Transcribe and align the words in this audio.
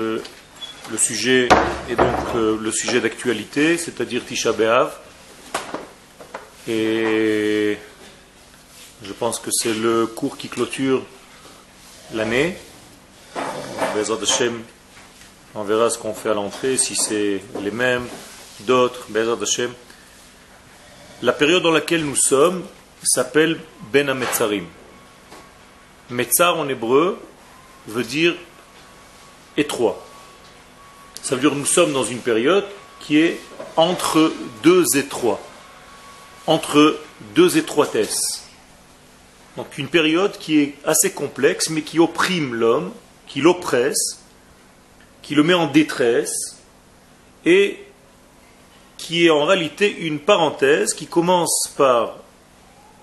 Euh, 0.00 0.22
le 0.90 0.96
sujet 0.96 1.50
est 1.90 1.96
donc 1.96 2.34
euh, 2.34 2.56
le 2.58 2.72
sujet 2.72 3.02
d'actualité, 3.02 3.76
c'est-à-dire 3.76 4.24
Tisha 4.24 4.52
B'Av. 4.52 4.90
Et 6.66 7.76
je 9.02 9.12
pense 9.12 9.38
que 9.38 9.50
c'est 9.52 9.74
le 9.74 10.06
cours 10.06 10.38
qui 10.38 10.48
clôture 10.48 11.04
l'année. 12.14 12.56
Bezat 13.94 14.16
Hashem, 14.22 14.62
on 15.54 15.62
verra 15.62 15.90
ce 15.90 15.98
qu'on 15.98 16.14
fait 16.14 16.30
à 16.30 16.34
l'entrée, 16.34 16.78
si 16.78 16.96
c'est 16.96 17.42
les 17.60 17.70
mêmes, 17.70 18.06
d'autres, 18.60 19.04
Bezat 19.10 19.42
Hashem. 19.42 19.74
La 21.20 21.34
période 21.34 21.62
dans 21.62 21.70
laquelle 21.70 22.06
nous 22.06 22.16
sommes 22.16 22.64
s'appelle 23.02 23.60
Ben 23.92 24.08
Ametzarim. 24.08 24.64
Metzar 26.08 26.56
en 26.56 26.66
hébreu 26.70 27.20
veut 27.86 28.04
dire 28.04 28.34
étroit. 29.56 30.04
Ça 31.22 31.34
veut 31.34 31.40
dire 31.40 31.50
que 31.50 31.56
nous 31.56 31.66
sommes 31.66 31.92
dans 31.92 32.04
une 32.04 32.18
période 32.18 32.66
qui 33.00 33.18
est 33.18 33.40
entre 33.76 34.32
deux 34.62 34.84
étroits, 34.96 35.40
entre 36.46 36.98
deux 37.34 37.56
étroitesses. 37.56 38.46
Donc 39.56 39.78
une 39.78 39.88
période 39.88 40.36
qui 40.38 40.60
est 40.60 40.74
assez 40.84 41.12
complexe, 41.12 41.68
mais 41.70 41.82
qui 41.82 41.98
opprime 41.98 42.54
l'homme, 42.54 42.92
qui 43.26 43.40
l'oppresse, 43.40 44.20
qui 45.20 45.34
le 45.34 45.42
met 45.42 45.54
en 45.54 45.66
détresse, 45.66 46.56
et 47.44 47.78
qui 48.96 49.26
est 49.26 49.30
en 49.30 49.44
réalité 49.44 49.90
une 49.90 50.20
parenthèse 50.20 50.94
qui 50.94 51.06
commence 51.06 51.72
par 51.76 52.18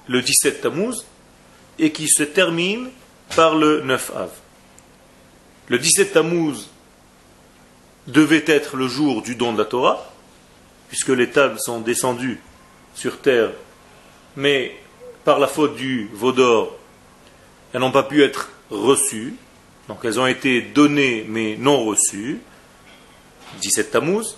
le 0.08 0.22
17 0.22 0.62
Tammuz 0.62 1.06
et 1.78 1.92
qui 1.92 2.08
se 2.08 2.24
termine 2.24 2.90
par 3.36 3.56
le 3.56 3.82
9 3.82 4.12
Av. 4.16 4.30
Le 5.70 5.78
17 5.78 6.14
Tammuz 6.14 6.68
devait 8.08 8.44
être 8.48 8.76
le 8.76 8.88
jour 8.88 9.22
du 9.22 9.36
don 9.36 9.54
de 9.54 9.60
la 9.60 9.66
Torah, 9.66 10.12
puisque 10.88 11.10
les 11.10 11.30
tables 11.30 11.60
sont 11.60 11.80
descendues 11.80 12.42
sur 12.96 13.20
terre, 13.20 13.52
mais 14.36 14.76
par 15.24 15.38
la 15.38 15.48
faute 15.48 15.76
du 15.76 16.10
Vaudor, 16.12 16.76
elles 17.72 17.82
n'ont 17.82 17.92
pas 17.92 18.02
pu 18.02 18.24
être 18.24 18.50
reçues, 18.72 19.36
donc 19.88 20.00
elles 20.04 20.20
ont 20.20 20.26
été 20.26 20.62
données 20.62 21.26
mais 21.28 21.56
non 21.58 21.86
reçues. 21.86 22.40
17 23.62 23.92
Tammuz. 23.92 24.38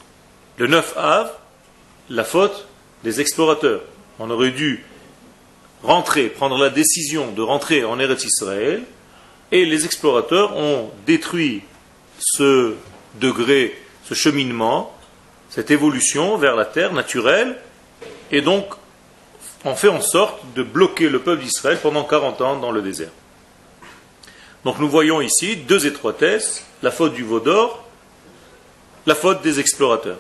Le 0.58 0.68
9 0.68 0.94
Av, 0.98 1.32
la 2.10 2.24
faute 2.24 2.68
des 3.04 3.22
explorateurs. 3.22 3.82
On 4.20 4.30
aurait 4.30 4.52
dû 4.52 4.84
rentrer, 5.82 6.28
prendre 6.28 6.58
la 6.58 6.70
décision 6.70 7.32
de 7.32 7.42
rentrer 7.42 7.84
en 7.84 8.00
Eretz 8.00 8.26
Israël, 8.26 8.84
et 9.52 9.66
les 9.66 9.86
explorateurs 9.86 10.56
ont 10.56 10.92
détruit 11.06 11.62
ce 12.20 12.76
degré, 13.16 13.78
ce 14.06 14.14
cheminement, 14.14 14.96
cette 15.50 15.72
évolution 15.72 16.38
vers 16.38 16.56
la 16.56 16.66
terre 16.66 16.94
naturelle, 16.94 17.58
et 18.32 18.42
donc 18.42 18.66
ont 19.66 19.76
fait 19.76 19.90
en 19.90 20.02
sorte 20.02 20.40
de 20.56 20.64
bloquer 20.64 21.10
le 21.10 21.20
peuple 21.20 21.44
d'Israël 21.44 21.80
pendant 21.82 22.04
40 22.04 22.42
ans 22.42 22.58
dans 22.58 22.72
le 22.72 22.82
désert. 22.82 23.12
Donc 24.64 24.80
nous 24.80 24.90
voyons 24.90 25.22
ici 25.22 25.56
deux 25.56 25.86
étroitesses, 25.86 26.66
la 26.82 26.92
faute 26.92 27.14
du 27.14 27.24
Vaudor, 27.24 27.84
la 29.06 29.16
faute 29.16 29.42
des 29.42 29.60
explorateurs. 29.60 30.20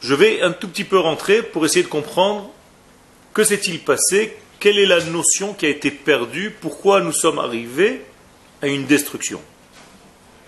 Je 0.00 0.14
vais 0.14 0.42
un 0.42 0.52
tout 0.52 0.68
petit 0.68 0.84
peu 0.84 0.98
rentrer 0.98 1.42
pour 1.42 1.64
essayer 1.64 1.82
de 1.82 1.88
comprendre 1.88 2.50
que 3.32 3.44
s'est-il 3.44 3.80
passé, 3.80 4.36
quelle 4.66 4.80
est 4.80 4.86
la 4.86 5.00
notion 5.00 5.54
qui 5.54 5.64
a 5.64 5.68
été 5.68 5.92
perdue, 5.92 6.50
pourquoi 6.50 7.00
nous 7.00 7.12
sommes 7.12 7.38
arrivés 7.38 8.02
à 8.60 8.66
une 8.66 8.84
destruction? 8.84 9.40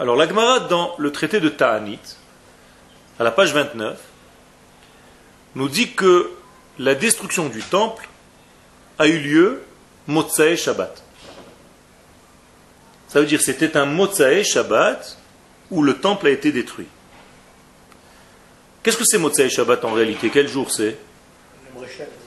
Alors 0.01 0.17
l'Agmara, 0.17 0.59
dans 0.59 0.97
le 0.99 1.13
traité 1.13 1.39
de 1.39 1.49
Ta'anit, 1.49 2.01
à 3.21 3.23
la 3.23 3.31
page 3.31 3.55
29, 3.55 3.97
nous 5.55 5.69
dit 5.69 5.93
que 5.93 6.33
la 6.81 6.97
destruction 6.97 7.49
du 7.49 7.63
temple 7.63 8.09
a 8.99 9.07
eu 9.07 9.21
lieu 9.21 9.63
Motsae 10.09 10.57
Shabbat. 10.57 11.01
Ça 13.07 13.21
veut 13.21 13.27
dire 13.27 13.41
c'était 13.41 13.77
un 13.77 13.87
Motsae 13.87 14.43
Shabbat 14.43 15.17
où 15.71 15.81
le 15.81 15.95
temple 15.95 16.27
a 16.27 16.31
été 16.31 16.51
détruit. 16.51 16.89
Qu'est-ce 18.83 18.97
que 18.97 19.05
c'est 19.05 19.19
Motsae 19.19 19.49
Shabbat 19.49 19.85
en 19.85 19.93
réalité? 19.93 20.29
Quel 20.35 20.49
jour 20.49 20.73
c'est? 20.73 20.99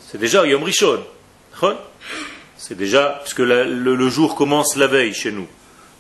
C'est 0.10 0.20
déjà 0.20 0.48
Yom 0.48 0.64
Rishon. 0.64 1.04
C'est 2.58 2.78
déjà, 2.78 3.20
puisque 3.24 3.40
le, 3.40 3.64
le, 3.64 4.10
jour 4.10 4.36
commence 4.36 4.76
la 4.76 4.88
veille 4.88 5.14
chez 5.14 5.32
nous. 5.32 5.48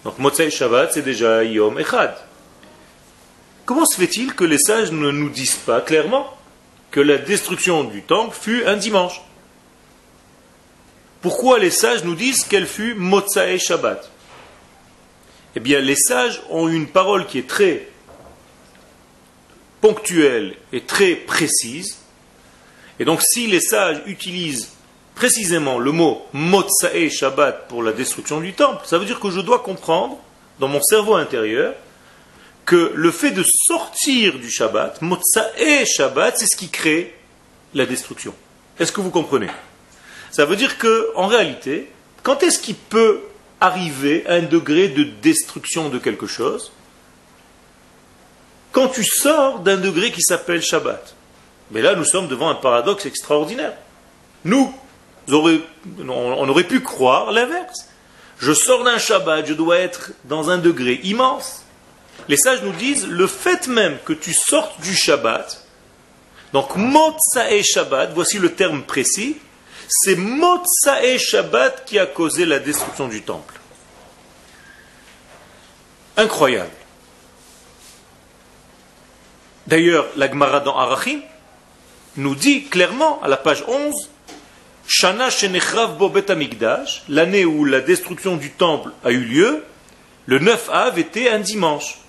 Donc 0.03 0.17
Motzei 0.19 0.49
Shabbat, 0.49 0.93
c'est 0.93 1.01
déjà 1.01 1.43
Yom 1.43 1.79
Echad. 1.79 2.15
Comment 3.65 3.85
se 3.85 3.95
fait-il 3.95 4.33
que 4.33 4.43
les 4.43 4.57
sages 4.57 4.91
ne 4.91 5.11
nous 5.11 5.29
disent 5.29 5.55
pas 5.55 5.81
clairement 5.81 6.27
que 6.89 6.99
la 6.99 7.17
destruction 7.17 7.83
du 7.83 8.01
temple 8.01 8.35
fut 8.39 8.65
un 8.65 8.77
dimanche? 8.77 9.21
Pourquoi 11.21 11.59
les 11.59 11.69
sages 11.69 12.03
nous 12.03 12.15
disent 12.15 12.43
qu'elle 12.43 12.65
fut 12.65 12.95
Motzei 12.95 13.59
Shabbat? 13.59 14.09
Eh 15.55 15.59
bien, 15.59 15.79
les 15.79 15.95
sages 15.95 16.41
ont 16.49 16.67
une 16.67 16.87
parole 16.87 17.27
qui 17.27 17.37
est 17.37 17.47
très 17.47 17.87
ponctuelle 19.81 20.55
et 20.71 20.81
très 20.81 21.15
précise. 21.15 21.97
Et 22.99 23.05
donc, 23.05 23.21
si 23.21 23.47
les 23.47 23.59
sages 23.59 24.01
utilisent 24.05 24.69
précisément 25.15 25.77
le 25.77 25.91
mot 25.91 26.25
Motsae 26.33 27.09
Shabbat 27.09 27.67
pour 27.67 27.83
la 27.83 27.91
destruction 27.91 28.39
du 28.39 28.53
temple, 28.53 28.85
ça 28.85 28.97
veut 28.97 29.05
dire 29.05 29.19
que 29.19 29.29
je 29.29 29.39
dois 29.39 29.59
comprendre, 29.59 30.17
dans 30.59 30.67
mon 30.67 30.81
cerveau 30.81 31.15
intérieur, 31.15 31.73
que 32.65 32.91
le 32.95 33.11
fait 33.11 33.31
de 33.31 33.43
sortir 33.43 34.37
du 34.37 34.49
Shabbat, 34.49 35.01
Motsae 35.01 35.85
Shabbat, 35.85 36.37
c'est 36.37 36.47
ce 36.47 36.55
qui 36.55 36.69
crée 36.69 37.15
la 37.73 37.85
destruction. 37.85 38.33
Est-ce 38.79 38.91
que 38.91 39.01
vous 39.01 39.11
comprenez? 39.11 39.49
Ça 40.31 40.45
veut 40.45 40.55
dire 40.55 40.77
que, 40.77 41.11
en 41.15 41.27
réalité, 41.27 41.91
quand 42.23 42.43
est-ce 42.43 42.59
qu'il 42.59 42.75
peut 42.75 43.21
arriver 43.59 44.25
à 44.27 44.33
un 44.33 44.41
degré 44.41 44.87
de 44.87 45.03
destruction 45.03 45.89
de 45.89 45.99
quelque 45.99 46.27
chose? 46.27 46.71
Quand 48.71 48.87
tu 48.87 49.03
sors 49.03 49.59
d'un 49.59 49.77
degré 49.77 50.11
qui 50.11 50.21
s'appelle 50.21 50.61
Shabbat. 50.61 51.15
Mais 51.71 51.81
là, 51.81 51.95
nous 51.95 52.05
sommes 52.05 52.27
devant 52.27 52.49
un 52.49 52.55
paradoxe 52.55 53.05
extraordinaire. 53.05 53.73
Nous, 54.45 54.73
on 55.33 56.49
aurait 56.49 56.63
pu 56.63 56.81
croire 56.81 57.31
l'inverse. 57.31 57.87
Je 58.39 58.53
sors 58.53 58.83
d'un 58.83 58.97
Shabbat, 58.97 59.45
je 59.45 59.53
dois 59.53 59.77
être 59.77 60.11
dans 60.25 60.49
un 60.49 60.57
degré 60.57 60.99
immense. 61.03 61.63
Les 62.27 62.37
sages 62.37 62.63
nous 62.63 62.73
disent, 62.73 63.07
le 63.07 63.27
fait 63.27 63.67
même 63.67 63.97
que 64.05 64.13
tu 64.13 64.33
sortes 64.33 64.81
du 64.81 64.95
Shabbat, 64.95 65.65
donc 66.53 66.75
Motsae 66.75 67.63
Shabbat, 67.63 68.11
voici 68.13 68.37
le 68.39 68.53
terme 68.53 68.83
précis, 68.83 69.37
c'est 69.87 70.15
Motsae 70.15 71.17
Shabbat 71.17 71.85
qui 71.85 71.99
a 71.99 72.05
causé 72.05 72.45
la 72.45 72.59
destruction 72.59 73.07
du 73.07 73.21
temple. 73.21 73.59
Incroyable. 76.17 76.71
D'ailleurs, 79.67 80.07
la 80.17 80.29
Gemara 80.29 80.59
dans 80.59 80.77
Arachim 80.77 81.21
nous 82.17 82.35
dit 82.35 82.65
clairement, 82.65 83.21
à 83.23 83.27
la 83.27 83.37
page 83.37 83.63
11, 83.67 84.09
Shana 84.93 85.29
l'année 87.07 87.45
où 87.45 87.63
la 87.63 87.79
destruction 87.79 88.35
du 88.35 88.51
temple 88.51 88.91
a 89.05 89.11
eu 89.11 89.23
lieu, 89.23 89.63
le 90.25 90.39
9 90.39 90.69
Av 90.69 90.99
était 90.99 91.29
un 91.29 91.39
dimanche. 91.39 91.99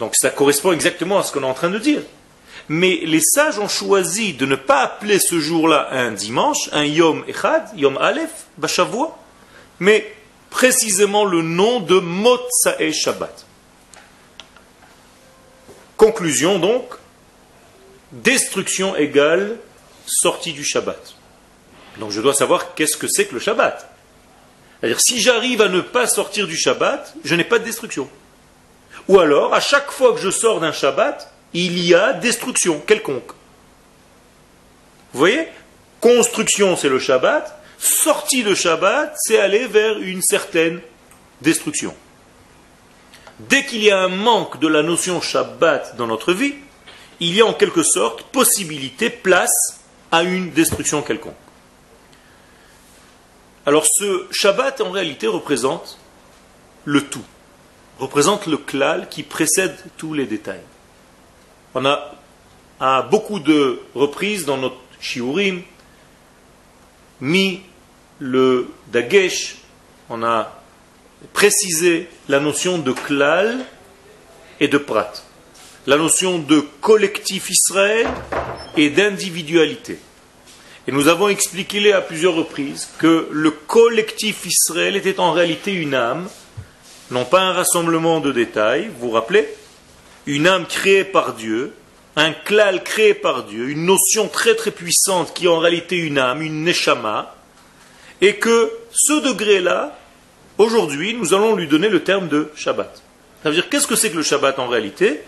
Donc 0.00 0.16
ça 0.16 0.30
correspond 0.30 0.72
exactement 0.72 1.20
à 1.20 1.22
ce 1.22 1.30
qu'on 1.30 1.44
est 1.44 1.46
en 1.46 1.54
train 1.54 1.70
de 1.70 1.78
dire. 1.78 2.02
Mais 2.68 3.00
les 3.04 3.20
sages 3.20 3.60
ont 3.60 3.68
choisi 3.68 4.32
de 4.32 4.46
ne 4.46 4.56
pas 4.56 4.82
appeler 4.82 5.20
ce 5.20 5.38
jour-là 5.38 5.90
un 5.92 6.10
dimanche, 6.10 6.68
un 6.72 6.84
Yom 6.84 7.24
Echad, 7.28 7.68
Yom 7.76 7.96
Aleph, 7.98 8.46
Bashavua, 8.58 9.16
mais 9.78 10.12
précisément 10.50 11.24
le 11.24 11.42
nom 11.42 11.78
de 11.78 12.00
Motsae 12.00 12.92
Shabbat. 12.92 13.46
Conclusion 15.96 16.58
donc, 16.58 16.82
destruction 18.10 18.96
égale 18.96 19.56
sortie 20.04 20.52
du 20.52 20.64
Shabbat. 20.64 21.21
Donc 21.98 22.10
je 22.10 22.20
dois 22.20 22.34
savoir 22.34 22.74
qu'est-ce 22.74 22.96
que 22.96 23.06
c'est 23.08 23.26
que 23.26 23.34
le 23.34 23.40
Shabbat. 23.40 23.88
C'est-à-dire, 24.80 25.00
si 25.00 25.20
j'arrive 25.20 25.62
à 25.62 25.68
ne 25.68 25.80
pas 25.80 26.06
sortir 26.06 26.46
du 26.46 26.56
Shabbat, 26.56 27.14
je 27.24 27.34
n'ai 27.34 27.44
pas 27.44 27.58
de 27.58 27.64
destruction. 27.64 28.08
Ou 29.08 29.20
alors, 29.20 29.54
à 29.54 29.60
chaque 29.60 29.90
fois 29.90 30.12
que 30.12 30.20
je 30.20 30.30
sors 30.30 30.60
d'un 30.60 30.72
Shabbat, 30.72 31.32
il 31.54 31.78
y 31.78 31.94
a 31.94 32.12
destruction 32.12 32.80
quelconque. 32.80 33.30
Vous 35.12 35.18
voyez? 35.18 35.46
Construction, 36.00 36.76
c'est 36.76 36.88
le 36.88 36.98
Shabbat. 36.98 37.60
Sortie 37.78 38.42
de 38.42 38.54
Shabbat, 38.54 39.14
c'est 39.16 39.38
aller 39.38 39.66
vers 39.66 39.98
une 39.98 40.22
certaine 40.22 40.80
destruction. 41.42 41.94
Dès 43.38 43.64
qu'il 43.64 43.82
y 43.82 43.90
a 43.90 43.98
un 43.98 44.08
manque 44.08 44.58
de 44.60 44.68
la 44.68 44.82
notion 44.82 45.20
Shabbat 45.20 45.96
dans 45.96 46.06
notre 46.06 46.32
vie, 46.32 46.54
il 47.20 47.34
y 47.34 47.40
a 47.40 47.46
en 47.46 47.54
quelque 47.54 47.82
sorte 47.82 48.22
possibilité, 48.24 49.10
place 49.10 49.80
à 50.10 50.22
une 50.22 50.50
destruction 50.50 51.02
quelconque. 51.02 51.34
Alors 53.64 53.86
ce 53.86 54.26
Shabbat 54.32 54.80
en 54.80 54.90
réalité 54.90 55.26
représente 55.28 55.98
le 56.84 57.02
tout, 57.02 57.24
représente 57.98 58.46
le 58.46 58.56
klal 58.56 59.08
qui 59.08 59.22
précède 59.22 59.76
tous 59.96 60.14
les 60.14 60.26
détails. 60.26 60.64
On 61.74 61.84
a 61.84 62.14
à 62.80 63.02
beaucoup 63.02 63.38
de 63.38 63.80
reprises 63.94 64.44
dans 64.44 64.56
notre 64.56 64.76
shiurim 65.00 65.62
mis 67.20 67.62
le 68.18 68.68
dagesh, 68.88 69.58
on 70.10 70.24
a 70.24 70.60
précisé 71.32 72.08
la 72.28 72.40
notion 72.40 72.78
de 72.78 72.90
klal 72.90 73.64
et 74.58 74.66
de 74.66 74.78
prat, 74.78 75.12
la 75.86 75.96
notion 75.96 76.40
de 76.40 76.60
collectif 76.80 77.48
Israël 77.48 78.08
et 78.76 78.90
d'individualité. 78.90 79.98
Et 80.88 80.92
nous 80.92 81.06
avons 81.06 81.28
expliqué 81.28 81.92
à 81.92 82.00
plusieurs 82.00 82.34
reprises 82.34 82.88
que 82.98 83.28
le 83.30 83.52
collectif 83.52 84.44
Israël 84.46 84.96
était 84.96 85.20
en 85.20 85.30
réalité 85.30 85.72
une 85.72 85.94
âme, 85.94 86.28
non 87.12 87.24
pas 87.24 87.40
un 87.40 87.52
rassemblement 87.52 88.18
de 88.18 88.32
détails, 88.32 88.90
vous 88.98 89.08
vous 89.08 89.10
rappelez? 89.12 89.48
Une 90.26 90.48
âme 90.48 90.66
créée 90.66 91.04
par 91.04 91.34
Dieu, 91.34 91.72
un 92.16 92.32
klal 92.32 92.82
créé 92.82 93.14
par 93.14 93.44
Dieu, 93.44 93.68
une 93.68 93.86
notion 93.86 94.26
très 94.26 94.56
très 94.56 94.72
puissante 94.72 95.34
qui 95.34 95.44
est 95.44 95.48
en 95.48 95.60
réalité 95.60 95.96
une 95.96 96.18
âme, 96.18 96.42
une 96.42 96.64
neshama, 96.64 97.34
et 98.20 98.36
que 98.36 98.72
ce 98.90 99.20
degré-là, 99.20 99.96
aujourd'hui, 100.58 101.14
nous 101.14 101.32
allons 101.32 101.54
lui 101.54 101.68
donner 101.68 101.88
le 101.88 102.02
terme 102.02 102.28
de 102.28 102.50
Shabbat. 102.56 103.02
Ça 103.42 103.48
veut 103.48 103.54
dire, 103.54 103.68
qu'est-ce 103.68 103.86
que 103.86 103.96
c'est 103.96 104.10
que 104.10 104.16
le 104.16 104.22
Shabbat 104.22 104.58
en 104.58 104.66
réalité? 104.66 105.22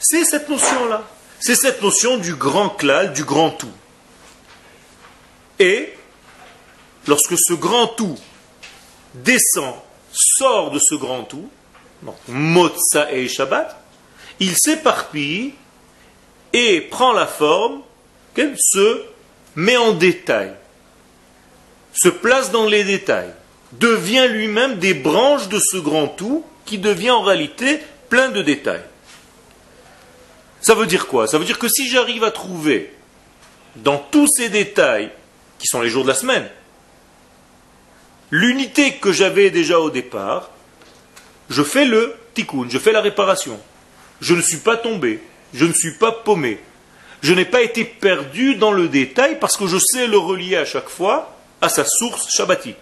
C'est 0.00 0.24
cette 0.24 0.48
notion-là. 0.48 1.08
C'est 1.38 1.54
cette 1.54 1.82
notion 1.82 2.16
du 2.16 2.34
grand 2.34 2.70
klal, 2.70 3.12
du 3.12 3.24
grand 3.24 3.50
tout. 3.50 3.72
Et 5.58 5.92
lorsque 7.06 7.38
ce 7.38 7.54
grand 7.54 7.88
tout 7.88 8.18
descend, 9.14 9.74
sort 10.12 10.70
de 10.70 10.78
ce 10.78 10.94
grand 10.94 11.24
tout, 11.24 11.48
Motsa 12.28 13.12
et 13.12 13.28
Shabbat, 13.28 13.76
il 14.40 14.56
s'éparpille 14.56 15.54
et 16.52 16.80
prend 16.80 17.12
la 17.12 17.26
forme, 17.26 17.82
se 18.56 19.02
met 19.54 19.76
en 19.76 19.92
détail, 19.92 20.52
se 21.94 22.08
place 22.08 22.50
dans 22.50 22.66
les 22.66 22.84
détails, 22.84 23.32
devient 23.72 24.26
lui-même 24.28 24.78
des 24.78 24.94
branches 24.94 25.48
de 25.48 25.58
ce 25.58 25.78
grand 25.78 26.08
tout 26.08 26.44
qui 26.66 26.78
devient 26.78 27.10
en 27.10 27.22
réalité 27.22 27.80
plein 28.08 28.28
de 28.28 28.42
détails. 28.42 28.84
Ça 30.60 30.74
veut 30.74 30.86
dire 30.86 31.06
quoi? 31.06 31.26
Ça 31.26 31.38
veut 31.38 31.44
dire 31.44 31.58
que 31.58 31.68
si 31.68 31.88
j'arrive 31.88 32.24
à 32.24 32.30
trouver 32.30 32.92
dans 33.76 33.98
tous 33.98 34.26
ces 34.26 34.48
détails 34.48 35.10
qui 35.58 35.66
sont 35.66 35.80
les 35.80 35.88
jours 35.88 36.02
de 36.02 36.08
la 36.08 36.14
semaine. 36.14 36.48
L'unité 38.30 38.94
que 38.94 39.12
j'avais 39.12 39.50
déjà 39.50 39.78
au 39.78 39.90
départ, 39.90 40.50
je 41.48 41.62
fais 41.62 41.84
le 41.84 42.16
tikkun, 42.34 42.66
je 42.68 42.78
fais 42.78 42.92
la 42.92 43.00
réparation. 43.00 43.58
Je 44.20 44.34
ne 44.34 44.42
suis 44.42 44.58
pas 44.58 44.76
tombé, 44.76 45.22
je 45.54 45.64
ne 45.64 45.72
suis 45.72 45.92
pas 45.92 46.12
paumé. 46.12 46.60
Je 47.22 47.32
n'ai 47.32 47.44
pas 47.44 47.62
été 47.62 47.84
perdu 47.84 48.56
dans 48.56 48.72
le 48.72 48.88
détail 48.88 49.38
parce 49.38 49.56
que 49.56 49.66
je 49.66 49.78
sais 49.78 50.06
le 50.06 50.18
relier 50.18 50.56
à 50.56 50.64
chaque 50.64 50.88
fois 50.88 51.36
à 51.60 51.68
sa 51.68 51.84
source 51.84 52.30
shabbatique. 52.30 52.76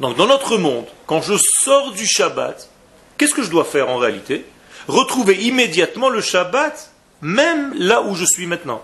Donc 0.00 0.16
dans 0.16 0.26
notre 0.26 0.56
monde, 0.56 0.86
quand 1.06 1.22
je 1.22 1.34
sors 1.36 1.92
du 1.92 2.06
Shabbat, 2.06 2.68
qu'est-ce 3.16 3.34
que 3.34 3.42
je 3.42 3.50
dois 3.50 3.64
faire 3.64 3.90
en 3.90 3.98
réalité? 3.98 4.44
Retrouver 4.88 5.34
immédiatement 5.44 6.08
le 6.08 6.20
Shabbat, 6.20 6.90
même 7.22 7.72
là 7.76 8.02
où 8.02 8.14
je 8.14 8.24
suis 8.24 8.46
maintenant, 8.46 8.82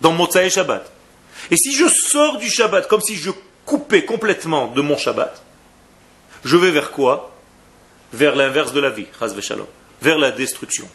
dans 0.00 0.12
Motsai 0.12 0.48
Shabbat. 0.50 0.90
Et 1.50 1.56
si 1.56 1.72
je 1.74 1.86
sors 1.86 2.38
du 2.38 2.48
Shabbat 2.48 2.88
comme 2.88 3.00
si 3.00 3.16
je 3.16 3.30
coupais 3.64 4.04
complètement 4.04 4.68
de 4.68 4.80
mon 4.80 4.96
Shabbat, 4.96 5.42
je 6.44 6.56
vais 6.56 6.70
vers 6.70 6.90
quoi? 6.90 7.32
Vers 8.12 8.36
l'inverse 8.36 8.72
de 8.72 8.80
la 8.80 8.90
vie, 8.90 9.06
vers 10.00 10.18
la 10.18 10.30
destruction. 10.30 10.88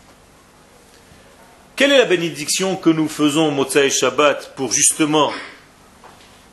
Quelle 1.75 1.91
est 1.91 1.97
la 1.97 2.05
bénédiction 2.05 2.75
que 2.75 2.89
nous 2.89 3.07
faisons 3.07 3.51
Motsai 3.51 3.89
Shabbat 3.89 4.55
pour 4.55 4.71
justement 4.71 5.31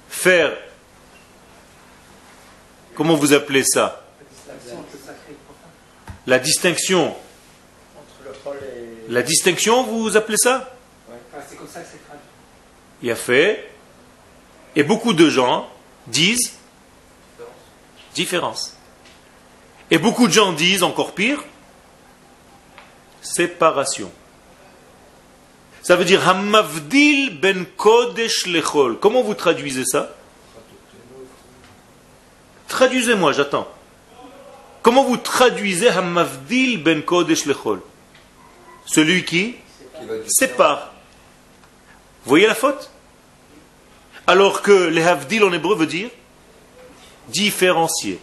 faire 0.09 0.57
Comment 2.97 3.15
vous 3.15 3.35
appelez 3.35 3.63
ça? 3.63 4.03
La 6.27 6.39
distinction. 6.39 7.15
La 9.09 9.23
distinction, 9.23 9.83
vous 9.85 10.17
appelez 10.17 10.39
ça? 10.39 10.75
C'est 11.49 11.57
comme 11.57 11.69
ça 11.69 11.81
que 11.81 11.87
c'est 11.93 12.05
traduit. 12.05 12.25
Il 13.03 13.11
a 13.11 13.15
fait 13.15 13.71
et 14.76 14.82
beaucoup 14.82 15.14
de 15.14 15.28
gens 15.28 15.69
disent 16.06 16.52
différence. 18.14 18.76
Et 19.90 19.99
beaucoup 19.99 20.28
de 20.28 20.32
gens 20.32 20.52
disent 20.52 20.82
encore 20.82 21.14
pire, 21.14 21.43
séparation. 23.23 24.12
Ça 25.82 25.96
veut 25.96 26.05
dire 26.05 26.28
Hamavdil 26.28 27.40
ben 27.40 27.64
Kodesh 27.64 28.46
lechol. 28.46 28.99
Comment 28.99 29.23
vous 29.23 29.34
traduisez 29.34 29.84
ça? 29.84 30.14
Traduisez-moi, 32.69 33.32
j'attends. 33.32 33.69
Comment 34.82 35.05
vous 35.05 35.17
traduisez 35.17 35.88
Hamavdil 35.88 36.82
ben 36.82 37.02
Kodesh 37.02 37.46
lechol? 37.46 37.81
Celui 38.84 39.25
qui 39.25 39.56
sépare. 40.26 40.93
Vous 42.25 42.31
voyez 42.31 42.46
la 42.46 42.55
faute? 42.55 42.90
Alors 44.26 44.62
que 44.62 44.88
les 44.88 45.02
havdil 45.02 45.44
en 45.44 45.52
hébreu 45.52 45.76
veut 45.76 45.87
dire 45.87 46.11
différencier. 47.28 48.19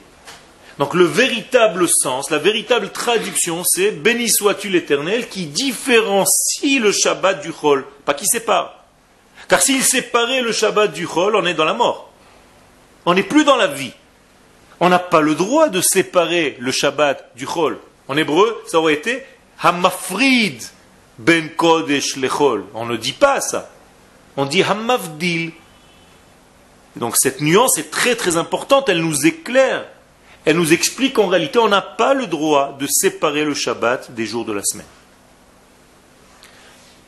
Donc 0.79 0.93
le 0.93 1.05
véritable 1.05 1.87
sens, 1.87 2.31
la 2.31 2.39
véritable 2.39 2.91
traduction, 2.91 3.63
c'est 3.65 3.91
béni 3.91 4.29
sois-tu 4.29 4.69
l'Éternel 4.69 5.29
qui 5.29 5.45
différencie 5.45 6.79
le 6.79 6.91
Shabbat 6.91 7.41
du 7.41 7.51
Chol, 7.51 7.85
pas 8.05 8.13
qui 8.13 8.25
sépare. 8.25 8.83
Car 9.47 9.61
s'il 9.61 9.83
séparait 9.83 10.41
le 10.41 10.51
Shabbat 10.51 10.91
du 10.91 11.05
Chol, 11.05 11.35
on 11.35 11.45
est 11.45 11.53
dans 11.53 11.65
la 11.65 11.73
mort. 11.73 12.11
On 13.05 13.13
n'est 13.13 13.23
plus 13.23 13.43
dans 13.43 13.57
la 13.57 13.67
vie. 13.67 13.91
On 14.79 14.89
n'a 14.89 14.99
pas 14.99 15.21
le 15.21 15.35
droit 15.35 15.69
de 15.69 15.81
séparer 15.81 16.55
le 16.59 16.71
Shabbat 16.71 17.31
du 17.35 17.45
Chol. 17.45 17.77
En 18.07 18.17
hébreu, 18.17 18.61
ça 18.65 18.79
aurait 18.79 18.95
été 18.95 19.23
Hamafrid 19.61 20.61
ben 21.17 21.49
Kodesh 21.49 22.15
lechol. 22.15 22.65
On 22.73 22.85
ne 22.85 22.97
dit 22.97 23.13
pas 23.13 23.41
ça. 23.41 23.69
On 24.35 24.45
dit 24.45 24.63
Hamavdil 24.63 25.51
donc 26.95 27.17
cette 27.17 27.41
nuance 27.41 27.77
est 27.77 27.89
très 27.89 28.15
très 28.15 28.37
importante, 28.37 28.89
elle 28.89 29.01
nous 29.01 29.25
éclaire, 29.25 29.85
elle 30.45 30.57
nous 30.57 30.73
explique 30.73 31.13
qu'en 31.13 31.27
réalité 31.27 31.59
on 31.59 31.69
n'a 31.69 31.81
pas 31.81 32.13
le 32.13 32.27
droit 32.27 32.77
de 32.79 32.87
séparer 32.87 33.45
le 33.45 33.53
Shabbat 33.53 34.11
des 34.11 34.25
jours 34.25 34.45
de 34.45 34.53
la 34.53 34.63
semaine. 34.63 34.85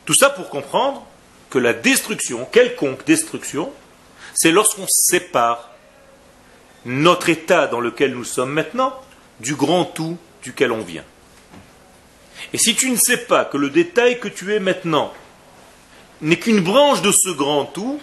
Tout 0.04 0.14
ça 0.14 0.30
pour 0.30 0.48
comprendre 0.48 1.04
que 1.50 1.58
la 1.58 1.72
destruction, 1.72 2.46
quelconque 2.50 3.04
destruction, 3.06 3.72
c'est 4.34 4.50
lorsqu'on 4.50 4.86
sépare 4.88 5.70
notre 6.84 7.28
état 7.28 7.66
dans 7.66 7.80
lequel 7.80 8.14
nous 8.14 8.24
sommes 8.24 8.52
maintenant 8.52 8.94
du 9.40 9.54
grand 9.54 9.84
tout 9.84 10.16
duquel 10.42 10.72
on 10.72 10.82
vient. 10.82 11.04
Et 12.52 12.58
si 12.58 12.74
tu 12.74 12.90
ne 12.90 12.96
sais 12.96 13.16
pas 13.16 13.44
que 13.44 13.56
le 13.56 13.70
détail 13.70 14.20
que 14.20 14.28
tu 14.28 14.54
es 14.54 14.60
maintenant 14.60 15.12
n'est 16.20 16.38
qu'une 16.38 16.60
branche 16.60 17.02
de 17.02 17.12
ce 17.12 17.30
grand 17.30 17.64
tout, 17.64 18.00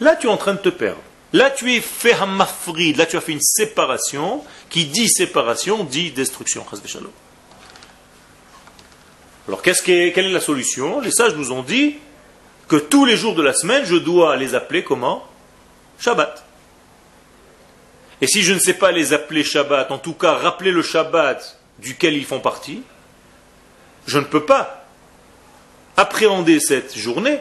là 0.00 0.16
tu 0.16 0.26
es 0.26 0.30
en 0.30 0.36
train 0.36 0.54
de 0.54 0.58
te 0.58 0.68
perdre. 0.68 1.00
Là, 1.34 1.50
tu 1.50 1.74
es 1.74 1.80
fait 1.80 2.14
mafrid, 2.26 2.96
là, 2.96 3.06
tu 3.06 3.16
as 3.16 3.20
fait 3.20 3.32
une 3.32 3.42
séparation. 3.42 4.44
Qui 4.70 4.86
dit 4.86 5.08
séparation, 5.08 5.82
dit 5.82 6.12
destruction. 6.12 6.64
Alors, 9.48 9.60
qu'est-ce 9.60 9.82
quelle 9.82 10.16
est 10.16 10.32
la 10.32 10.40
solution? 10.40 11.00
Les 11.00 11.10
sages 11.10 11.34
nous 11.34 11.50
ont 11.50 11.62
dit 11.62 11.96
que 12.68 12.76
tous 12.76 13.04
les 13.04 13.16
jours 13.16 13.34
de 13.34 13.42
la 13.42 13.52
semaine, 13.52 13.84
je 13.84 13.96
dois 13.96 14.36
les 14.36 14.54
appeler 14.54 14.84
comment? 14.84 15.26
Shabbat. 15.98 16.44
Et 18.20 18.28
si 18.28 18.44
je 18.44 18.52
ne 18.52 18.60
sais 18.60 18.74
pas 18.74 18.92
les 18.92 19.12
appeler 19.12 19.42
Shabbat, 19.42 19.90
en 19.90 19.98
tout 19.98 20.14
cas 20.14 20.34
rappeler 20.34 20.70
le 20.70 20.82
Shabbat 20.82 21.58
duquel 21.80 22.14
ils 22.16 22.24
font 22.24 22.40
partie, 22.40 22.82
je 24.06 24.20
ne 24.20 24.24
peux 24.24 24.44
pas 24.44 24.86
appréhender 25.96 26.60
cette 26.60 26.96
journée 26.96 27.40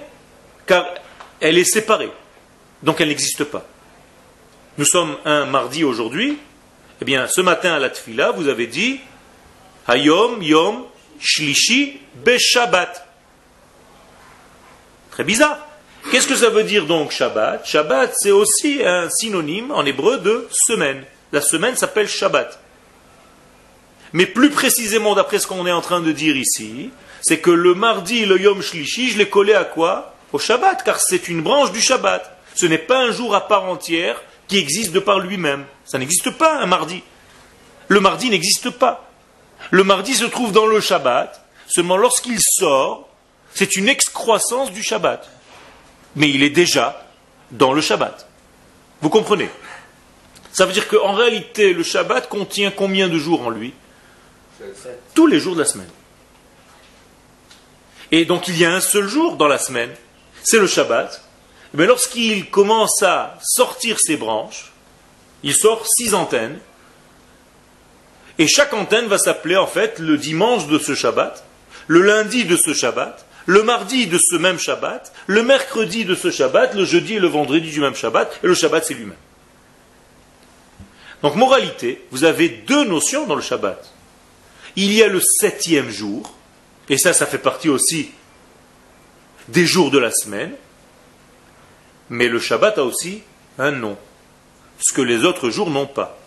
car 0.66 0.88
elle 1.40 1.60
est 1.60 1.64
séparée. 1.64 2.12
Donc 2.82 3.00
elle 3.02 3.10
n'existe 3.10 3.44
pas. 3.44 3.68
Nous 4.80 4.86
sommes 4.86 5.18
un 5.24 5.46
mardi 5.46 5.84
aujourd'hui. 5.84 6.40
Eh 7.00 7.06
bien, 7.06 7.28
ce 7.28 7.42
matin 7.42 7.76
à 7.76 7.80
la 7.80 7.92
tfila, 7.92 8.32
vous 8.32 8.48
avez 8.48 8.66
dit 8.66 9.00
Hayom 9.88 10.42
Yom 10.42 10.86
Shlishi 11.20 12.00
Beshabbat. 12.26 13.08
Très 15.12 15.24
bizarre. 15.24 15.60
Qu'est-ce 16.10 16.28
que 16.28 16.36
ça 16.36 16.50
veut 16.50 16.64
dire 16.64 16.88
donc 16.88 17.12
Shabbat? 17.12 17.64
Shabbat, 17.68 18.16
c'est 18.18 18.32
aussi 18.32 18.82
un 18.84 19.12
synonyme 19.12 19.70
en 19.72 19.86
hébreu 19.86 20.18
de 20.18 20.48
semaine. 20.52 21.04
La 21.32 21.42
semaine 21.42 21.76
s'appelle 21.76 22.10
Shabbat. 22.10 22.60
Mais 24.12 24.26
plus 24.26 24.50
précisément, 24.50 25.14
d'après 25.14 25.38
ce 25.38 25.46
qu'on 25.46 25.68
est 25.68 25.72
en 25.72 25.82
train 25.82 26.02
de 26.02 26.12
dire 26.12 26.36
ici, 26.36 26.90
c'est 27.22 27.38
que 27.38 27.52
le 27.52 27.76
mardi, 27.76 28.26
le 28.26 28.42
Yom 28.42 28.64
Shlishi, 28.64 29.12
je 29.12 29.20
l'ai 29.20 29.30
collé 29.30 29.54
à 29.54 29.66
quoi? 29.66 30.16
Au 30.32 30.40
Shabbat, 30.40 30.82
car 30.84 31.00
c'est 31.00 31.28
une 31.28 31.42
branche 31.42 31.72
du 31.72 31.80
Shabbat. 31.80 32.40
Ce 32.56 32.66
n'est 32.66 32.80
pas 32.80 32.98
un 32.98 33.12
jour 33.12 33.36
à 33.36 33.48
part 33.48 33.66
entière 33.66 34.20
qui 34.48 34.58
existe 34.58 34.92
de 34.92 35.00
par 35.00 35.20
lui-même. 35.20 35.66
Ça 35.86 35.98
n'existe 35.98 36.32
pas 36.32 36.62
un 36.62 36.66
mardi. 36.66 37.04
Le 37.88 38.00
mardi 38.00 38.30
n'existe 38.30 38.70
pas. 38.70 39.10
Le 39.72 39.84
mardi 39.84 40.14
se 40.16 40.26
trouve 40.26 40.52
dans 40.52 40.66
le 40.66 40.82
Shabbat, 40.82 41.46
seulement 41.68 41.98
lorsqu'il 41.98 42.38
sort, 42.42 43.10
c'est 43.54 43.76
une 43.76 43.88
excroissance 43.88 44.72
du 44.72 44.84
Shabbat. 44.84 45.30
Mais 46.16 46.30
il 46.30 46.44
est 46.44 46.50
déjà 46.50 47.08
dans 47.52 47.74
le 47.74 47.82
Shabbat. 47.82 48.28
Vous 49.02 49.10
comprenez? 49.10 49.50
Ça 50.52 50.66
veut 50.66 50.74
dire 50.74 50.88
qu'en 50.88 51.14
réalité, 51.14 51.74
le 51.74 51.84
Shabbat 51.84 52.30
contient 52.30 52.72
combien 52.72 53.10
de 53.10 53.18
jours 53.18 53.42
en 53.42 53.50
lui? 53.50 53.74
Tous 55.14 55.28
les 55.28 55.40
jours 55.40 55.56
de 55.56 55.60
la 55.60 55.66
semaine. 55.66 55.90
Et 58.12 58.26
donc 58.26 58.48
il 58.48 58.58
y 58.58 58.66
a 58.66 58.72
un 58.72 58.80
seul 58.80 59.08
jour 59.08 59.38
dans 59.38 59.48
la 59.48 59.58
semaine, 59.58 59.90
c'est 60.44 60.60
le 60.60 60.68
Shabbat. 60.68 61.24
Mais 61.74 61.86
lorsqu'il 61.86 62.50
commence 62.50 63.02
à 63.02 63.38
sortir 63.42 63.98
ses 64.00 64.16
branches, 64.16 64.72
il 65.44 65.56
sort 65.56 65.86
six 65.88 66.14
antennes, 66.14 66.60
et 68.38 68.48
chaque 68.48 68.74
antenne 68.74 69.08
va 69.08 69.18
s'appeler 69.18 69.58
en 69.58 69.68
fait 69.68 70.00
le 70.00 70.18
dimanche 70.18 70.68
de 70.68 70.80
ce 70.80 70.96
Shabbat, 70.96 71.44
le 71.88 72.02
lundi 72.02 72.46
de 72.46 72.58
ce 72.58 72.74
Shabbat, 72.74 73.26
le 73.46 73.64
mardi 73.64 74.08
de 74.08 74.18
ce 74.18 74.36
même 74.36 74.60
Shabbat, 74.60 75.14
le 75.28 75.44
mercredi 75.44 76.06
de 76.06 76.16
ce 76.16 76.32
Shabbat, 76.32 76.74
le 76.76 76.86
jeudi 76.86 77.16
et 77.16 77.20
le 77.20 77.28
vendredi 77.28 77.70
du 77.70 77.80
même 77.80 77.96
Shabbat, 77.96 78.40
et 78.44 78.48
le 78.48 78.54
Shabbat 78.54 78.86
c'est 78.86 78.94
lui-même. 78.94 79.18
Donc 81.22 81.36
moralité, 81.36 82.06
vous 82.12 82.24
avez 82.24 82.50
deux 82.50 82.86
notions 82.86 83.26
dans 83.26 83.36
le 83.36 83.42
Shabbat. 83.42 83.92
Il 84.76 84.92
y 84.92 85.04
a 85.04 85.08
le 85.08 85.22
septième 85.40 85.90
jour, 85.90 86.36
et 86.90 86.98
ça, 86.98 87.14
ça 87.14 87.26
fait 87.26 87.38
partie 87.38 87.70
aussi 87.70 88.12
des 89.48 89.66
jours 89.66 89.92
de 89.92 90.00
la 90.00 90.12
semaine, 90.12 90.54
mais 92.10 92.28
le 92.28 92.40
Shabbat 92.40 92.78
a 92.78 92.84
aussi 92.84 93.22
un 93.58 93.72
nom, 93.72 93.98
ce 94.80 94.94
que 94.94 95.02
les 95.02 95.26
autres 95.26 95.50
jours 95.50 95.70
n'ont 95.70 95.88
pas. 95.88 96.18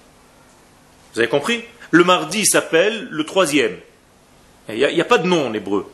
Vous 1.15 1.21
avez 1.21 1.29
compris? 1.29 1.63
Le 1.91 2.05
mardi 2.05 2.45
s'appelle 2.45 3.09
le 3.11 3.25
troisième. 3.25 3.79
Il 4.69 4.75
n'y 4.77 5.01
a, 5.01 5.05
pas 5.05 5.19
de 5.19 5.27
nom 5.27 5.47
en 5.47 5.55
hébreu. 5.55 5.91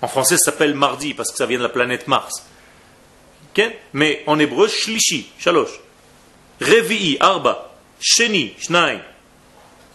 En 0.00 0.08
français, 0.08 0.36
ça 0.36 0.50
s'appelle 0.50 0.74
mardi 0.74 1.14
parce 1.14 1.30
que 1.30 1.36
ça 1.36 1.46
vient 1.46 1.58
de 1.58 1.62
la 1.62 1.68
planète 1.68 2.06
Mars. 2.06 2.44
Mais 3.92 4.22
en 4.26 4.38
hébreu, 4.38 4.68
shlishi, 4.68 5.30
shalosh. 5.38 5.80
Revi'i, 6.60 7.16
arba. 7.20 7.72
Sheni, 8.00 8.54
shnai. 8.58 9.00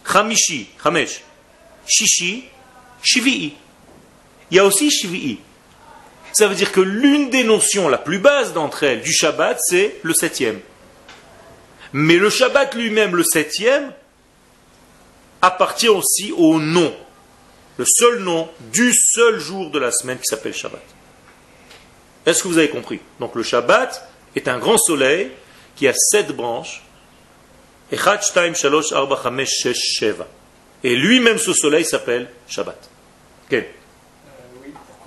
Chamishi, 0.04 0.68
chamesh. 0.82 1.22
Shishi, 1.86 2.44
shvi'i. 3.02 3.54
Il 4.50 4.56
y 4.56 4.60
a 4.60 4.64
aussi 4.64 4.90
shvi'i. 4.90 5.38
Ça 6.38 6.46
veut 6.46 6.54
dire 6.54 6.70
que 6.70 6.80
l'une 6.80 7.30
des 7.30 7.42
notions 7.42 7.88
la 7.88 7.98
plus 7.98 8.20
basse 8.20 8.52
d'entre 8.52 8.84
elles 8.84 9.00
du 9.00 9.12
Shabbat, 9.12 9.58
c'est 9.60 9.96
le 10.04 10.14
septième. 10.14 10.60
Mais 11.92 12.14
le 12.14 12.30
Shabbat 12.30 12.76
lui-même, 12.76 13.16
le 13.16 13.24
septième, 13.24 13.92
appartient 15.42 15.88
aussi 15.88 16.30
au 16.30 16.60
nom 16.60 16.94
le 17.76 17.84
seul 17.84 18.20
nom 18.20 18.48
du 18.72 18.92
seul 18.94 19.40
jour 19.40 19.72
de 19.72 19.80
la 19.80 19.90
semaine 19.90 20.18
qui 20.18 20.26
s'appelle 20.26 20.54
Shabbat. 20.54 20.80
Est-ce 22.24 22.44
que 22.44 22.46
vous 22.46 22.58
avez 22.58 22.68
compris? 22.70 23.00
Donc 23.18 23.34
le 23.34 23.42
Shabbat 23.42 24.08
est 24.36 24.46
un 24.46 24.58
grand 24.58 24.78
soleil 24.78 25.32
qui 25.74 25.88
a 25.88 25.92
sept 25.92 26.28
branches. 26.28 26.84
Et 30.84 30.94
lui-même 30.94 31.38
ce 31.38 31.52
soleil 31.52 31.84
s'appelle 31.84 32.30
Shabbat. 32.46 32.90
Euh, 33.52 33.62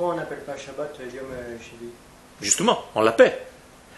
pourquoi 0.02 0.16
on 0.16 0.18
n'appelle 0.18 0.40
pas 0.40 0.58
Shabbat 0.58 0.98
Yom 1.14 1.28
Shvi? 1.60 1.90
Justement, 2.42 2.86
on 2.96 3.02
l'appelle. 3.02 3.38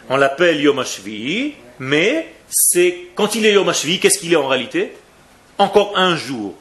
On 0.10 0.18
l'appelle 0.18 0.60
Yom 0.60 0.78
HaShvi, 0.80 1.54
mais 1.80 2.28
c'est 2.50 3.08
quand 3.16 3.36
il 3.36 3.46
est 3.46 3.54
Yom 3.54 3.70
HaShvi, 3.70 4.02
qu'est-ce 4.02 4.20
qu'il 4.20 4.34
est 4.34 4.36
en 4.36 4.50
réalité? 4.50 4.94
Encore 5.58 5.98
un 5.98 6.18
jour 6.18 6.56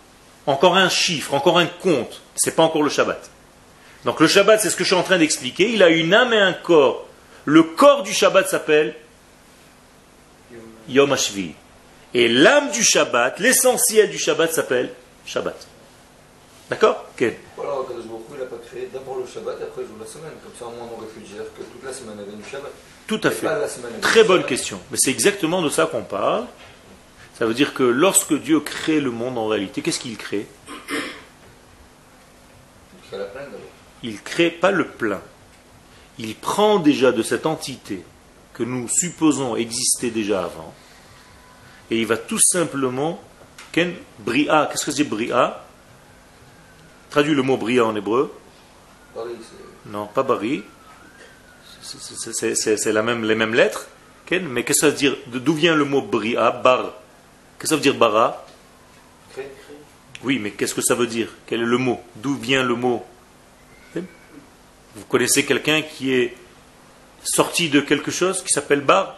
encore 0.45 0.77
un 0.77 0.89
chiffre, 0.89 1.35
encore 1.35 1.59
un 1.59 1.67
compte. 1.67 2.21
C'est 2.35 2.57
pas 2.57 2.65
encore 2.65 2.83
le 2.83 2.91
Shabbat. 2.91 3.31
Donc 4.05 4.19
le 4.19 4.27
Shabbat, 4.27 4.61
c'est 4.61 4.71
ce 4.71 4.77
que 4.77 4.83
je 4.83 4.89
suis 4.89 4.97
en 4.97 5.05
train 5.05 5.19
d'expliquer. 5.19 5.71
Il 5.71 5.85
a 5.85 5.89
une 5.89 6.13
âme 6.15 6.33
et 6.33 6.41
un 6.41 6.53
corps. 6.53 7.07
Le 7.45 7.63
corps 7.63 8.03
du 8.03 8.13
Shabbat 8.13 8.49
s'appelle 8.49 8.97
Yom 10.89 11.13
HaShvi. 11.13 11.53
Et 12.15 12.29
l'âme 12.29 12.73
du 12.73 12.83
Shabbat, 12.83 13.39
l'essentiel 13.39 14.11
du 14.11 14.19
Shabbat 14.19 14.53
s'appelle 14.53 14.93
Shabbat. 15.27 15.67
D'accord? 16.71 17.07
Ok. 17.15 17.33
D'abord 18.93 19.19
le 19.19 19.27
Shabbat 19.27 19.61
et 19.61 19.65
après 19.65 19.83
la 19.83 20.07
semaine. 20.07 20.33
Comme 20.43 20.53
ça, 20.59 20.67
au 20.67 20.71
moins, 20.71 20.89
on 20.91 20.99
aurait 20.99 21.11
pu 21.13 21.21
dire 21.21 21.45
que 21.57 21.63
toute 21.63 21.85
la 21.85 21.93
semaine 21.93 22.19
avait 22.19 22.37
du 22.37 22.49
Shabbat. 22.49 22.73
Tout 23.07 23.21
à 23.23 23.31
fait. 23.31 23.49
Très 24.01 24.25
bonne 24.25 24.45
question. 24.45 24.81
Mais 24.91 24.97
c'est 24.99 25.11
exactement 25.11 25.63
de 25.63 25.69
ça 25.69 25.87
qu'on 25.87 26.03
parle. 26.03 26.47
Ça 27.39 27.47
veut 27.47 27.55
dire 27.55 27.75
que 27.75 27.83
lorsque 27.83 28.35
Dieu 28.35 28.61
crée 28.61 29.01
le 29.01 29.11
monde 29.11 29.39
en 29.39 29.47
réalité, 29.47 29.83
qu'est-ce 29.83 30.01
qu'il 30.01 30.17
crée? 30.17 30.47
Il 34.03 34.23
crée 34.23 34.51
pas 34.51 34.71
le 34.71 34.87
plein. 34.87 35.21
Il 36.19 36.35
prend 36.35 36.79
déjà 36.79 37.13
de 37.13 37.23
cette 37.23 37.47
entité 37.47 38.05
que 38.55 38.63
nous 38.63 38.89
supposons 38.89 39.57
exister 39.57 40.11
déjà 40.11 40.45
avant, 40.45 40.75
et 41.91 41.99
il 41.99 42.07
va 42.07 42.19
tout 42.19 42.39
simplement 42.39 43.23
Ken 43.73 43.95
Bria, 44.19 44.69
qu'est-ce 44.71 44.85
que 44.85 44.93
c'est 44.93 45.05
Bria? 45.05 45.65
Traduis 47.11 47.35
le 47.35 47.43
mot 47.43 47.57
Bria 47.57 47.87
en 47.87 47.97
hébreu. 47.97 48.33
Non, 49.87 50.07
pas 50.07 50.23
Bari. 50.23 50.63
C'est 51.83 52.93
la 52.93 53.03
même, 53.03 53.25
les 53.25 53.35
mêmes 53.35 53.55
lettres. 53.55 53.87
Mais 54.31 54.65
qu'est-ce 54.65 54.81
que 54.81 54.87
ça 54.87 54.91
veut 54.91 54.97
dire 54.97 55.17
D'où 55.27 55.53
vient 55.55 55.75
le 55.75 55.85
mot 55.85 56.01
Bria 56.01 56.51
Bar? 56.51 56.95
Qu'est-ce 57.59 57.61
que 57.61 57.69
ça 57.69 57.75
veut 57.77 57.83
dire 57.83 57.95
bara? 57.95 58.45
Oui, 60.25 60.39
mais 60.39 60.53
qu'est-ce 60.53 60.75
que 60.75 60.81
ça 60.81 60.95
veut 60.95 61.07
dire? 61.07 61.29
Quel 61.47 61.61
est 61.61 61.67
le 61.67 61.79
mot? 61.79 62.01
D'où 62.17 62.37
vient 62.37 62.63
le 62.63 62.75
mot? 62.75 63.05
Vous 63.95 65.05
connaissez 65.09 65.45
quelqu'un 65.45 65.83
qui 65.83 66.13
est 66.13 66.37
sorti 67.23 67.71
de 67.71 67.81
quelque 67.81 68.11
chose 68.11 68.43
qui 68.43 68.49
s'appelle 68.49 68.81
bar? 68.81 69.17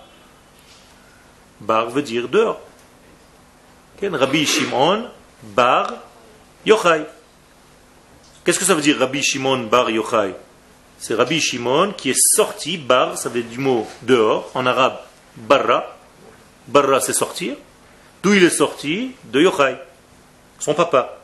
Bar 1.61 1.91
veut 1.91 2.03
dire 2.03 2.29
dehors. 2.29 2.61
Rabbi 4.03 4.47
Shimon 4.47 5.09
bar 5.43 5.93
Yochai. 6.67 7.07
Qu'est-ce 8.45 8.59
que 8.59 8.65
ça 8.65 8.75
veut 8.75 8.83
dire 8.83 8.99
Rabbi 8.99 9.23
Shimon 9.23 9.65
bar 9.65 9.89
Yochai? 9.91 10.35
C'est 10.99 11.15
Rabbi 11.15 11.41
Shimon 11.41 11.93
qui 11.97 12.11
est 12.11 12.21
sorti, 12.37 12.77
bar, 12.77 13.17
ça 13.17 13.29
veut 13.29 13.43
dire 13.43 13.51
du 13.51 13.59
mot 13.59 13.87
dehors, 14.03 14.51
en 14.55 14.67
arabe 14.67 14.99
barra. 15.37 15.97
Barra 16.69 17.01
c'est 17.01 17.13
sortir. 17.13 17.57
D'où 18.23 18.35
il 18.35 18.45
est 18.45 18.51
sorti? 18.51 19.13
De 19.25 19.41
Yochai, 19.41 19.77
son 20.59 20.75
papa. 20.75 21.19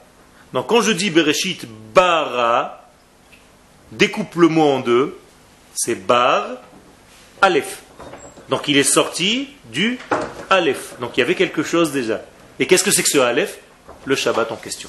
Donc 0.53 0.67
quand 0.67 0.81
je 0.81 0.93
dis 0.93 1.11
Bereshit 1.11 1.67
bara, 1.95 2.89
découpe 3.93 4.35
le 4.37 4.49
mot 4.49 4.69
en 4.69 4.81
deux, 4.81 5.19
c'est 5.75 5.95
bar, 5.95 6.47
aleph. 7.41 7.83
Donc 8.49 8.67
il 8.69 8.77
est 8.77 8.83
sorti 8.83 9.49
du 9.67 9.99
aleph. 10.49 10.95
Donc 11.01 11.17
il 11.17 11.21
y 11.21 11.23
avait 11.23 11.37
quelque 11.37 11.63
chose 11.63 11.93
déjà. 11.93 12.23
Et 12.59 12.67
qu'est-ce 12.67 12.83
que 12.85 12.91
c'est 12.91 13.03
que 13.03 13.11
ce 13.11 13.19
aleph? 13.19 13.59
Le 14.05 14.17
Shabbat 14.17 14.51
en 14.51 14.57
question. 14.57 14.89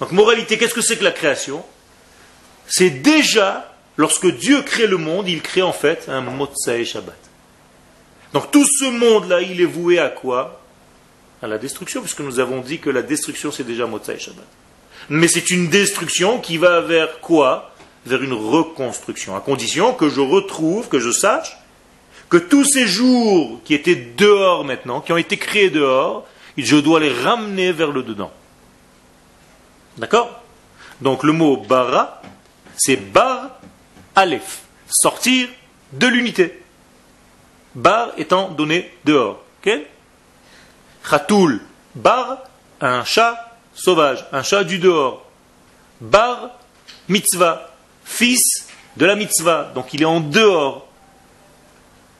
Donc 0.00 0.12
moralité, 0.12 0.58
qu'est-ce 0.58 0.74
que 0.74 0.80
c'est 0.80 0.96
que 0.96 1.04
la 1.04 1.12
création? 1.12 1.64
C'est 2.68 2.90
déjà, 2.90 3.74
lorsque 3.96 4.26
Dieu 4.26 4.62
crée 4.62 4.86
le 4.86 4.96
monde, 4.98 5.28
il 5.28 5.42
crée 5.42 5.62
en 5.62 5.72
fait 5.72 6.08
un 6.08 6.20
Motsai 6.20 6.84
Shabbat. 6.84 7.18
Donc 8.32 8.50
tout 8.50 8.64
ce 8.64 8.84
monde-là, 8.90 9.40
il 9.42 9.60
est 9.60 9.64
voué 9.64 9.98
à 9.98 10.08
quoi? 10.08 10.60
À 11.42 11.46
la 11.46 11.58
destruction, 11.58 12.00
puisque 12.00 12.20
nous 12.20 12.40
avons 12.40 12.60
dit 12.60 12.78
que 12.78 12.90
la 12.90 13.02
destruction 13.02 13.50
c'est 13.50 13.64
déjà 13.64 13.86
Motsai 13.86 14.18
Shabbat. 14.18 14.46
Mais 15.08 15.28
c'est 15.28 15.50
une 15.50 15.68
destruction 15.68 16.38
qui 16.38 16.58
va 16.58 16.80
vers 16.80 17.20
quoi? 17.20 17.72
Vers 18.06 18.22
une 18.22 18.34
reconstruction, 18.34 19.34
à 19.36 19.40
condition 19.40 19.92
que 19.92 20.08
je 20.08 20.20
retrouve, 20.20 20.88
que 20.88 21.00
je 21.00 21.10
sache, 21.10 21.56
que 22.28 22.36
tous 22.36 22.64
ces 22.64 22.86
jours 22.86 23.60
qui 23.64 23.74
étaient 23.74 23.96
dehors 23.96 24.64
maintenant, 24.64 25.00
qui 25.00 25.12
ont 25.12 25.16
été 25.16 25.36
créés 25.36 25.70
dehors, 25.70 26.26
je 26.56 26.76
dois 26.76 27.00
les 27.00 27.12
ramener 27.12 27.72
vers 27.72 27.90
le 27.90 28.02
dedans. 28.02 28.32
D'accord 29.98 30.42
Donc 31.00 31.24
le 31.24 31.32
mot 31.32 31.56
bara, 31.56 32.22
c'est 32.76 32.96
bar 32.96 33.58
aleph, 34.14 34.62
sortir 34.88 35.48
de 35.92 36.06
l'unité. 36.06 36.62
Bar 37.74 38.12
étant 38.16 38.48
donné 38.48 38.92
dehors. 39.04 39.42
ok 39.60 39.72
Khatoul, 41.08 41.60
bar, 41.94 42.44
un 42.80 43.04
chat 43.04 43.58
sauvage, 43.74 44.24
un 44.32 44.42
chat 44.42 44.64
du 44.64 44.78
dehors. 44.78 45.24
Bar, 46.00 46.50
mitzvah, 47.08 47.70
fils 48.04 48.68
de 48.96 49.06
la 49.06 49.16
mitzvah, 49.16 49.72
donc 49.74 49.92
il 49.94 50.02
est 50.02 50.06
en 50.06 50.20
dehors. 50.20 50.86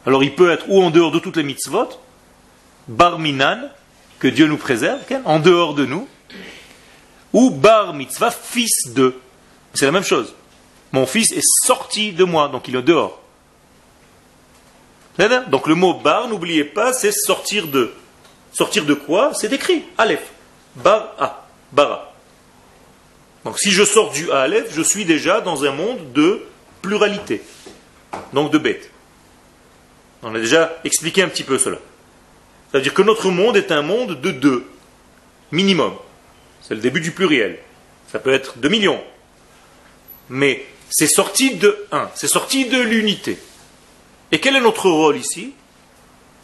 Alors 0.07 0.25
il 0.25 0.35
peut 0.35 0.51
être 0.51 0.69
ou 0.69 0.83
en 0.83 0.91
dehors 0.91 1.13
de 1.13 1.19
toutes 1.19 1.37
les 1.37 1.43
mitzvot, 1.43 1.91
bar 2.89 3.19
minan, 3.19 3.69
que 4.19 4.29
Dieu 4.29 4.47
nous 4.47 4.57
préserve, 4.57 5.01
en 5.25 5.39
dehors 5.39 5.75
de 5.75 5.85
nous, 5.85 6.09
ou 7.33 7.51
bar 7.51 7.95
mitzvah, 7.95 8.31
fils 8.31 8.89
de. 8.89 9.15
C'est 9.75 9.87
la 9.87 9.93
même 9.93 10.05
chose. 10.05 10.35
Mon 10.93 11.07
fils 11.07 11.33
est 11.33 11.45
sorti 11.67 12.13
de 12.13 12.25
moi, 12.25 12.49
donc 12.49 12.69
il 12.69 12.77
est 12.77 12.83
dehors. 12.83 13.21
Donc 15.49 15.67
le 15.67 15.75
mot 15.75 15.95
bar, 15.95 16.29
n'oubliez 16.29 16.65
pas, 16.65 16.93
c'est 16.93 17.13
sortir 17.13 17.67
de. 17.67 17.93
Sortir 18.53 18.85
de 18.85 18.95
quoi? 18.95 19.33
C'est 19.35 19.53
écrit, 19.53 19.85
Aleph. 19.99 20.31
bara, 20.77 21.47
bara. 21.73 22.13
Donc 23.45 23.59
si 23.59 23.71
je 23.71 23.85
sors 23.85 24.11
du 24.11 24.31
Aleph, 24.31 24.73
je 24.75 24.83
suis 24.83 25.05
déjà 25.05 25.41
dans 25.41 25.65
un 25.65 25.73
monde 25.73 26.13
de 26.13 26.43
pluralité, 26.83 27.43
donc 28.33 28.53
de 28.53 28.59
bêtes. 28.59 28.91
On 30.23 30.35
a 30.35 30.39
déjà 30.39 30.77
expliqué 30.85 31.23
un 31.23 31.29
petit 31.29 31.45
peu 31.45 31.59
cela. 31.59 31.79
C'est-à-dire 32.71 32.95
que 32.95 33.03
notre 33.03 33.31
monde 33.31 33.57
est 33.57 33.73
un 33.73 33.83
monde 33.83 34.21
de 34.21 34.31
deux, 34.31 34.67
minimum. 35.53 35.95
C'est 36.69 36.75
le 36.75 36.81
début 36.81 37.01
du 37.01 37.13
pluriel. 37.13 37.59
Ça 38.13 38.19
peut 38.19 38.33
être 38.33 38.59
deux 38.59 38.69
millions. 38.69 39.03
Mais 40.29 40.67
c'est 40.91 41.09
sorti 41.09 41.55
de 41.55 41.87
un, 41.91 42.11
c'est 42.15 42.29
sorti 42.29 42.67
de 42.67 42.79
l'unité. 42.79 43.39
Et 44.31 44.39
quel 44.39 44.55
est 44.55 44.61
notre 44.61 44.91
rôle 44.91 45.17
ici? 45.17 45.55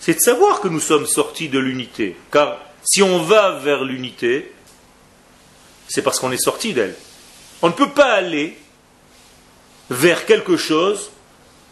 C'est 0.01 0.15
de 0.15 0.21
savoir 0.21 0.61
que 0.61 0.69
nous 0.69 0.81
sommes 0.81 1.07
sortis 1.07 1.51
de 1.51 1.59
l'unité. 1.59 2.17
Car 2.33 2.59
si 2.83 3.03
on 3.03 3.23
va 3.23 3.59
vers 3.59 3.85
l'unité, 3.85 4.51
c'est 5.89 6.03
parce 6.03 6.19
qu'on 6.19 6.33
est 6.33 6.43
sorti 6.43 6.73
d'elle. 6.73 6.97
On 7.61 7.69
ne 7.69 7.75
peut 7.75 7.91
pas 7.91 8.13
aller 8.13 8.57
vers 9.91 10.25
quelque 10.25 10.57
chose 10.57 11.11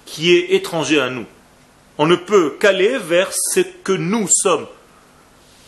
qui 0.04 0.35
est 0.35 0.52
étranger 0.52 1.00
à 1.00 1.09
nous. 1.09 1.26
On 1.97 2.06
ne 2.06 2.16
peut 2.16 2.56
qu'aller 2.61 2.99
vers 2.99 3.30
ce 3.32 3.61
que 3.61 3.92
nous 3.92 4.28
sommes. 4.28 4.66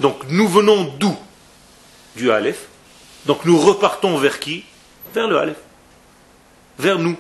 Donc 0.00 0.24
nous 0.28 0.48
venons 0.48 0.84
d'où? 0.98 1.16
Du 2.16 2.30
Aleph. 2.30 2.68
Donc 3.26 3.44
nous 3.44 3.58
repartons 3.58 4.16
vers 4.18 4.40
qui? 4.40 4.64
Vers 5.14 5.28
le 5.28 5.38
Aleph. 5.38 5.56
Vers 6.78 6.98
nous, 6.98 7.16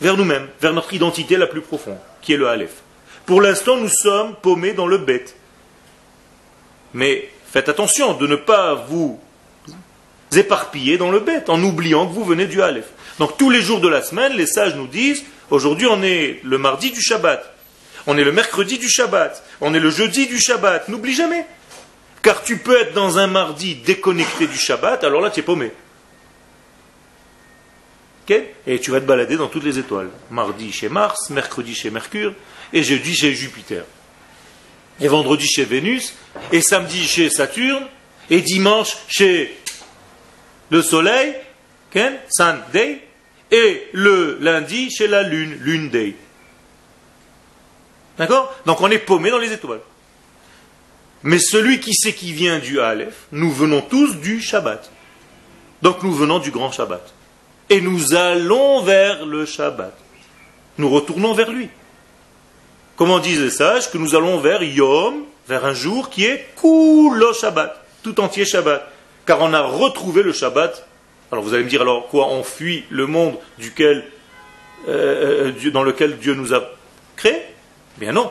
vers 0.00 0.16
nous-mêmes, 0.16 0.48
vers 0.60 0.72
notre 0.72 0.92
identité 0.94 1.36
la 1.36 1.46
plus 1.46 1.60
profonde, 1.60 1.98
qui 2.22 2.32
est 2.32 2.36
le 2.36 2.48
Aleph. 2.48 2.82
Pour 3.26 3.40
l'instant, 3.40 3.76
nous 3.76 3.88
sommes 3.88 4.34
paumés 4.34 4.72
dans 4.72 4.86
le 4.86 4.98
bête. 4.98 5.36
Mais 6.92 7.28
faites 7.50 7.68
attention 7.68 8.14
de 8.14 8.26
ne 8.26 8.36
pas 8.36 8.74
vous 8.74 9.20
éparpiller 10.32 10.98
dans 10.98 11.10
le 11.10 11.20
bête 11.20 11.48
en 11.48 11.62
oubliant 11.62 12.06
que 12.06 12.12
vous 12.12 12.24
venez 12.24 12.46
du 12.46 12.60
Aleph. 12.62 12.88
Donc 13.18 13.36
tous 13.36 13.50
les 13.50 13.60
jours 13.60 13.80
de 13.80 13.88
la 13.88 14.02
semaine, 14.02 14.32
les 14.32 14.46
sages 14.46 14.74
nous 14.74 14.86
disent 14.86 15.24
aujourd'hui 15.50 15.86
on 15.86 16.02
est 16.02 16.40
le 16.42 16.58
mardi 16.58 16.90
du 16.90 17.00
Shabbat. 17.00 17.54
On 18.06 18.18
est 18.18 18.24
le 18.24 18.32
mercredi 18.32 18.78
du 18.78 18.88
Shabbat. 18.88 19.42
On 19.60 19.72
est 19.72 19.80
le 19.80 19.90
jeudi 19.90 20.26
du 20.26 20.38
Shabbat. 20.38 20.88
N'oublie 20.88 21.14
jamais. 21.14 21.46
Car 22.24 22.42
tu 22.42 22.56
peux 22.56 22.80
être 22.80 22.94
dans 22.94 23.18
un 23.18 23.26
mardi 23.26 23.74
déconnecté 23.74 24.46
du 24.46 24.56
Shabbat, 24.56 25.04
alors 25.04 25.20
là 25.20 25.30
tu 25.30 25.40
es 25.40 25.42
paumé. 25.42 25.70
Et 28.66 28.80
tu 28.80 28.90
vas 28.90 29.00
te 29.00 29.04
balader 29.04 29.36
dans 29.36 29.48
toutes 29.48 29.64
les 29.64 29.78
étoiles. 29.78 30.08
Mardi 30.30 30.72
chez 30.72 30.88
Mars, 30.88 31.28
mercredi 31.28 31.74
chez 31.74 31.90
Mercure, 31.90 32.32
et 32.72 32.82
jeudi 32.82 33.14
chez 33.14 33.34
Jupiter. 33.34 33.84
Et 35.02 35.08
vendredi 35.08 35.46
chez 35.46 35.66
Vénus, 35.66 36.14
et 36.50 36.62
samedi 36.62 37.06
chez 37.06 37.28
Saturne, 37.28 37.86
et 38.30 38.40
dimanche 38.40 38.96
chez 39.06 39.54
le 40.70 40.80
Soleil, 40.80 41.34
Sun 42.30 42.62
Day, 42.72 43.02
et 43.50 43.88
le 43.92 44.38
lundi 44.40 44.90
chez 44.90 45.08
la 45.08 45.22
Lune, 45.22 45.58
Lune 45.60 45.90
Day. 45.90 46.16
D'accord 48.16 48.54
Donc 48.64 48.80
on 48.80 48.90
est 48.90 48.98
paumé 48.98 49.30
dans 49.30 49.38
les 49.38 49.52
étoiles. 49.52 49.80
Mais 51.24 51.38
celui 51.38 51.80
qui 51.80 51.94
sait 51.94 52.12
qui 52.12 52.34
vient 52.34 52.58
du 52.58 52.80
Aleph, 52.80 53.26
nous 53.32 53.50
venons 53.50 53.80
tous 53.80 54.16
du 54.16 54.42
Shabbat. 54.42 54.90
Donc 55.80 56.02
nous 56.02 56.12
venons 56.12 56.38
du 56.38 56.50
grand 56.50 56.70
Shabbat. 56.70 57.14
Et 57.70 57.80
nous 57.80 58.14
allons 58.14 58.82
vers 58.82 59.24
le 59.24 59.46
Shabbat. 59.46 59.96
Nous 60.76 60.90
retournons 60.90 61.32
vers 61.32 61.50
lui. 61.50 61.70
Comment 62.96 63.20
disent 63.20 63.40
les 63.40 63.50
sages 63.50 63.90
Que 63.90 63.96
nous 63.96 64.14
allons 64.14 64.38
vers 64.38 64.62
Yom, 64.62 65.24
vers 65.48 65.64
un 65.64 65.72
jour 65.72 66.10
qui 66.10 66.26
est 66.26 66.46
Kulo 66.60 67.32
Shabbat, 67.32 67.74
tout 68.02 68.20
entier 68.20 68.44
Shabbat. 68.44 68.86
Car 69.24 69.40
on 69.40 69.54
a 69.54 69.62
retrouvé 69.62 70.22
le 70.22 70.34
Shabbat. 70.34 70.86
Alors 71.32 71.42
vous 71.42 71.54
allez 71.54 71.64
me 71.64 71.70
dire 71.70 71.80
alors 71.80 72.06
quoi 72.08 72.28
On 72.28 72.42
fuit 72.42 72.84
le 72.90 73.06
monde 73.06 73.38
duquel, 73.58 74.04
euh, 74.88 75.52
euh, 75.56 75.70
dans 75.70 75.82
lequel 75.82 76.18
Dieu 76.18 76.34
nous 76.34 76.52
a 76.52 76.62
créé 77.16 77.40
Bien 77.96 78.12
non, 78.12 78.30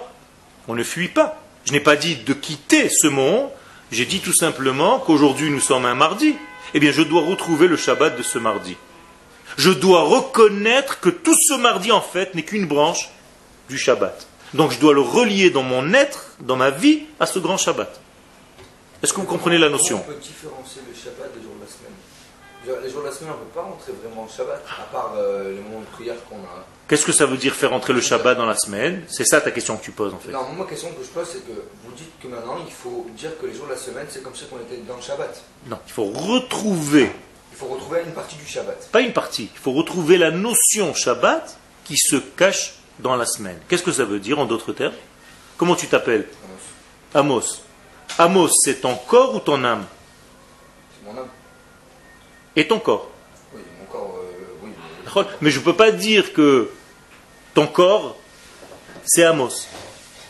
on 0.67 0.75
ne 0.75 0.83
fuit 0.83 1.07
pas. 1.07 1.42
Je 1.65 1.71
n'ai 1.71 1.79
pas 1.79 1.95
dit 1.95 2.15
de 2.17 2.33
quitter 2.33 2.89
ce 2.89 3.07
monde, 3.07 3.49
j'ai 3.91 4.05
dit 4.05 4.19
tout 4.19 4.33
simplement 4.33 4.99
qu'aujourd'hui 4.99 5.49
nous 5.49 5.59
sommes 5.59 5.85
un 5.85 5.95
mardi. 5.95 6.35
Eh 6.73 6.79
bien 6.79 6.91
je 6.91 7.01
dois 7.01 7.21
retrouver 7.21 7.67
le 7.67 7.77
Shabbat 7.77 8.17
de 8.17 8.23
ce 8.23 8.39
mardi. 8.39 8.75
Je 9.57 9.69
dois 9.69 10.01
reconnaître 10.01 10.99
que 10.99 11.09
tout 11.09 11.35
ce 11.35 11.53
mardi 11.53 11.91
en 11.91 12.01
fait 12.01 12.33
n'est 12.33 12.43
qu'une 12.43 12.65
branche 12.65 13.09
du 13.69 13.77
Shabbat. 13.77 14.27
Donc 14.53 14.71
je 14.71 14.79
dois 14.79 14.93
le 14.93 15.01
relier 15.01 15.49
dans 15.49 15.63
mon 15.63 15.93
être, 15.93 16.35
dans 16.39 16.55
ma 16.55 16.71
vie, 16.71 17.03
à 17.19 17.25
ce 17.25 17.39
grand 17.39 17.57
Shabbat. 17.57 17.99
Est-ce 19.01 19.13
que 19.13 19.19
vous 19.19 19.27
comprenez 19.27 19.57
la 19.57 19.69
notion? 19.69 20.03
Les 22.65 22.89
jours 22.89 23.01
de 23.01 23.07
la 23.07 23.11
semaine, 23.11 23.33
on 23.35 23.39
ne 23.39 23.45
peut 23.45 23.53
pas 23.53 23.61
rentrer 23.61 23.91
vraiment 23.91 24.23
en 24.23 24.27
Shabbat, 24.27 24.63
à 24.79 24.83
part 24.83 25.15
euh, 25.17 25.53
les 25.53 25.59
moments 25.59 25.81
de 25.81 25.85
prière 25.85 26.15
qu'on 26.29 26.37
a. 26.37 26.65
Qu'est-ce 26.87 27.05
que 27.05 27.11
ça 27.11 27.25
veut 27.25 27.35
dire 27.35 27.53
faire 27.53 27.71
rentrer 27.71 27.91
le 27.91 27.99
Shabbat 27.99 28.37
dans 28.37 28.45
la 28.45 28.55
semaine? 28.55 29.03
C'est 29.09 29.25
ça 29.25 29.41
ta 29.41 29.51
question 29.51 29.75
que 29.75 29.83
tu 29.83 29.91
poses 29.91 30.13
en 30.13 30.19
fait. 30.19 30.31
Non, 30.31 30.43
moi, 30.53 30.65
la 30.65 30.69
question 30.69 30.89
que 30.91 31.03
je 31.03 31.09
pose, 31.09 31.27
c'est 31.29 31.45
que 31.45 31.51
vous 31.51 31.91
dites 31.97 32.11
que 32.21 32.27
maintenant, 32.27 32.57
il 32.65 32.71
faut 32.71 33.05
dire 33.17 33.31
que 33.39 33.47
les 33.47 33.53
jours 33.53 33.65
de 33.65 33.71
la 33.71 33.77
semaine, 33.77 34.05
c'est 34.09 34.23
comme 34.23 34.33
si 34.33 34.45
on 34.49 34.57
était 34.61 34.81
dans 34.87 34.95
le 34.95 35.01
Shabbat. 35.01 35.43
Non, 35.67 35.77
il 35.85 35.91
faut 35.91 36.05
retrouver. 36.05 37.11
Il 37.51 37.57
faut 37.57 37.65
retrouver 37.67 38.01
une 38.05 38.13
partie 38.13 38.37
du 38.37 38.45
Shabbat. 38.45 38.89
Pas 38.91 39.01
une 39.01 39.13
partie. 39.13 39.49
Il 39.53 39.59
faut 39.59 39.73
retrouver 39.73 40.17
la 40.17 40.31
notion 40.31 40.93
Shabbat 40.93 41.57
qui 41.83 41.97
se 41.97 42.15
cache 42.15 42.75
dans 42.99 43.17
la 43.17 43.25
semaine. 43.25 43.59
Qu'est-ce 43.67 43.83
que 43.83 43.91
ça 43.91 44.05
veut 44.05 44.19
dire 44.19 44.39
en 44.39 44.45
d'autres 44.45 44.71
termes? 44.71 44.95
Comment 45.57 45.75
tu 45.75 45.87
t'appelles? 45.87 46.27
Amos. 47.13 47.61
Amos, 48.17 48.49
c'est 48.63 48.81
ton 48.81 48.95
corps 48.95 49.35
ou 49.35 49.39
ton 49.39 49.63
âme? 49.65 49.85
Et 52.55 52.67
ton 52.67 52.79
corps 52.79 53.09
Oui, 53.53 53.61
mon 53.79 53.85
corps, 53.85 54.15
euh, 54.17 54.67
oui. 55.15 55.23
Mais 55.41 55.49
je 55.49 55.59
ne 55.59 55.63
peux 55.63 55.75
pas 55.75 55.91
dire 55.91 56.33
que 56.33 56.69
ton 57.53 57.67
corps, 57.67 58.17
c'est 59.05 59.23
Amos. 59.23 59.67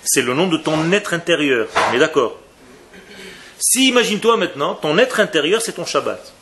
C'est 0.04 0.22
le 0.22 0.34
nom 0.34 0.48
de 0.48 0.58
ton 0.58 0.92
être 0.92 1.14
intérieur. 1.14 1.68
On 1.90 1.94
est 1.94 2.00
d'accord 2.00 2.38
Si, 3.60 3.88
imagine-toi 3.88 4.38
maintenant, 4.38 4.76
ton 4.76 4.98
être 4.98 5.20
intérieur, 5.20 5.62
c'est 5.62 5.74
ton 5.74 5.86
Shabbat. 5.86 6.34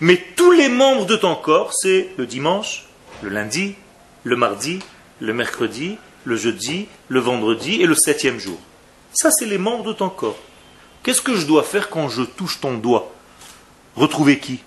Mais 0.00 0.22
tous 0.36 0.50
les 0.50 0.68
membres 0.68 1.06
de 1.06 1.16
ton 1.16 1.34
corps, 1.36 1.72
c'est 1.72 2.10
le 2.16 2.26
dimanche, 2.26 2.86
le 3.22 3.28
lundi, 3.28 3.76
le 4.24 4.36
mardi, 4.36 4.80
le 5.20 5.32
mercredi, 5.32 5.98
le 6.24 6.36
jeudi, 6.36 6.88
le 7.08 7.20
vendredi 7.20 7.80
et 7.80 7.86
le 7.86 7.94
septième 7.94 8.38
jour. 8.38 8.58
Ça, 9.12 9.30
c'est 9.30 9.46
les 9.46 9.58
membres 9.58 9.84
de 9.84 9.92
ton 9.92 10.08
corps. 10.08 10.38
Qu'est-ce 11.02 11.22
que 11.22 11.36
je 11.36 11.46
dois 11.46 11.62
faire 11.62 11.90
quand 11.90 12.08
je 12.08 12.22
touche 12.22 12.60
ton 12.60 12.74
doigt? 12.74 13.13
Retrouver 13.96 14.38
qui 14.38 14.60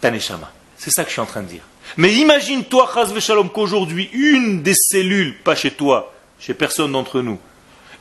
Taneshama. 0.00 0.50
C'est 0.76 0.90
ça 0.90 1.02
que 1.02 1.08
je 1.08 1.14
suis 1.14 1.20
en 1.20 1.26
train 1.26 1.42
de 1.42 1.48
dire. 1.48 1.62
Mais 1.96 2.14
imagine-toi, 2.14 2.90
Shalom, 3.18 3.50
qu'aujourd'hui, 3.50 4.08
une 4.12 4.62
des 4.62 4.74
cellules, 4.74 5.36
pas 5.38 5.56
chez 5.56 5.70
toi, 5.70 6.12
chez 6.38 6.54
personne 6.54 6.92
d'entre 6.92 7.20
nous, 7.20 7.38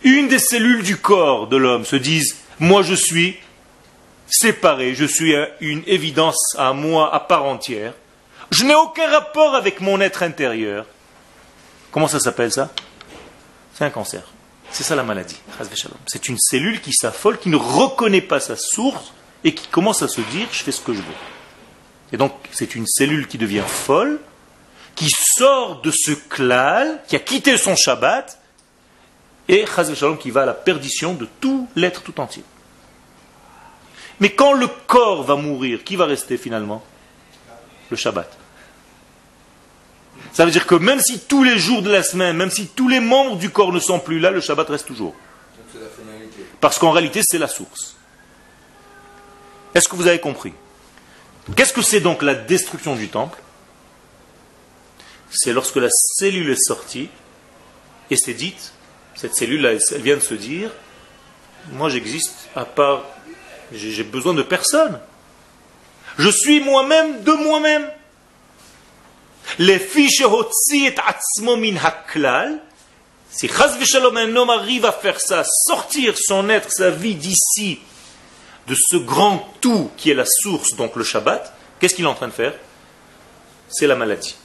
une 0.03 0.27
des 0.27 0.39
cellules 0.39 0.83
du 0.83 0.97
corps 0.97 1.47
de 1.47 1.57
l'homme 1.57 1.85
se 1.85 1.95
dise 1.95 2.37
Moi 2.59 2.83
je 2.83 2.93
suis 2.93 3.37
séparé, 4.27 4.93
je 4.93 5.05
suis 5.05 5.33
une 5.61 5.83
évidence 5.87 6.55
à 6.57 6.73
moi 6.73 7.13
à 7.13 7.19
part 7.19 7.45
entière, 7.45 7.93
je 8.51 8.63
n'ai 8.63 8.75
aucun 8.75 9.09
rapport 9.09 9.55
avec 9.55 9.81
mon 9.81 9.99
être 10.01 10.23
intérieur. 10.23 10.85
Comment 11.91 12.07
ça 12.07 12.19
s'appelle 12.19 12.51
ça? 12.51 12.69
C'est 13.73 13.85
un 13.85 13.89
cancer. 13.89 14.21
C'est 14.69 14.83
ça 14.83 14.95
la 14.95 15.03
maladie. 15.03 15.37
C'est 16.07 16.27
une 16.27 16.37
cellule 16.37 16.81
qui 16.81 16.93
s'affole, 16.93 17.39
qui 17.39 17.49
ne 17.49 17.55
reconnaît 17.55 18.21
pas 18.21 18.39
sa 18.39 18.55
source 18.55 19.13
et 19.47 19.53
qui 19.53 19.67
commence 19.69 20.01
à 20.01 20.09
se 20.09 20.19
dire 20.19 20.49
je 20.51 20.61
fais 20.61 20.73
ce 20.73 20.81
que 20.81 20.91
je 20.93 20.99
veux. 20.99 21.19
Et 22.11 22.17
donc 22.17 22.33
c'est 22.51 22.75
une 22.75 22.85
cellule 22.85 23.27
qui 23.27 23.37
devient 23.37 23.63
folle, 23.65 24.19
qui 24.93 25.09
sort 25.09 25.81
de 25.81 25.89
ce 25.89 26.11
klal, 26.11 27.01
qui 27.07 27.15
a 27.15 27.19
quitté 27.19 27.57
son 27.57 27.75
Shabbat, 27.77 28.37
et 29.47 29.63
qui 30.19 30.31
va 30.31 30.41
à 30.41 30.45
la 30.45 30.53
perdition 30.53 31.13
de 31.13 31.25
tout 31.39 31.69
l'être 31.77 32.03
tout 32.03 32.19
entier. 32.19 32.43
Mais 34.19 34.31
quand 34.31 34.51
le 34.51 34.67
corps 34.67 35.23
va 35.23 35.35
mourir, 35.37 35.85
qui 35.85 35.95
va 35.95 36.05
rester 36.05 36.37
finalement? 36.37 36.83
Le 37.89 37.95
Shabbat. 37.95 38.29
Ça 40.33 40.43
veut 40.43 40.51
dire 40.51 40.67
que 40.67 40.75
même 40.75 40.99
si 40.99 41.19
tous 41.19 41.43
les 41.45 41.57
jours 41.57 41.81
de 41.81 41.89
la 41.89 42.03
semaine, 42.03 42.35
même 42.35 42.51
si 42.51 42.67
tous 42.67 42.89
les 42.89 42.99
membres 42.99 43.37
du 43.37 43.49
corps 43.49 43.71
ne 43.71 43.79
sont 43.79 43.99
plus 43.99 44.19
là, 44.19 44.29
le 44.29 44.41
Shabbat 44.41 44.67
reste 44.67 44.87
toujours. 44.87 45.15
Parce 46.59 46.77
qu'en 46.79 46.91
réalité, 46.91 47.21
c'est 47.23 47.37
la 47.37 47.47
source. 47.47 47.96
Est-ce 49.77 49.87
que 49.87 49.95
vous 49.95 50.07
avez 50.07 50.19
compris? 50.19 50.53
Qu'est-ce 51.55 51.71
que 51.71 51.83
c'est 51.83 51.99
donc 51.99 52.23
la 52.23 52.33
destruction 52.33 52.95
du 52.95 53.09
temple? 53.09 53.37
C'est 55.29 55.53
lorsque 55.53 55.75
la 55.75 55.89
cellule 55.91 56.49
est 56.49 56.65
sortie 56.65 57.09
et 58.09 58.15
c'est 58.15 58.33
dite, 58.33 58.71
cette 59.13 59.35
cellule-là, 59.35 59.73
elle 59.91 60.01
vient 60.01 60.15
de 60.15 60.21
se 60.21 60.33
dire, 60.33 60.71
moi 61.73 61.89
j'existe 61.89 62.33
à 62.55 62.65
part 62.65 63.03
j'ai 63.71 64.03
besoin 64.03 64.33
de 64.33 64.41
personne. 64.41 64.99
Je 66.17 66.29
suis 66.29 66.59
moi-même 66.59 67.21
de 67.21 67.33
moi-même. 67.33 67.87
Les 69.59 69.77
fiches 69.77 70.23
Si 73.29 73.47
Chaz 73.47 73.85
Shalom, 73.85 74.17
un 74.17 74.35
homme 74.35 74.49
arrive 74.49 74.85
à 74.85 74.91
faire 74.91 75.21
ça, 75.21 75.43
sortir 75.67 76.15
son 76.17 76.49
être, 76.49 76.71
sa 76.71 76.89
vie 76.89 77.13
d'ici, 77.13 77.79
de 78.67 78.75
ce 78.75 78.97
grand 78.97 79.53
tout 79.61 79.91
qui 79.97 80.11
est 80.11 80.13
la 80.13 80.25
source, 80.25 80.75
donc 80.75 80.95
le 80.95 81.03
Shabbat, 81.03 81.53
qu'est-ce 81.79 81.95
qu'il 81.95 82.05
est 82.05 82.09
en 82.09 82.15
train 82.15 82.27
de 82.27 82.33
faire? 82.33 82.53
C'est 83.69 83.87
la 83.87 83.95
maladie 83.95 84.35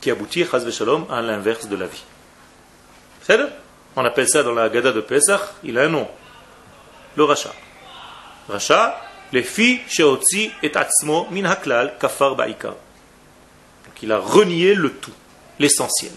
qui 0.00 0.10
aboutit, 0.10 0.46
Chaz 0.50 0.70
Shalom, 0.70 1.06
à 1.10 1.20
l'inverse 1.20 1.66
de 1.66 1.76
la 1.76 1.86
vie. 1.86 2.04
On 3.96 4.04
appelle 4.04 4.28
ça 4.28 4.42
dans 4.42 4.52
la 4.52 4.68
Gada 4.68 4.92
de 4.92 5.00
Pesach, 5.00 5.40
il 5.62 5.78
a 5.78 5.82
un 5.82 5.88
nom. 5.88 6.08
Le 7.16 7.24
Racha. 7.24 7.52
Racha, 8.48 9.00
les 9.32 9.42
filles, 9.42 9.80
Sheotzi 9.88 10.50
et 10.62 10.74
Atzmo, 10.74 11.26
Min 11.30 11.44
Haklal, 11.44 11.96
Kafar 11.98 12.34
Baikar. 12.34 12.72
Donc 12.72 14.02
il 14.02 14.10
a 14.12 14.18
renié 14.18 14.74
le 14.74 14.92
tout, 14.94 15.12
l'essentiel. 15.58 16.12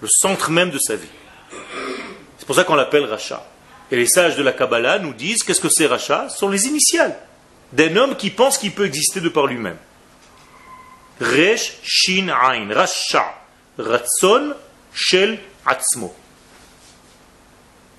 Le 0.00 0.08
centre 0.08 0.50
même 0.50 0.70
de 0.70 0.78
sa 0.78 0.96
vie. 0.96 1.08
C'est 2.38 2.46
pour 2.46 2.54
ça 2.54 2.64
qu'on 2.64 2.74
l'appelle 2.74 3.04
Racha. 3.04 3.44
Et 3.94 3.96
les 3.96 4.06
sages 4.06 4.34
de 4.34 4.42
la 4.42 4.52
Kabbalah 4.52 4.98
nous 4.98 5.14
disent 5.14 5.44
qu'est-ce 5.44 5.60
que 5.60 5.68
c'est 5.68 5.86
Racha 5.86 6.28
sont 6.28 6.48
les 6.48 6.66
initiales 6.66 7.16
d'un 7.72 7.94
homme 7.94 8.16
qui 8.16 8.30
pense 8.30 8.58
qu'il 8.58 8.72
peut 8.72 8.86
exister 8.86 9.20
de 9.20 9.28
par 9.28 9.46
lui-même. 9.46 9.76
Resh, 11.20 11.74
Shin, 11.84 12.26
Ain, 12.26 12.74
Racha, 12.74 13.24
Ratson, 13.78 14.54
Shel, 14.92 15.38
Atzmo. 15.64 16.12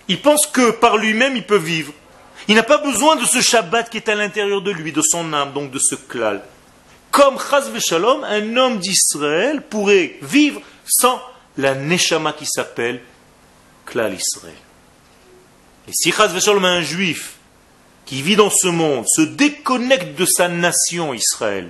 Il 0.10 0.22
pense 0.22 0.48
que 0.48 0.72
par 0.72 0.98
lui-même 0.98 1.38
il 1.38 1.46
peut 1.46 1.56
vivre. 1.56 1.94
Il 2.50 2.56
n'a 2.56 2.64
pas 2.64 2.80
besoin 2.80 3.16
de 3.16 3.24
ce 3.24 3.40
Shabbat 3.40 3.90
qui 3.90 3.96
est 3.96 4.10
à 4.10 4.16
l'intérieur 4.16 4.62
de 4.62 4.72
lui, 4.72 4.92
de 4.92 5.02
son 5.02 5.32
âme, 5.32 5.54
donc 5.54 5.72
de 5.72 5.80
ce 5.80 5.96
klal. 5.96 6.42
Comme 7.10 7.38
Chaz 7.40 7.72
Shalom, 7.80 8.26
un 8.26 8.58
homme 8.58 8.80
d'Israël 8.80 9.62
pourrait 9.62 10.18
vivre 10.22 10.60
sans 10.86 11.22
la 11.58 11.74
Neshama 11.74 12.34
qui 12.34 12.46
s'appelle 12.46 13.02
klal 13.86 14.14
Israël. 14.14 14.65
Et 15.88 15.92
si 15.94 16.14
un 16.18 16.82
juif 16.82 17.36
qui 18.06 18.22
vit 18.22 18.36
dans 18.36 18.50
ce 18.50 18.68
monde, 18.68 19.06
se 19.08 19.22
déconnecte 19.22 20.18
de 20.18 20.26
sa 20.26 20.48
nation 20.48 21.14
Israël, 21.14 21.70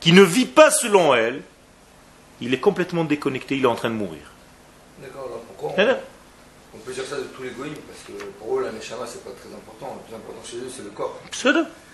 qui 0.00 0.12
ne 0.12 0.22
vit 0.22 0.46
pas 0.46 0.70
selon 0.70 1.14
elle, 1.14 1.42
il 2.40 2.52
est 2.54 2.60
complètement 2.60 3.04
déconnecté, 3.04 3.56
il 3.56 3.64
est 3.64 3.68
en 3.68 3.74
train 3.74 3.90
de 3.90 3.94
mourir. 3.94 4.22
D'accord, 5.00 5.26
alors 5.26 5.40
pourquoi 5.40 5.74
on, 5.76 5.96
on 6.74 6.78
peut 6.78 6.92
dire 6.92 7.04
ça 7.04 7.16
de 7.16 7.22
tous 7.22 7.42
les 7.42 7.50
goïms 7.50 7.74
Parce 7.88 8.02
que 8.06 8.24
pour 8.38 8.58
eux, 8.58 8.64
la 8.64 8.72
Neshama, 8.72 9.06
c'est 9.06 9.24
pas 9.24 9.30
très 9.30 9.48
important. 9.54 9.96
Le 9.96 10.08
plus 10.08 10.14
important 10.16 10.48
chez 10.48 10.56
eux, 10.58 10.70
c'est 10.74 10.82
le 10.82 10.90
corps. 10.90 11.20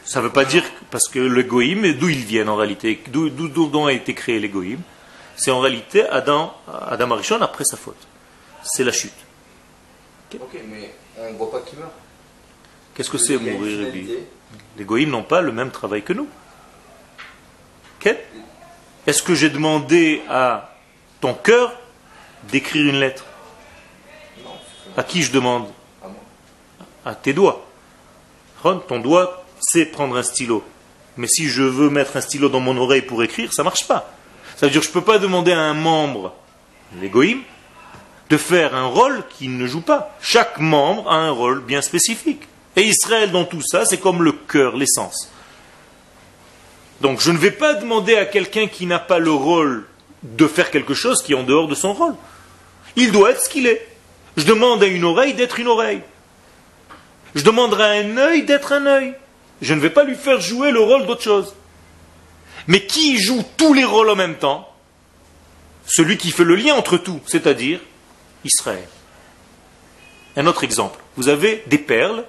Ça 0.04 0.20
ne 0.20 0.24
veut 0.24 0.32
pas 0.32 0.44
dire 0.44 0.64
parce 0.90 1.08
que 1.08 1.18
le 1.18 1.42
goïm, 1.42 1.92
d'où 1.92 2.08
ils 2.08 2.24
viennent 2.24 2.48
en 2.48 2.56
réalité, 2.56 3.02
d'où 3.08 3.86
a 3.86 3.92
été 3.92 4.14
créé 4.14 4.38
les 4.38 4.48
c'est 5.40 5.50
en 5.50 5.60
réalité 5.60 6.06
Adam, 6.06 6.54
Adam 6.68 7.12
Arishon 7.12 7.40
après 7.40 7.64
sa 7.64 7.78
faute. 7.78 8.06
C'est 8.62 8.84
la 8.84 8.92
chute. 8.92 9.12
Ok, 10.34 10.60
mais 10.68 10.92
on 11.28 11.32
voit 11.34 11.50
pas 11.50 11.60
qui 11.60 11.76
meurt. 11.76 11.92
Qu'est-ce 12.94 13.10
que 13.10 13.18
c'est 13.18 13.36
mourir 13.36 13.78
Rabbi 13.84 14.00
finalité. 14.00 14.26
Les 14.76 14.84
goïms 14.84 15.10
n'ont 15.10 15.22
pas 15.22 15.40
le 15.40 15.52
même 15.52 15.70
travail 15.70 16.02
que 16.02 16.12
nous. 16.12 16.28
Est-ce 19.06 19.22
que 19.22 19.34
j'ai 19.34 19.50
demandé 19.50 20.22
à 20.28 20.76
ton 21.20 21.34
cœur 21.34 21.72
d'écrire 22.44 22.86
une 22.86 23.00
lettre? 23.00 23.24
Non, 24.44 24.50
À 24.96 25.02
qui 25.02 25.22
je 25.22 25.32
demande? 25.32 25.68
À 26.02 26.06
moi. 26.06 26.16
À 27.04 27.14
tes 27.14 27.32
doigts. 27.32 27.66
Ron, 28.62 28.78
Ton 28.86 29.00
doigt 29.00 29.44
sait 29.60 29.86
prendre 29.86 30.16
un 30.16 30.22
stylo. 30.22 30.62
Mais 31.16 31.26
si 31.26 31.48
je 31.48 31.62
veux 31.62 31.90
mettre 31.90 32.16
un 32.16 32.20
stylo 32.20 32.48
dans 32.48 32.60
mon 32.60 32.76
oreille 32.76 33.02
pour 33.02 33.22
écrire, 33.22 33.52
ça 33.52 33.62
ne 33.62 33.64
marche 33.64 33.86
pas. 33.86 34.12
Ça 34.56 34.66
veut 34.66 34.72
dire 34.72 34.80
que 34.80 34.86
je 34.86 34.90
ne 34.90 34.94
peux 34.94 35.04
pas 35.04 35.18
demander 35.18 35.52
à 35.52 35.60
un 35.60 35.74
membre, 35.74 36.34
l'égoïme, 37.00 37.42
de 38.30 38.36
faire 38.36 38.76
un 38.76 38.86
rôle 38.86 39.24
qu'il 39.36 39.58
ne 39.58 39.66
joue 39.66 39.80
pas. 39.80 40.16
Chaque 40.22 40.58
membre 40.60 41.10
a 41.10 41.16
un 41.16 41.30
rôle 41.30 41.60
bien 41.60 41.82
spécifique. 41.82 42.42
Et 42.76 42.82
Israël, 42.82 43.32
dans 43.32 43.44
tout 43.44 43.60
ça, 43.60 43.84
c'est 43.84 43.98
comme 43.98 44.22
le 44.22 44.30
cœur, 44.32 44.76
l'essence. 44.76 45.30
Donc 47.00 47.20
je 47.20 47.32
ne 47.32 47.38
vais 47.38 47.50
pas 47.50 47.74
demander 47.74 48.14
à 48.14 48.24
quelqu'un 48.24 48.68
qui 48.68 48.86
n'a 48.86 49.00
pas 49.00 49.18
le 49.18 49.32
rôle 49.32 49.86
de 50.22 50.46
faire 50.46 50.70
quelque 50.70 50.94
chose 50.94 51.22
qui 51.22 51.32
est 51.32 51.36
en 51.36 51.42
dehors 51.42 51.66
de 51.66 51.74
son 51.74 51.92
rôle. 51.92 52.14
Il 52.94 53.10
doit 53.10 53.32
être 53.32 53.42
ce 53.42 53.48
qu'il 53.48 53.66
est. 53.66 53.88
Je 54.36 54.44
demande 54.44 54.82
à 54.82 54.86
une 54.86 55.04
oreille 55.04 55.34
d'être 55.34 55.58
une 55.58 55.66
oreille. 55.66 56.02
Je 57.34 57.42
demanderai 57.42 57.82
à 57.82 58.04
un 58.04 58.16
œil 58.16 58.44
d'être 58.44 58.72
un 58.72 58.86
œil. 58.86 59.14
Je 59.60 59.74
ne 59.74 59.80
vais 59.80 59.90
pas 59.90 60.04
lui 60.04 60.14
faire 60.14 60.40
jouer 60.40 60.70
le 60.70 60.80
rôle 60.80 61.06
d'autre 61.06 61.22
chose. 61.22 61.54
Mais 62.68 62.86
qui 62.86 63.20
joue 63.20 63.42
tous 63.56 63.74
les 63.74 63.84
rôles 63.84 64.10
en 64.10 64.16
même 64.16 64.36
temps? 64.36 64.72
Celui 65.86 66.16
qui 66.16 66.30
fait 66.30 66.44
le 66.44 66.54
lien 66.54 66.74
entre 66.74 66.96
tout, 66.96 67.20
c'est-à-dire 67.26 67.80
Israël. 68.44 68.88
Un 70.36 70.46
autre 70.46 70.64
exemple. 70.64 70.98
Vous 71.16 71.28
avez 71.28 71.64
des 71.66 71.78
perles, 71.78 72.24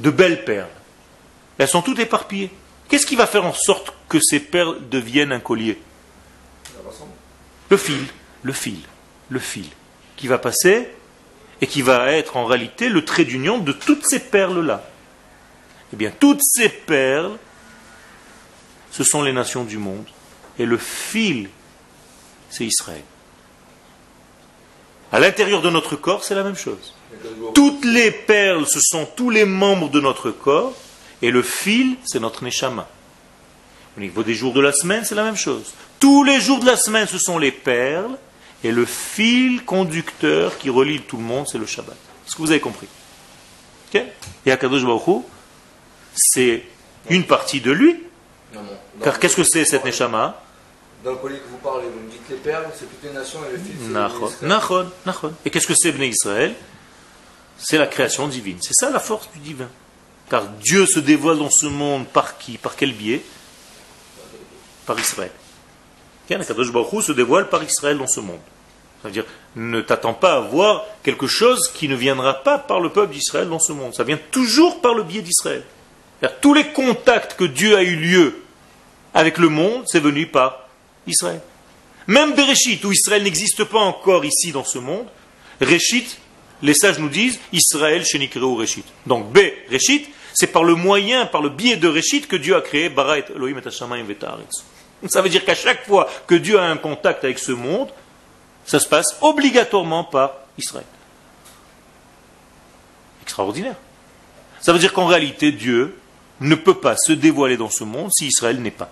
de 0.00 0.10
belles 0.10 0.44
perles. 0.44 0.70
Elles 1.58 1.68
sont 1.68 1.82
toutes 1.82 1.98
éparpillées. 1.98 2.50
Qu'est-ce 2.88 3.06
qui 3.06 3.16
va 3.16 3.26
faire 3.26 3.44
en 3.44 3.52
sorte 3.52 3.94
que 4.08 4.18
ces 4.20 4.40
perles 4.40 4.78
deviennent 4.90 5.32
un 5.32 5.40
collier? 5.40 5.80
Le 7.70 7.76
fil, 7.76 8.04
le 8.42 8.52
fil, 8.52 8.78
le 9.28 9.38
fil, 9.38 9.66
qui 10.16 10.26
va 10.26 10.38
passer 10.38 10.88
et 11.60 11.66
qui 11.66 11.80
va 11.80 12.10
être 12.10 12.36
en 12.36 12.44
réalité 12.44 12.88
le 12.88 13.04
trait 13.04 13.24
d'union 13.24 13.58
de 13.58 13.72
toutes 13.72 14.04
ces 14.04 14.20
perles-là. 14.20 14.84
Eh 15.92 15.96
bien, 15.96 16.10
toutes 16.10 16.42
ces 16.42 16.68
perles, 16.68 17.38
ce 18.90 19.04
sont 19.04 19.22
les 19.22 19.32
nations 19.32 19.64
du 19.64 19.78
monde. 19.78 20.04
Et 20.58 20.66
le 20.66 20.76
fil, 20.76 21.48
c'est 22.50 22.66
Israël. 22.66 23.04
À 25.12 25.20
l'intérieur 25.20 25.60
de 25.60 25.68
notre 25.70 25.94
corps, 25.96 26.24
c'est 26.24 26.34
la 26.34 26.42
même 26.42 26.56
chose. 26.56 26.94
Toutes 27.54 27.84
les 27.84 28.10
perles, 28.10 28.66
ce 28.66 28.80
sont 28.80 29.06
tous 29.14 29.28
les 29.28 29.44
membres 29.44 29.90
de 29.90 30.00
notre 30.00 30.30
corps, 30.30 30.74
et 31.20 31.30
le 31.30 31.42
fil, 31.42 31.96
c'est 32.04 32.18
notre 32.18 32.42
neshama. 32.42 32.88
Au 33.96 34.00
niveau 34.00 34.22
des 34.22 34.34
jours 34.34 34.54
de 34.54 34.60
la 34.60 34.72
semaine, 34.72 35.04
c'est 35.04 35.14
la 35.14 35.24
même 35.24 35.36
chose. 35.36 35.74
Tous 36.00 36.24
les 36.24 36.40
jours 36.40 36.60
de 36.60 36.66
la 36.66 36.76
semaine, 36.76 37.06
ce 37.06 37.18
sont 37.18 37.38
les 37.38 37.52
perles, 37.52 38.16
et 38.64 38.72
le 38.72 38.86
fil 38.86 39.64
conducteur 39.64 40.56
qui 40.56 40.70
relie 40.70 41.00
tout 41.00 41.18
le 41.18 41.22
monde, 41.22 41.46
c'est 41.46 41.58
le 41.58 41.66
Shabbat. 41.66 41.96
Est-ce 42.26 42.34
que 42.34 42.42
vous 42.42 42.50
avez 42.50 42.60
compris? 42.60 42.88
Ok? 43.92 44.02
Et 44.46 44.50
Akadosh 44.50 44.84
Baruch 44.84 45.24
c'est 46.14 46.64
une 47.10 47.24
partie 47.24 47.60
de 47.60 47.70
lui, 47.70 47.96
car 49.02 49.18
qu'est-ce 49.18 49.36
que 49.36 49.44
c'est 49.44 49.64
cette 49.64 49.84
neshama? 49.84 50.40
Dans 51.04 51.10
le 51.10 51.16
collier 51.16 51.38
que 51.38 51.48
vous 51.48 51.56
parlez, 51.58 51.88
vous 51.92 52.00
me 52.00 52.10
dites 52.10 52.22
les 52.30 52.36
perles, 52.36 52.66
c'est 52.78 52.86
toutes 52.86 53.02
les 53.02 53.10
nations 53.10 53.40
et 53.48 53.52
le 53.52 53.58
fil, 53.58 53.74
c'est 53.80 54.46
Nachon. 54.46 54.86
Nachon. 55.04 55.34
Et 55.44 55.50
qu'est-ce 55.50 55.66
que 55.66 55.74
c'est 55.74 55.90
Bnei 55.90 56.10
Israël? 56.10 56.54
C'est 57.58 57.78
la 57.78 57.88
création 57.88 58.28
divine. 58.28 58.58
C'est 58.60 58.74
ça 58.74 58.90
la 58.90 59.00
force 59.00 59.28
du 59.32 59.40
divin. 59.40 59.68
Car 60.30 60.46
Dieu 60.46 60.86
se 60.86 61.00
dévoile 61.00 61.38
dans 61.38 61.50
ce 61.50 61.66
monde 61.66 62.06
par 62.06 62.38
qui? 62.38 62.56
Par 62.56 62.76
quel 62.76 62.92
biais? 62.92 63.22
Par 64.86 64.98
Israël. 64.98 65.32
Tiens, 66.28 66.38
Kadosh 66.38 66.70
Baruch 66.70 67.04
se 67.04 67.12
dévoile 67.12 67.48
par 67.48 67.62
Israël 67.64 67.98
dans 67.98 68.06
ce 68.06 68.20
monde. 68.20 68.40
Ça 69.02 69.08
veut 69.08 69.12
dire, 69.12 69.24
ne 69.56 69.80
t'attends 69.80 70.14
pas 70.14 70.36
à 70.36 70.40
voir 70.40 70.84
quelque 71.02 71.26
chose 71.26 71.68
qui 71.74 71.88
ne 71.88 71.96
viendra 71.96 72.34
pas 72.34 72.58
par 72.58 72.78
le 72.78 72.90
peuple 72.90 73.12
d'Israël 73.12 73.48
dans 73.48 73.58
ce 73.58 73.72
monde. 73.72 73.92
Ça 73.94 74.04
vient 74.04 74.18
toujours 74.30 74.80
par 74.80 74.94
le 74.94 75.02
biais 75.02 75.22
d'Israël. 75.22 75.64
Tous 76.40 76.54
les 76.54 76.68
contacts 76.68 77.36
que 77.36 77.44
Dieu 77.44 77.76
a 77.76 77.82
eu 77.82 77.96
lieu 77.96 78.42
avec 79.12 79.38
le 79.38 79.48
monde, 79.48 79.82
c'est 79.86 79.98
venu 79.98 80.28
par 80.28 80.61
Israël. 81.06 81.40
Même 82.06 82.34
Bereshit, 82.34 82.84
où 82.84 82.92
Israël 82.92 83.22
n'existe 83.22 83.64
pas 83.64 83.78
encore 83.78 84.24
ici 84.24 84.52
dans 84.52 84.64
ce 84.64 84.78
monde, 84.78 85.06
Réchit, 85.60 86.16
les 86.62 86.74
sages 86.74 86.98
nous 86.98 87.08
disent 87.08 87.38
Israël 87.52 88.02
ou 88.36 88.54
Réchit. 88.56 88.84
Donc 89.06 89.32
B, 89.32 89.38
Réchit, 89.68 90.08
c'est 90.34 90.46
par 90.46 90.64
le 90.64 90.74
moyen, 90.74 91.26
par 91.26 91.42
le 91.42 91.50
biais 91.50 91.76
de 91.76 91.88
Réchit 91.88 92.22
que 92.22 92.36
Dieu 92.36 92.56
a 92.56 92.60
créé 92.60 92.88
Bara 92.88 93.18
et 93.18 93.24
Elohim 93.34 93.58
et 93.58 93.66
Hashamayim. 93.66 94.06
Ça 95.08 95.22
veut 95.22 95.28
dire 95.28 95.44
qu'à 95.44 95.54
chaque 95.54 95.84
fois 95.86 96.08
que 96.26 96.34
Dieu 96.34 96.58
a 96.58 96.64
un 96.64 96.76
contact 96.76 97.24
avec 97.24 97.38
ce 97.38 97.52
monde, 97.52 97.88
ça 98.64 98.78
se 98.78 98.88
passe 98.88 99.16
obligatoirement 99.20 100.04
par 100.04 100.34
Israël. 100.56 100.86
Extraordinaire. 103.22 103.76
Ça 104.60 104.72
veut 104.72 104.78
dire 104.78 104.92
qu'en 104.92 105.06
réalité, 105.06 105.50
Dieu 105.50 105.96
ne 106.40 106.54
peut 106.54 106.74
pas 106.74 106.96
se 106.96 107.12
dévoiler 107.12 107.56
dans 107.56 107.70
ce 107.70 107.84
monde 107.84 108.10
si 108.12 108.26
Israël 108.26 108.60
n'est 108.60 108.70
pas. 108.70 108.90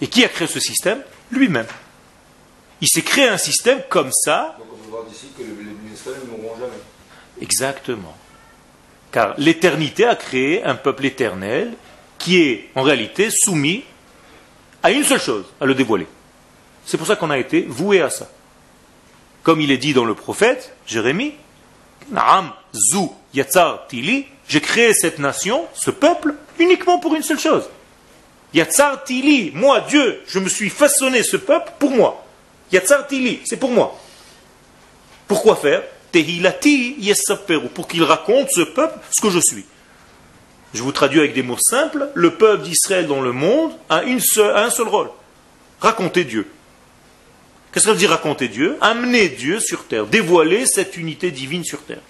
Et 0.00 0.08
qui 0.08 0.24
a 0.24 0.28
créé 0.28 0.46
ce 0.46 0.60
système 0.60 1.02
Lui-même. 1.30 1.66
Il 2.80 2.88
s'est 2.88 3.02
créé 3.02 3.28
un 3.28 3.38
système 3.38 3.82
comme 3.88 4.10
ça, 4.12 4.56
Donc 4.58 4.68
on 4.72 4.76
peut 4.76 4.90
voir 4.90 5.04
d'ici 5.04 5.26
que 5.36 5.42
les 5.42 5.92
Israël 5.92 6.18
ne 6.24 6.30
mourront 6.30 6.56
jamais. 6.58 6.72
exactement. 7.40 8.16
Car 9.12 9.34
l'éternité 9.38 10.06
a 10.06 10.14
créé 10.16 10.62
un 10.64 10.76
peuple 10.76 11.04
éternel 11.06 11.72
qui 12.18 12.40
est 12.40 12.70
en 12.74 12.82
réalité 12.82 13.28
soumis 13.30 13.84
à 14.82 14.90
une 14.90 15.04
seule 15.04 15.20
chose, 15.20 15.44
à 15.60 15.66
le 15.66 15.74
dévoiler. 15.74 16.06
C'est 16.86 16.96
pour 16.96 17.06
ça 17.06 17.16
qu'on 17.16 17.30
a 17.30 17.38
été 17.38 17.62
voué 17.62 18.00
à 18.00 18.08
ça. 18.08 18.30
Comme 19.42 19.60
il 19.60 19.70
est 19.70 19.78
dit 19.78 19.92
dans 19.92 20.04
le 20.04 20.14
prophète, 20.14 20.74
Jérémie, 20.86 21.34
Naam, 22.10 22.52
Zou, 22.74 23.12
Yatsar, 23.34 23.86
Tili, 23.88 24.26
j'ai 24.48 24.60
créé 24.60 24.94
cette 24.94 25.18
nation, 25.18 25.66
ce 25.74 25.90
peuple, 25.90 26.34
uniquement 26.58 26.98
pour 26.98 27.14
une 27.14 27.22
seule 27.22 27.38
chose. 27.38 27.68
Yatsar 28.52 29.04
Tili, 29.04 29.52
moi, 29.54 29.80
Dieu, 29.88 30.22
je 30.26 30.38
me 30.38 30.48
suis 30.48 30.70
façonné 30.70 31.22
ce 31.22 31.36
peuple 31.36 31.72
pour 31.78 31.90
moi. 31.90 32.24
Yatsartili, 32.72 33.40
c'est 33.44 33.56
pour 33.56 33.70
moi. 33.70 33.98
Pourquoi 35.28 35.56
faire? 35.56 35.82
Tehilati 36.12 36.96
yesaperu, 36.98 37.68
pour 37.68 37.86
qu'il 37.86 38.02
raconte 38.02 38.48
ce 38.50 38.62
peuple 38.62 38.98
ce 39.10 39.20
que 39.20 39.30
je 39.30 39.38
suis. 39.38 39.64
Je 40.74 40.82
vous 40.82 40.92
traduis 40.92 41.20
avec 41.20 41.34
des 41.34 41.42
mots 41.42 41.58
simples. 41.58 42.08
Le 42.14 42.34
peuple 42.34 42.64
d'Israël 42.64 43.06
dans 43.06 43.20
le 43.20 43.32
monde 43.32 43.72
a, 43.88 43.98
a 43.98 44.64
un 44.64 44.70
seul 44.70 44.88
rôle. 44.88 45.10
Raconter 45.80 46.24
Dieu. 46.24 46.48
Qu'est-ce 47.72 47.84
que 47.84 47.90
ça 47.90 47.92
veut 47.92 47.98
dire 47.98 48.10
raconter 48.10 48.48
Dieu? 48.48 48.76
Amener 48.80 49.28
Dieu 49.28 49.60
sur 49.60 49.86
terre, 49.86 50.06
dévoiler 50.06 50.66
cette 50.66 50.96
unité 50.96 51.30
divine 51.30 51.64
sur 51.64 51.82
terre. 51.82 52.02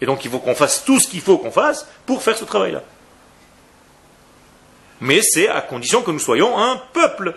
Et 0.00 0.06
donc 0.06 0.24
il 0.24 0.30
faut 0.30 0.38
qu'on 0.38 0.54
fasse 0.54 0.84
tout 0.84 1.00
ce 1.00 1.08
qu'il 1.08 1.22
faut 1.22 1.38
qu'on 1.38 1.50
fasse 1.50 1.86
pour 2.04 2.22
faire 2.22 2.36
ce 2.36 2.44
travail-là. 2.44 2.82
Mais 5.04 5.20
c'est 5.22 5.48
à 5.48 5.60
condition 5.60 6.00
que 6.00 6.10
nous 6.10 6.18
soyons 6.18 6.56
un 6.58 6.80
peuple. 6.94 7.34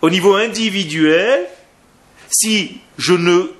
Au 0.00 0.08
niveau 0.08 0.36
individuel, 0.36 1.46
si 2.30 2.80
je 2.96 3.12
ne 3.12 3.52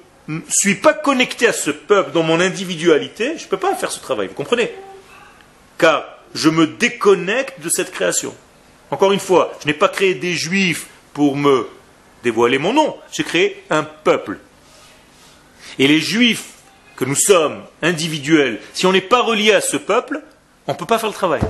suis 0.48 0.76
pas 0.76 0.94
connecté 0.94 1.46
à 1.46 1.52
ce 1.52 1.70
peuple 1.70 2.12
dans 2.12 2.22
mon 2.22 2.40
individualité, 2.40 3.34
je 3.36 3.44
ne 3.44 3.48
peux 3.50 3.58
pas 3.58 3.74
faire 3.74 3.92
ce 3.92 4.00
travail, 4.00 4.28
vous 4.28 4.34
comprenez? 4.34 4.72
Car 5.76 6.06
je 6.34 6.48
me 6.48 6.66
déconnecte 6.66 7.60
de 7.60 7.68
cette 7.68 7.90
création. 7.90 8.34
Encore 8.90 9.12
une 9.12 9.20
fois, 9.20 9.52
je 9.60 9.66
n'ai 9.66 9.74
pas 9.74 9.90
créé 9.90 10.14
des 10.14 10.32
juifs 10.32 10.86
pour 11.12 11.36
me 11.36 11.68
dévoiler 12.24 12.56
mon 12.56 12.72
nom, 12.72 12.96
j'ai 13.12 13.24
créé 13.24 13.62
un 13.68 13.82
peuple. 13.82 14.38
Et 15.78 15.86
les 15.86 16.00
juifs 16.00 16.46
que 16.96 17.04
nous 17.04 17.14
sommes 17.14 17.62
individuels, 17.82 18.58
si 18.72 18.86
on 18.86 18.92
n'est 18.92 19.02
pas 19.02 19.20
relié 19.20 19.52
à 19.52 19.60
ce 19.60 19.76
peuple, 19.76 20.22
on 20.66 20.72
ne 20.72 20.78
peut 20.78 20.86
pas 20.86 20.98
faire 20.98 21.10
le 21.10 21.14
travail. 21.14 21.42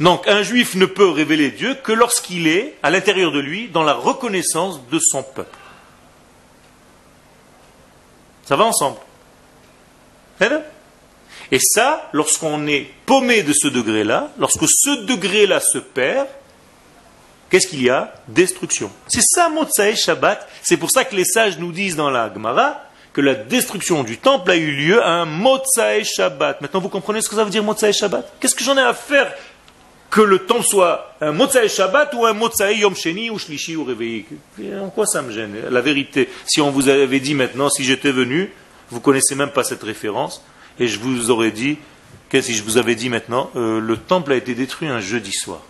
Donc 0.00 0.28
un 0.28 0.42
juif 0.42 0.74
ne 0.74 0.86
peut 0.86 1.08
révéler 1.08 1.50
Dieu 1.50 1.74
que 1.82 1.92
lorsqu'il 1.92 2.46
est 2.46 2.76
à 2.82 2.90
l'intérieur 2.90 3.32
de 3.32 3.40
lui 3.40 3.68
dans 3.68 3.82
la 3.82 3.94
reconnaissance 3.94 4.80
de 4.90 4.98
son 4.98 5.22
peuple. 5.22 5.56
Ça 8.44 8.56
va 8.56 8.64
ensemble. 8.64 8.98
Hein? 10.40 10.60
Et 11.50 11.58
ça, 11.60 12.08
lorsqu'on 12.12 12.66
est 12.66 12.90
paumé 13.06 13.42
de 13.42 13.52
ce 13.52 13.68
degré-là, 13.68 14.30
lorsque 14.38 14.66
ce 14.68 15.04
degré-là 15.06 15.60
se 15.60 15.78
perd, 15.78 16.26
qu'est-ce 17.50 17.66
qu'il 17.68 17.82
y 17.82 17.90
a? 17.90 18.14
Destruction. 18.28 18.90
C'est 19.06 19.22
ça 19.22 19.48
Motsae 19.48 19.94
Shabbat. 19.94 20.48
C'est 20.62 20.76
pour 20.76 20.90
ça 20.90 21.04
que 21.04 21.14
les 21.14 21.24
sages 21.24 21.58
nous 21.58 21.72
disent 21.72 21.96
dans 21.96 22.10
la 22.10 22.32
Gemara 22.32 22.82
que 23.12 23.20
la 23.22 23.34
destruction 23.34 24.04
du 24.04 24.18
temple 24.18 24.50
a 24.50 24.56
eu 24.56 24.72
lieu 24.72 25.02
à 25.02 25.08
un 25.08 25.24
Motsae 25.24 26.04
Shabbat. 26.04 26.60
Maintenant, 26.60 26.80
vous 26.80 26.90
comprenez 26.90 27.22
ce 27.22 27.28
que 27.28 27.36
ça 27.36 27.44
veut 27.44 27.50
dire 27.50 27.62
Motsae 27.62 27.92
Shabbat? 27.92 28.34
Qu'est-ce 28.38 28.54
que 28.54 28.64
j'en 28.64 28.76
ai 28.76 28.82
à 28.82 28.92
faire 28.92 29.32
que 30.10 30.20
le 30.20 30.40
temple 30.40 30.64
soit 30.64 31.16
un 31.20 31.32
Motsae 31.32 31.68
Shabbat 31.68 32.14
ou 32.14 32.24
un 32.26 32.32
Motsae 32.32 32.74
Yom 32.74 32.94
Sheni 32.94 33.30
ou 33.30 33.38
Shlishi 33.38 33.76
ou 33.76 33.84
Réveillé 33.84 34.26
En 34.80 34.88
quoi 34.88 35.06
ça 35.06 35.22
me 35.22 35.32
gêne 35.32 35.54
La 35.70 35.80
vérité, 35.80 36.28
si 36.46 36.60
on 36.60 36.70
vous 36.70 36.88
avait 36.88 37.20
dit 37.20 37.34
maintenant, 37.34 37.68
si 37.68 37.84
j'étais 37.84 38.12
venu, 38.12 38.50
vous 38.90 39.00
connaissez 39.00 39.34
même 39.34 39.50
pas 39.50 39.64
cette 39.64 39.82
référence, 39.82 40.42
et 40.78 40.88
je 40.88 40.98
vous 41.00 41.30
aurais 41.30 41.50
dit, 41.50 41.76
qu'est-ce 42.28 42.46
que 42.48 42.52
si 42.52 42.58
je 42.58 42.62
vous 42.62 42.76
avais 42.78 42.94
dit 42.94 43.08
maintenant, 43.08 43.50
euh, 43.56 43.80
le 43.80 43.96
temple 43.96 44.32
a 44.32 44.36
été 44.36 44.54
détruit 44.54 44.88
un 44.88 45.00
jeudi 45.00 45.32
soir. 45.32 45.60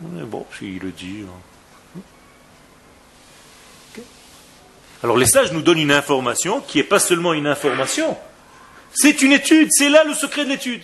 Mais 0.00 0.24
bon, 0.24 0.46
s'il 0.58 0.78
le 0.78 0.90
dit. 0.90 1.24
hein. 1.26 2.00
Alors 5.02 5.16
les 5.18 5.26
sages 5.26 5.52
nous 5.52 5.60
donnent 5.62 5.78
une 5.78 5.92
information 5.92 6.60
qui 6.60 6.78
n'est 6.78 6.84
pas 6.84 6.98
seulement 6.98 7.34
une 7.34 7.46
information, 7.46 8.16
c'est 8.94 9.20
une 9.22 9.32
étude, 9.32 9.68
c'est 9.70 9.90
là 9.90 10.04
le 10.04 10.14
secret 10.14 10.44
de 10.44 10.50
l'étude. 10.50 10.80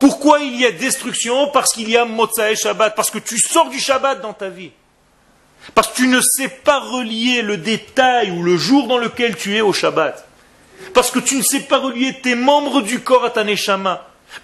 Pourquoi 0.00 0.40
il 0.40 0.58
y 0.58 0.64
a 0.64 0.72
destruction 0.72 1.48
Parce 1.48 1.74
qu'il 1.74 1.90
y 1.90 1.96
a 1.96 2.06
Motsae 2.06 2.56
Shabbat, 2.56 2.96
parce 2.96 3.10
que 3.10 3.18
tu 3.18 3.38
sors 3.38 3.68
du 3.68 3.78
Shabbat 3.78 4.22
dans 4.22 4.32
ta 4.32 4.48
vie. 4.48 4.72
Parce 5.74 5.88
que 5.88 5.96
tu 5.96 6.08
ne 6.08 6.20
sais 6.22 6.48
pas 6.48 6.80
relier 6.80 7.42
le 7.42 7.58
détail 7.58 8.30
ou 8.30 8.42
le 8.42 8.56
jour 8.56 8.88
dans 8.88 8.96
lequel 8.96 9.36
tu 9.36 9.54
es 9.56 9.60
au 9.60 9.74
Shabbat. 9.74 10.26
Parce 10.94 11.10
que 11.10 11.18
tu 11.18 11.36
ne 11.36 11.42
sais 11.42 11.60
pas 11.60 11.78
relier 11.78 12.18
tes 12.20 12.34
membres 12.34 12.80
du 12.80 13.00
corps 13.00 13.26
à 13.26 13.30
ta. 13.30 13.44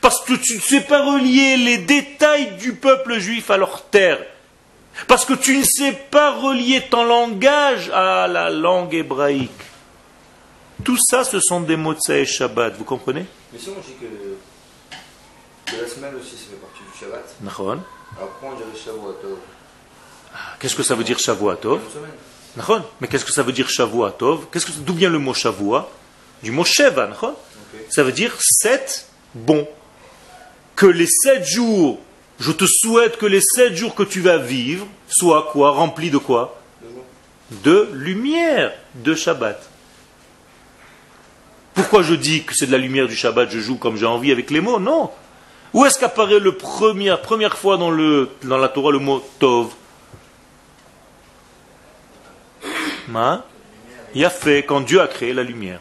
Parce 0.03 0.23
que 0.23 0.35
tu 0.35 0.57
ne 0.57 0.61
sais 0.61 0.83
pas 0.83 1.03
relier 1.03 1.57
les 1.57 1.79
détails 1.79 2.57
du 2.59 2.75
peuple 2.75 3.19
juif 3.19 3.51
à 3.51 3.57
leur 3.57 3.83
terre. 3.87 4.19
Parce 5.09 5.25
que 5.25 5.33
tu 5.33 5.57
ne 5.57 5.65
sais 5.65 5.93
pas 6.11 6.33
relier 6.33 6.83
ton 6.91 7.05
langage 7.05 7.91
à 7.95 8.29
la 8.29 8.51
langue 8.51 8.95
hébraïque. 8.95 9.51
Tout 10.85 10.99
ça, 10.99 11.25
ce 11.25 11.41
sont 11.41 11.61
des 11.61 11.77
mots 11.77 11.97
Shabbat, 11.99 12.77
vous 12.77 12.85
comprenez? 12.85 13.25
Que 15.67 15.83
la 15.83 15.89
semaine 15.89 16.15
aussi, 16.15 16.37
ça 16.37 16.45
fait 16.51 16.57
partie 16.57 16.81
du 16.81 16.99
Shabbat, 16.99 17.35
alors 18.17 18.29
pourquoi 18.31 18.51
on 18.51 18.57
dirait 18.57 18.79
Shavuot 18.85 19.17
Qu'est-ce 20.59 20.77
que 20.77 20.83
ça 20.83 20.95
veut 20.95 21.05
dire 21.05 21.19
Shavuatov. 21.19 21.81
Nachon. 22.57 22.83
Mais 23.01 23.09
qu'est-ce 23.09 23.25
que 23.25 23.33
ça 23.33 23.43
veut 23.43 23.53
dire 23.53 23.69
Shavuatov 23.69 24.47
Qu'est-ce 24.53 24.67
que 24.67 24.73
D'où 24.73 24.95
vient 24.95 25.11
le 25.11 25.19
mot 25.19 25.35
Shavua? 25.35 25.91
Du 26.43 26.51
mot 26.51 26.65
Sheva, 26.65 27.07
Nachon. 27.07 27.31
Ok. 27.31 27.81
Ça 27.91 28.03
veut 28.03 28.13
dire 28.13 28.35
sept 28.41 29.07
bons. 29.35 29.67
Que 30.75 30.87
les 30.87 31.07
sept 31.07 31.47
jours, 31.47 31.99
je 32.39 32.53
te 32.53 32.65
souhaite 32.67 33.17
que 33.19 33.27
les 33.27 33.41
sept 33.41 33.75
jours 33.75 33.95
que 33.95 34.03
tu 34.03 34.21
vas 34.21 34.39
vivre 34.39 34.87
soient 35.09 35.49
quoi? 35.53 35.71
Remplis 35.71 36.11
de 36.11 36.19
quoi? 36.19 36.61
De 37.51 37.89
lumière 37.93 38.73
de 38.95 39.15
Shabbat. 39.15 39.71
Pourquoi 41.75 42.03
je 42.03 42.15
dis 42.15 42.43
que 42.45 42.55
c'est 42.55 42.67
de 42.67 42.73
la 42.73 42.79
lumière 42.79 43.07
du 43.07 43.17
Shabbat, 43.17 43.51
je 43.51 43.61
joue 43.61 43.77
comme 43.77 43.97
j'ai 43.97 44.07
envie 44.07 44.33
avec 44.33 44.51
les 44.51 44.61
mots? 44.61 44.81
Non. 44.81 45.11
Où 45.77 45.85
est-ce 45.85 45.99
qu'apparaît 45.99 46.39
le 46.39 46.53
premier, 46.53 47.15
première 47.23 47.59
fois 47.59 47.77
dans, 47.77 47.91
le, 47.91 48.31
dans 48.45 48.57
la 48.57 48.71
Torah 48.71 48.91
le 48.91 48.99
mot 48.99 49.23
Tov? 49.39 49.75
Ma? 53.09 53.45
Il 54.15 54.25
a 54.25 54.31
fait 54.31 54.65
quand 54.65 54.81
Dieu 54.81 55.03
a 55.03 55.07
créé 55.07 55.35
la 55.35 55.43
lumière. 55.43 55.81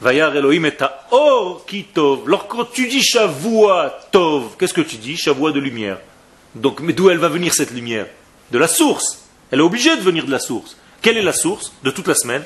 Vayar 0.00 0.34
Elohim 0.34 0.64
et 0.64 0.76
or 1.12 1.64
qui 1.66 1.84
tov. 1.84 2.22
Lorsque 2.26 2.72
tu 2.72 2.88
dis 2.88 3.00
Shavua 3.00 3.96
tov, 4.10 4.56
qu'est-ce 4.58 4.74
que 4.74 4.80
tu 4.80 4.96
dis? 4.96 5.16
Shavua 5.16 5.52
de 5.52 5.60
lumière. 5.60 5.98
Donc, 6.56 6.80
mais 6.80 6.94
d'où 6.94 7.08
elle 7.10 7.18
va 7.18 7.28
venir 7.28 7.54
cette 7.54 7.70
lumière? 7.70 8.08
De 8.50 8.58
la 8.58 8.66
source. 8.66 9.20
Elle 9.52 9.60
est 9.60 9.62
obligée 9.62 9.96
de 9.96 10.02
venir 10.02 10.26
de 10.26 10.32
la 10.32 10.40
source. 10.40 10.76
Quelle 11.00 11.16
est 11.16 11.22
la 11.22 11.32
source? 11.32 11.72
De 11.84 11.92
toute 11.92 12.08
la 12.08 12.16
semaine 12.16 12.42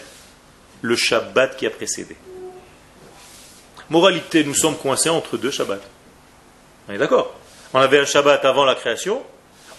Le 0.82 0.94
Shabbat 0.94 1.56
qui 1.56 1.66
a 1.66 1.70
précédé. 1.70 2.18
Moralité, 3.90 4.44
nous 4.44 4.54
sommes 4.54 4.76
coincés 4.76 5.10
entre 5.10 5.36
deux 5.36 5.50
Shabbats. 5.50 5.80
On 6.88 6.92
est 6.92 6.98
d'accord 6.98 7.34
On 7.74 7.80
avait 7.80 7.98
un 7.98 8.04
Shabbat 8.04 8.44
avant 8.44 8.64
la 8.64 8.76
création, 8.76 9.22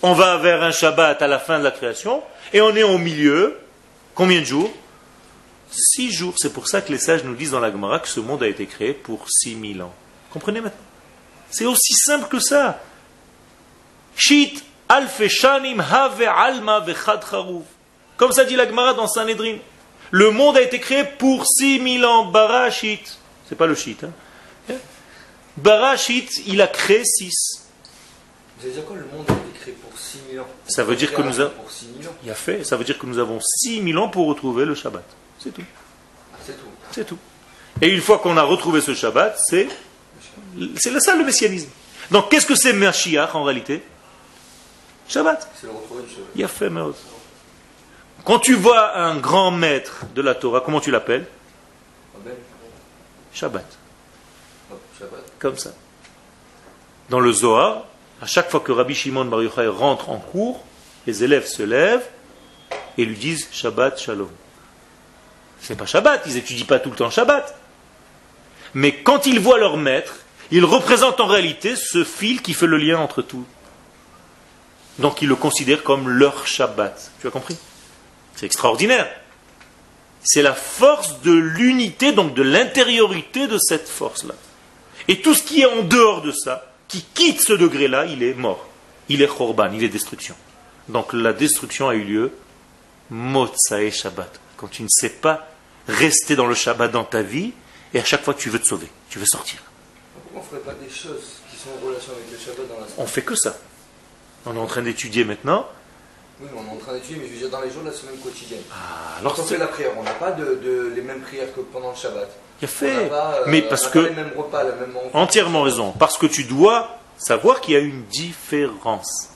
on 0.02 0.13
va 0.13 0.38
vers 0.38 0.62
un 0.62 0.71
Shabbat 0.71 1.21
à 1.21 1.28
la 1.28 1.39
fin 1.39 1.60
de 1.60 1.63
la 1.63 1.71
création, 1.71 2.21
et 2.52 2.60
on 2.62 2.76
est 2.76 2.84
au 2.84 2.97
milieu, 2.97 3.58
combien 4.13 4.41
de 4.41 4.45
jours? 4.45 4.69
Six 5.71 6.12
jours. 6.12 6.34
C'est 6.38 6.52
pour 6.52 6.67
ça 6.67 6.82
que 6.82 6.91
les 6.91 6.97
sages 6.97 7.24
nous 7.24 7.36
disent 7.36 7.52
dans 7.52 7.62
la 7.62 7.71
Gemara 7.71 8.00
que 8.00 8.10
ce 8.10 8.19
monde 8.19 8.43
a 8.43 8.47
été 8.47 8.65
créé 8.65 8.91
pour 8.91 9.26
six 9.30 9.56
mille 9.56 9.82
ans. 9.82 9.93
Comprenez 10.30 10.60
maintenant? 10.60 10.78
C'est 11.50 11.65
aussi 11.65 11.93
simple 11.93 12.28
que 12.28 12.39
ça. 12.39 12.82
Shit 14.17 14.65
have 14.89 16.21
alma. 16.21 16.86
Comme 18.17 18.32
ça 18.34 18.43
dit 18.43 18.58
la 18.58 18.67
Gemara 18.67 18.93
dans 18.93 19.08
Sanhedrin. 19.08 19.58
Le 20.12 20.32
monde 20.32 20.58
a 20.58 20.62
été 20.62 20.80
créé 20.82 21.06
pour 21.06 21.45
six 21.47 21.80
mille 21.80 22.04
ans. 22.04 22.26
Barashit. 22.26 23.21
C'est 23.52 23.58
pas 23.58 23.68
le 23.68 23.76
shit. 23.76 24.06
Hein 24.06 24.78
il 26.48 26.62
a 26.62 26.68
créé 26.68 27.04
six. 27.04 27.68
Vous 28.58 28.66
allez 28.66 28.76
dire 28.76 28.86
quoi 28.86 28.96
Le 28.96 29.06
monde 29.18 29.26
a 29.28 29.34
été 29.34 29.60
créé 29.60 29.74
pour 29.74 29.92
6000 30.00 30.40
ans? 30.40 30.48
Ça 30.70 30.86
veut 30.86 30.96
dire 30.96 31.14
que 31.14 31.22
nous 31.22 31.38
avons. 31.42 31.52
6000. 31.68 32.10
Il 32.24 32.32
a 32.32 32.34
fait. 32.34 32.64
Ça 32.64 32.78
veut 32.78 32.86
dire 32.86 32.98
que 32.98 33.06
nous 33.06 33.20
avons 33.20 33.42
six 33.42 33.82
mille 33.82 33.98
ans 33.98 34.08
pour 34.08 34.28
retrouver 34.28 34.64
le 34.64 34.74
Shabbat. 34.74 35.04
C'est 35.38 35.54
tout. 35.54 35.64
Ah, 36.34 36.38
c'est 36.46 36.54
tout. 36.54 36.70
C'est 36.92 37.06
tout. 37.06 37.18
Et 37.82 37.90
une 37.90 38.00
fois 38.00 38.20
qu'on 38.20 38.38
a 38.38 38.44
retrouvé 38.44 38.80
ce 38.80 38.94
Shabbat, 38.94 39.38
c'est 39.38 39.68
c'est 40.78 40.98
ça 41.02 41.18
le 41.18 41.26
messianisme. 41.26 41.72
Donc 42.10 42.30
qu'est-ce 42.30 42.46
que 42.46 42.56
c'est 42.56 42.72
Mashiach 42.72 43.36
en 43.36 43.44
réalité? 43.44 43.84
Shabbat. 45.10 45.46
C'est 45.60 45.68
le 45.68 45.74
retrouver 45.74 46.04
du 46.04 46.10
Shabbat. 46.10 46.30
Il 46.36 46.44
a 46.46 46.48
fait. 46.48 46.70
Quand 48.24 48.40
tu 48.40 48.54
vois 48.54 48.98
un 48.98 49.18
grand 49.18 49.52
maître 49.52 50.06
de 50.16 50.22
la 50.22 50.36
Torah, 50.36 50.62
comment 50.62 50.80
tu 50.80 50.90
l'appelles? 50.90 51.28
Shabbat. 53.34 53.65
Comme 55.39 55.58
ça. 55.58 55.72
Dans 57.10 57.20
le 57.20 57.32
Zohar, 57.32 57.86
à 58.22 58.26
chaque 58.26 58.50
fois 58.50 58.60
que 58.60 58.72
Rabbi 58.72 58.94
Shimon 58.94 59.26
Bar 59.26 59.41
Yochai 59.41 59.67
rentre 59.67 60.10
en 60.10 60.17
cours, 60.17 60.63
les 61.08 61.24
élèves 61.24 61.46
se 61.46 61.63
lèvent 61.63 62.08
et 62.98 63.06
lui 63.06 63.15
disent 63.15 63.48
Shabbat 63.52 64.00
Shalom. 64.00 64.30
C'est 65.60 65.76
pas 65.76 65.86
Shabbat, 65.86 66.24
ils 66.26 66.38
étudient 66.38 66.65
pas 66.65 66.80
tout 66.80 66.89
le 66.89 66.96
temps 66.96 67.10
Shabbat. 67.10 67.56
Mais 68.74 68.96
quand 68.96 69.26
ils 69.26 69.39
voient 69.39 69.60
leur 69.60 69.78
maître, 69.78 70.15
ils 70.52 70.65
représentent 70.65 71.20
en 71.20 71.28
réalité 71.28 71.76
ce 71.76 72.04
fil 72.04 72.41
qui 72.41 72.54
fait 72.54 72.67
le 72.67 72.78
lien 72.78 73.00
entre 73.00 73.22
tout. 73.22 73.46
Donc 75.00 75.22
ils 75.22 75.28
le 75.28 75.36
considèrent 75.36 75.84
comme 75.84 76.10
leur 76.10 76.48
Shabbat. 76.48 77.12
Tu 77.20 77.28
as 77.28 77.32
compris? 77.32 77.58
C'est 78.36 78.46
extraordinaire. 78.46 79.10
C'est 80.24 80.42
la 80.42 80.54
force 80.54 81.22
de 81.22 81.32
l'unité, 81.32 82.12
donc 82.12 82.34
de 82.34 82.44
l'intériorité 82.44 83.48
de 83.48 83.58
cette 83.58 83.90
force-là. 83.90 84.36
Et 85.08 85.22
tout 85.22 85.34
ce 85.34 85.44
qui 85.44 85.62
est 85.62 85.66
en 85.66 85.84
dehors 85.84 86.22
de 86.22 86.32
ça, 86.32 86.72
qui 86.88 87.04
quitte 87.14 87.42
ce 87.42 87.54
degré-là, 87.54 88.06
il 88.06 88.22
est 88.22 88.34
mort. 88.34 88.68
Il 89.10 89.22
est 89.22 89.28
chorban, 89.28 89.72
il 89.74 89.84
est 89.84 89.90
destruction. 89.90 90.36
Donc 90.90 91.14
la 91.14 91.34
destruction 91.34 91.90
a 91.90 91.96
eu 91.96 92.04
lieu 92.04 92.32
Motsae 93.10 93.92
Shabbat. 93.92 94.40
Quand 94.58 94.68
tu 94.68 94.84
ne 94.84 94.88
sais 94.90 95.10
pas 95.10 95.48
rester 95.88 96.36
dans 96.36 96.48
le 96.48 96.56
Shabbat 96.56 96.92
dans 96.92 97.04
ta 97.04 97.22
vie, 97.22 97.54
et 97.94 98.00
à 98.00 98.04
chaque 98.04 98.24
fois 98.24 98.34
tu 98.34 98.50
veux 98.50 98.60
te 98.60 98.68
sauver, 98.68 98.88
tu 99.10 99.20
veux 99.20 99.26
sortir. 99.26 99.60
Pourquoi 100.14 100.42
on 100.42 100.56
ne 100.56 100.62
ferait 100.62 100.74
pas 100.74 100.80
des 100.80 100.90
choses 100.90 101.42
qui 101.50 101.58
sont 101.58 101.70
en 101.70 101.86
relation 101.88 102.14
avec 102.14 102.32
le 102.32 102.38
Shabbat 102.38 102.68
dans 102.68 102.80
la 102.80 102.86
On 102.98 103.08
fait 103.08 103.24
que 103.24 103.36
ça. 103.36 103.58
On 104.46 104.56
est 104.56 104.60
en 104.60 104.68
train 104.68 104.82
d'étudier 104.82 105.24
maintenant. 105.24 105.68
Oui, 106.41 106.47
on 106.58 106.71
est 106.71 106.75
en 106.75 106.77
train 106.80 106.93
d'étudier, 106.93 107.17
mais 107.21 107.27
je 107.27 107.34
veux 107.34 107.39
dire 107.39 107.49
dans 107.49 107.62
les 107.62 107.69
jours 107.71 107.84
de 107.84 107.89
la 107.89 107.93
semaine 107.95 108.17
quotidienne. 108.17 108.62
Ah, 108.71 108.75
Quand 109.15 109.19
alors 109.27 109.39
on 109.39 109.43
fait 109.43 109.58
la 109.58 109.67
prière, 109.67 109.91
on 109.99 110.04
n'a 110.04 110.12
pas 110.13 110.32
de, 110.32 110.56
de- 110.63 110.91
les 110.95 111.01
mêmes 111.01 111.21
prières 111.21 111.54
que 111.54 111.60
pendant 111.62 111.91
le 111.91 111.95
Shabbat. 111.95 112.30
il 112.62 112.65
a 112.65 112.67
On 112.67 112.71
fait. 112.71 113.04
n'a 113.04 113.10
pas, 113.10 113.36
euh, 113.41 113.43
Mais 113.47 113.63
on 113.65 113.69
parce 113.69 113.88
que 113.88 113.99
pas 113.99 114.10
les 114.10 114.15
mêmes 114.15 114.32
repas, 114.36 114.63
la 114.63 114.71
même 114.71 114.93
Entièrement 115.13 115.62
raison. 115.63 115.91
Parce 115.91 116.17
que 116.17 116.25
tu 116.25 116.43
dois 116.45 116.97
savoir 117.17 117.62
qu'il 117.62 117.73
y 117.75 117.77
a 117.77 117.80
une 117.80 118.04
différence. 118.06 119.30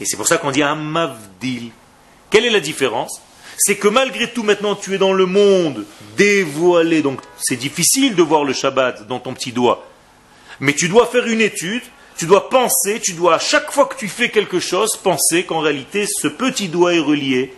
Et 0.00 0.04
c'est 0.04 0.16
pour 0.16 0.26
ça 0.26 0.36
qu'on 0.38 0.50
dit 0.50 0.62
un 0.62 0.74
mavdil. 0.74 1.70
Quelle 2.30 2.44
est 2.44 2.50
la 2.50 2.60
différence? 2.60 3.20
C'est 3.56 3.76
que 3.76 3.86
malgré 3.88 4.30
tout, 4.32 4.42
maintenant, 4.42 4.74
tu 4.74 4.94
es 4.94 4.98
dans 4.98 5.12
le 5.12 5.26
monde 5.26 5.84
dévoilé. 6.16 7.00
Donc, 7.02 7.20
c'est 7.40 7.56
difficile 7.56 8.16
de 8.16 8.22
voir 8.22 8.44
le 8.44 8.52
Shabbat 8.52 9.06
dans 9.06 9.20
ton 9.20 9.32
petit 9.32 9.52
doigt. 9.52 9.86
Mais 10.60 10.72
tu 10.74 10.88
dois 10.88 11.06
faire 11.06 11.26
une 11.26 11.40
étude, 11.40 11.82
tu 12.16 12.26
dois 12.26 12.48
penser, 12.48 13.00
tu 13.00 13.12
dois, 13.14 13.36
à 13.36 13.38
chaque 13.38 13.70
fois 13.70 13.86
que 13.86 13.96
tu 13.96 14.08
fais 14.08 14.30
quelque 14.30 14.60
chose, 14.60 14.96
penser 14.96 15.44
qu'en 15.44 15.60
réalité, 15.60 16.06
ce 16.06 16.28
petit 16.28 16.68
doigt 16.68 16.94
est 16.94 17.00
relié 17.00 17.54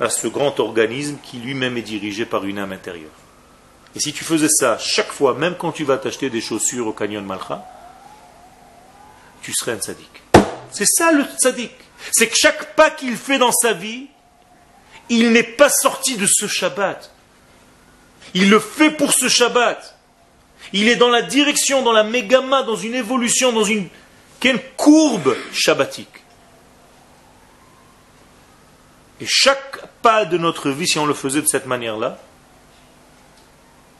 à 0.00 0.10
ce 0.10 0.26
grand 0.26 0.58
organisme 0.60 1.18
qui 1.22 1.38
lui-même 1.38 1.76
est 1.76 1.82
dirigé 1.82 2.24
par 2.24 2.44
une 2.44 2.58
âme 2.58 2.72
intérieure. 2.72 3.10
Et 3.94 4.00
si 4.00 4.12
tu 4.12 4.24
faisais 4.24 4.48
ça 4.48 4.78
chaque 4.78 5.10
fois, 5.10 5.34
même 5.34 5.56
quand 5.56 5.72
tu 5.72 5.84
vas 5.84 5.98
t'acheter 5.98 6.30
des 6.30 6.40
chaussures 6.40 6.86
au 6.86 6.92
canyon 6.92 7.24
Malcha, 7.24 7.64
tu 9.42 9.52
serais 9.52 9.72
un 9.72 9.78
tzaddik. 9.78 10.22
C'est 10.70 10.86
ça 10.86 11.12
le 11.12 11.24
tzaddik. 11.24 11.72
C'est 12.12 12.28
que 12.28 12.36
chaque 12.36 12.76
pas 12.76 12.90
qu'il 12.90 13.16
fait 13.16 13.38
dans 13.38 13.52
sa 13.52 13.72
vie, 13.72 14.06
il 15.08 15.32
n'est 15.32 15.42
pas 15.42 15.68
sorti 15.68 16.16
de 16.16 16.26
ce 16.26 16.46
Shabbat. 16.46 17.10
Il 18.34 18.48
le 18.48 18.60
fait 18.60 18.90
pour 18.90 19.12
ce 19.12 19.28
Shabbat. 19.28 19.98
Il 20.72 20.88
est 20.88 20.96
dans 20.96 21.08
la 21.08 21.22
direction, 21.22 21.82
dans 21.82 21.92
la 21.92 22.04
mégama, 22.04 22.62
dans 22.62 22.76
une 22.76 22.94
évolution, 22.94 23.52
dans 23.52 23.64
une, 23.64 23.88
quelle 24.38 24.62
courbe 24.76 25.36
shabbatique. 25.52 26.08
Et 29.20 29.26
chaque 29.26 29.86
pas 30.02 30.24
de 30.24 30.38
notre 30.38 30.70
vie, 30.70 30.88
si 30.88 30.98
on 30.98 31.06
le 31.06 31.14
faisait 31.14 31.42
de 31.42 31.46
cette 31.46 31.66
manière-là, 31.66 32.18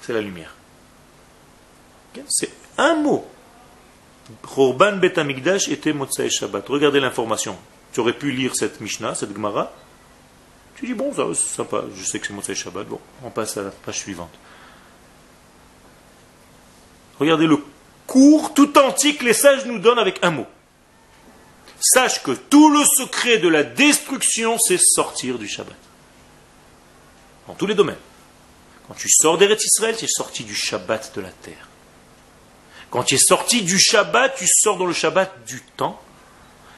c'est 0.01 0.13
la 0.13 0.21
lumière. 0.21 0.55
C'est 2.29 2.51
un 2.79 2.97
mot. 2.97 3.27
Khorban 4.43 4.97
Bet 4.97 5.19
Amigdash 5.19 5.69
était 5.69 5.93
Motsai 5.93 6.31
Shabbat. 6.31 6.69
Regardez 6.69 7.01
l'information. 7.01 7.57
Tu 7.93 8.01
aurais 8.01 8.13
pu 8.13 8.31
lire 8.31 8.53
cette 8.55 8.81
Mishnah, 8.81 9.15
cette 9.15 9.33
Gemara. 9.33 9.73
Tu 10.77 10.87
dis, 10.87 10.95
bon, 10.95 11.13
ça 11.13 11.25
c'est 11.35 11.57
sympa, 11.57 11.85
je 11.95 12.05
sais 12.05 12.19
que 12.19 12.27
c'est 12.27 12.33
Motsai 12.33 12.55
Shabbat. 12.55 12.87
Bon, 12.87 13.01
on 13.25 13.31
passe 13.31 13.57
à 13.57 13.63
la 13.63 13.71
page 13.71 13.99
suivante. 13.99 14.33
Regardez 17.21 17.47
le 17.47 17.59
cours 18.07 18.55
tout 18.55 18.77
entier 18.79 19.15
que 19.15 19.25
les 19.25 19.35
sages 19.35 19.67
nous 19.67 19.79
donnent 19.79 19.99
avec 19.99 20.19
un 20.23 20.31
mot. 20.31 20.47
Sache 21.79 22.23
que 22.23 22.33
tout 22.33 22.71
le 22.71 22.83
secret 22.85 23.39
de 23.39 23.49
la 23.49 23.63
destruction, 23.63 24.59
c'est 24.59 24.79
sortir 24.79 25.39
du 25.39 25.47
Shabbat. 25.47 25.77
Dans 27.47 27.55
tous 27.55 27.67
les 27.67 27.75
domaines. 27.75 27.97
Quand 28.89 28.95
tu 28.95 29.09
sors 29.09 29.39
d'Eretz 29.39 29.65
Israël, 29.65 29.97
tu 29.97 30.07
es 30.07 30.09
sorti 30.09 30.45
du 30.45 30.55
Shabbat 30.55 31.15
de 31.15 31.21
la 31.21 31.31
terre. 31.31 31.69
Quand 32.91 33.05
tu 33.05 33.15
es 33.15 33.19
sorti 33.19 33.63
du 33.63 33.79
Shabbat, 33.79 34.35
tu 34.37 34.47
sors 34.49 34.77
dans 34.77 34.87
le 34.87 34.93
Shabbat 34.93 35.45
du 35.47 35.63
temps. 35.77 36.01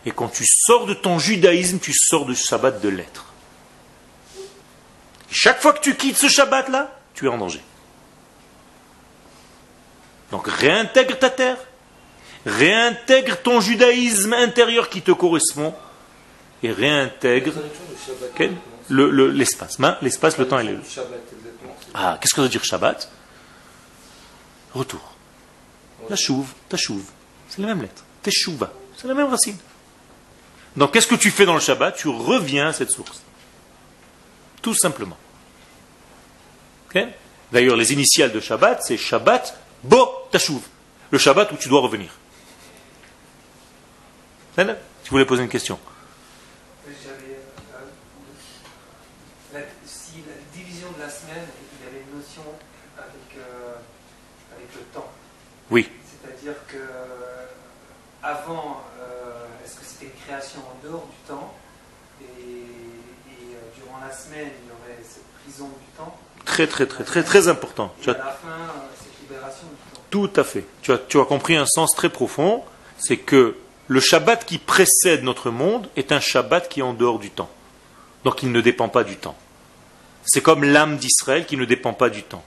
Et 0.04 0.10
quand 0.10 0.28
tu 0.28 0.44
sors 0.44 0.86
de 0.86 0.94
ton 0.94 1.18
judaïsme, 1.18 1.78
tu 1.78 1.92
sors 1.94 2.26
du 2.26 2.34
Shabbat 2.34 2.80
de 2.80 2.88
l'être. 2.88 3.26
Chaque 5.30 5.62
fois 5.62 5.72
que 5.72 5.80
tu 5.80 5.96
quittes 5.96 6.18
ce 6.18 6.28
Shabbat-là, 6.28 6.98
tu 7.14 7.26
es 7.26 7.28
en 7.28 7.38
danger. 7.38 7.62
Donc 10.32 10.48
réintègre 10.48 11.16
ta 11.18 11.30
terre, 11.30 11.58
réintègre 12.44 13.36
ton 13.36 13.60
judaïsme 13.60 14.32
intérieur 14.32 14.88
qui 14.88 15.02
te 15.02 15.12
correspond, 15.12 15.72
et 16.64 16.72
réintègre 16.72 17.52
l'espace. 18.88 19.78
Le, 19.78 19.96
l'espace, 20.00 20.38
le 20.38 20.48
temps 20.48 20.58
et 20.58 20.64
le... 20.64 20.80
Ah, 21.94 22.18
qu'est-ce 22.20 22.30
que 22.34 22.36
ça 22.36 22.42
veut 22.42 22.48
dire 22.48 22.64
Shabbat? 22.64 23.10
Retour. 24.74 25.14
La 26.08 26.16
chouve, 26.16 26.52
ta 26.68 26.76
chouve. 26.76 27.04
C'est 27.48 27.60
la 27.60 27.68
même 27.68 27.82
lettre. 27.82 28.02
Teshuva. 28.22 28.72
C'est 28.96 29.08
la 29.08 29.14
même 29.14 29.28
racine. 29.28 29.56
Donc 30.76 30.92
qu'est-ce 30.92 31.06
que 31.06 31.14
tu 31.14 31.30
fais 31.30 31.44
dans 31.44 31.54
le 31.54 31.60
Shabbat? 31.60 31.96
Tu 31.96 32.08
reviens 32.08 32.68
à 32.68 32.72
cette 32.72 32.90
source. 32.90 33.22
Tout 34.62 34.74
simplement. 34.74 35.18
D'ailleurs, 37.52 37.76
les 37.76 37.92
initiales 37.92 38.32
de 38.32 38.40
Shabbat, 38.40 38.82
c'est 38.82 38.96
Shabbat 38.96 39.58
Bo 39.82 40.08
Tashuv. 40.30 40.60
Le 41.10 41.18
Shabbat 41.18 41.50
où 41.52 41.56
tu 41.56 41.68
dois 41.68 41.80
revenir. 41.80 42.10
Tu 44.56 45.10
voulais 45.10 45.24
poser 45.26 45.42
une 45.42 45.48
question. 45.48 45.78
J'avais. 46.86 47.38
euh, 47.74 47.78
la- 49.54 49.60
si 49.84 50.22
la 50.26 50.34
division 50.56 50.90
de 50.92 51.00
la 51.00 51.10
semaine, 51.10 51.44
il 51.80 51.84
y 51.84 51.88
avait 51.88 52.02
une 52.08 52.18
notion 52.18 52.42
avec, 52.96 53.36
euh, 53.38 53.74
avec 54.56 54.68
le 54.74 54.82
temps. 54.94 55.10
Oui. 55.70 55.90
C'est-à-dire 56.06 56.54
que 56.68 56.76
euh, 56.76 57.46
avant, 58.22 58.82
euh, 59.00 59.46
est-ce 59.64 59.74
que 59.76 59.84
c'était 59.84 60.06
une 60.06 60.20
création 60.26 60.60
en 60.60 60.86
dehors 60.86 61.06
du 61.06 61.28
temps? 61.28 61.54
Et, 62.20 62.24
et, 62.24 63.56
durant 63.76 63.98
la 64.06 64.12
semaine, 64.14 64.50
il 64.62 64.68
y 64.68 64.70
aurait 64.70 65.02
cette 65.02 65.26
prison 65.42 65.68
du 65.68 65.96
temps? 65.96 66.16
Très, 66.44 66.66
très, 66.66 66.86
très, 66.86 67.04
très, 67.04 67.22
très 67.24 67.48
important. 67.48 67.92
Et 68.06 68.10
à 68.10 68.12
la 68.12 68.24
fin, 68.32 68.48
euh, 68.48 68.88
cette 68.98 69.20
libération 69.20 69.66
du 69.66 69.94
temps. 69.94 70.01
Tout 70.12 70.30
à 70.36 70.44
fait. 70.44 70.66
Tu 70.82 70.92
as, 70.92 71.24
compris 71.24 71.56
un 71.56 71.64
sens 71.64 71.92
très 71.96 72.10
profond, 72.10 72.62
c'est 72.98 73.16
que 73.16 73.56
le 73.88 73.98
Shabbat 73.98 74.44
qui 74.44 74.58
précède 74.58 75.24
notre 75.24 75.50
monde 75.50 75.88
est 75.96 76.12
un 76.12 76.20
Shabbat 76.20 76.68
qui 76.68 76.80
est 76.80 76.82
en 76.82 76.92
dehors 76.92 77.18
du 77.18 77.30
temps. 77.30 77.48
Donc 78.22 78.42
il 78.42 78.52
ne 78.52 78.60
dépend 78.60 78.90
pas 78.90 79.04
du 79.04 79.16
temps. 79.16 79.34
C'est 80.26 80.42
comme 80.42 80.64
l'âme 80.64 80.98
d'Israël 80.98 81.46
qui 81.46 81.56
ne 81.56 81.64
dépend 81.64 81.94
pas 81.94 82.10
du 82.10 82.22
temps. 82.22 82.44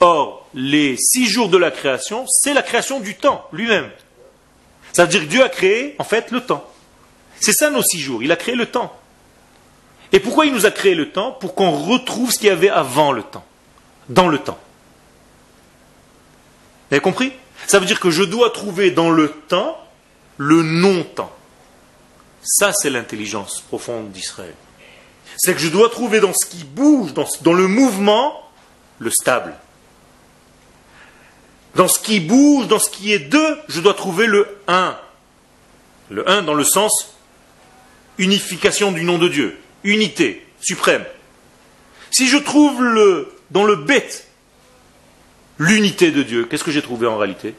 Or, 0.00 0.48
les 0.54 0.96
six 0.98 1.26
jours 1.26 1.48
de 1.48 1.56
la 1.56 1.70
création, 1.70 2.26
c'est 2.28 2.52
la 2.52 2.62
création 2.62 2.98
du 2.98 3.14
temps 3.14 3.46
lui-même. 3.52 3.88
Ça 4.92 5.04
veut 5.04 5.10
dire 5.10 5.20
que 5.20 5.26
Dieu 5.26 5.44
a 5.44 5.48
créé, 5.48 5.94
en 6.00 6.04
fait, 6.04 6.32
le 6.32 6.40
temps. 6.40 6.68
C'est 7.38 7.52
ça 7.52 7.70
nos 7.70 7.82
six 7.82 8.00
jours. 8.00 8.24
Il 8.24 8.32
a 8.32 8.36
créé 8.36 8.56
le 8.56 8.66
temps. 8.66 8.92
Et 10.10 10.18
pourquoi 10.18 10.46
il 10.46 10.52
nous 10.52 10.66
a 10.66 10.72
créé 10.72 10.96
le 10.96 11.10
temps? 11.10 11.30
Pour 11.30 11.54
qu'on 11.54 11.70
retrouve 11.70 12.32
ce 12.32 12.38
qu'il 12.38 12.48
y 12.48 12.50
avait 12.50 12.70
avant 12.70 13.12
le 13.12 13.22
temps. 13.22 13.44
Dans 14.08 14.26
le 14.26 14.38
temps. 14.38 14.58
Vous 16.94 16.98
avez 16.98 17.02
compris? 17.02 17.32
Ça 17.66 17.80
veut 17.80 17.86
dire 17.86 17.98
que 17.98 18.12
je 18.12 18.22
dois 18.22 18.50
trouver 18.50 18.92
dans 18.92 19.10
le 19.10 19.28
temps 19.48 19.76
le 20.36 20.62
non-temps. 20.62 21.34
Ça, 22.40 22.72
c'est 22.72 22.88
l'intelligence 22.88 23.62
profonde 23.62 24.12
d'Israël. 24.12 24.54
C'est 25.36 25.54
que 25.54 25.60
je 25.60 25.70
dois 25.70 25.88
trouver 25.88 26.20
dans 26.20 26.32
ce 26.32 26.46
qui 26.46 26.62
bouge, 26.62 27.12
dans, 27.12 27.52
le 27.52 27.66
mouvement, 27.66 28.48
le 29.00 29.10
stable. 29.10 29.56
Dans 31.74 31.88
ce 31.88 31.98
qui 31.98 32.20
bouge, 32.20 32.68
dans 32.68 32.78
ce 32.78 32.90
qui 32.90 33.12
est 33.12 33.18
deux, 33.18 33.58
je 33.66 33.80
dois 33.80 33.94
trouver 33.94 34.28
le 34.28 34.46
un. 34.68 34.96
Le 36.10 36.30
un 36.30 36.42
dans 36.42 36.54
le 36.54 36.62
sens 36.62 37.16
unification 38.18 38.92
du 38.92 39.02
nom 39.02 39.18
de 39.18 39.26
Dieu, 39.26 39.58
unité 39.82 40.46
suprême. 40.60 41.04
Si 42.12 42.28
je 42.28 42.36
trouve 42.36 42.80
le 42.84 43.34
dans 43.50 43.64
le 43.64 43.74
bête 43.74 44.23
l'unité 45.58 46.10
de 46.10 46.22
Dieu, 46.22 46.44
qu'est-ce 46.44 46.64
que 46.64 46.70
j'ai 46.70 46.82
trouvé 46.82 47.06
en 47.06 47.16
réalité? 47.16 47.54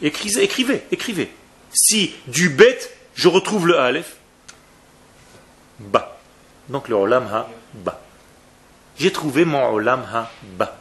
Écrivez, 0.00 0.42
écrivez, 0.42 0.82
écrivez. 0.90 1.32
Si 1.72 2.14
du 2.26 2.48
bête, 2.50 2.94
je 3.14 3.28
retrouve 3.28 3.66
le 3.66 3.78
Aleph, 3.78 4.16
ba. 5.78 6.18
Donc 6.68 6.88
le 6.88 6.96
Olam 6.96 7.26
ha 7.32 7.48
ba. 7.74 8.00
J'ai 8.98 9.10
trouvé 9.10 9.44
mon 9.44 9.64
Olam 9.72 10.04
ha 10.12 10.30
ba. 10.42 10.78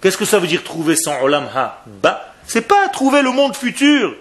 Qu'est-ce 0.00 0.18
que 0.18 0.24
ça 0.24 0.38
veut 0.38 0.46
dire 0.46 0.62
trouver 0.64 0.96
son 0.96 1.12
Olam 1.22 1.48
ha 1.54 1.82
ba? 1.86 2.34
C'est 2.46 2.62
pas 2.62 2.88
trouver 2.88 3.22
le 3.22 3.30
monde 3.30 3.56
futur, 3.56 4.14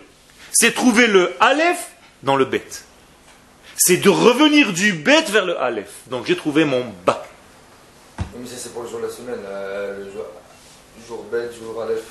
c'est 0.52 0.74
trouver 0.74 1.08
le 1.08 1.36
Aleph 1.40 1.92
dans 2.24 2.36
le 2.36 2.46
bête. 2.46 2.86
C'est 3.76 3.98
de 3.98 4.10
revenir 4.10 4.74
du 4.74 4.94
bête 4.94 5.30
vers 5.30 5.46
le 5.46 5.60
Aleph. 5.60 5.92
Donc 6.08 6.26
j'ai 6.26 6.36
trouvé 6.36 6.66
mon 6.66 6.86
ba. 7.06 7.27
Mais 8.40 8.48
ça, 8.48 8.56
c'est 8.58 8.74
pour 8.74 8.84
le 8.84 8.90
jour 8.90 9.00
de 9.00 9.06
la 9.06 9.12
semaine. 9.12 9.40
euh, 9.46 10.06
le 10.06 10.12
jour, 10.12 10.26
jour 11.08 11.26
bête, 11.32 11.54
jour 11.58 11.82
Aleph, 11.82 12.04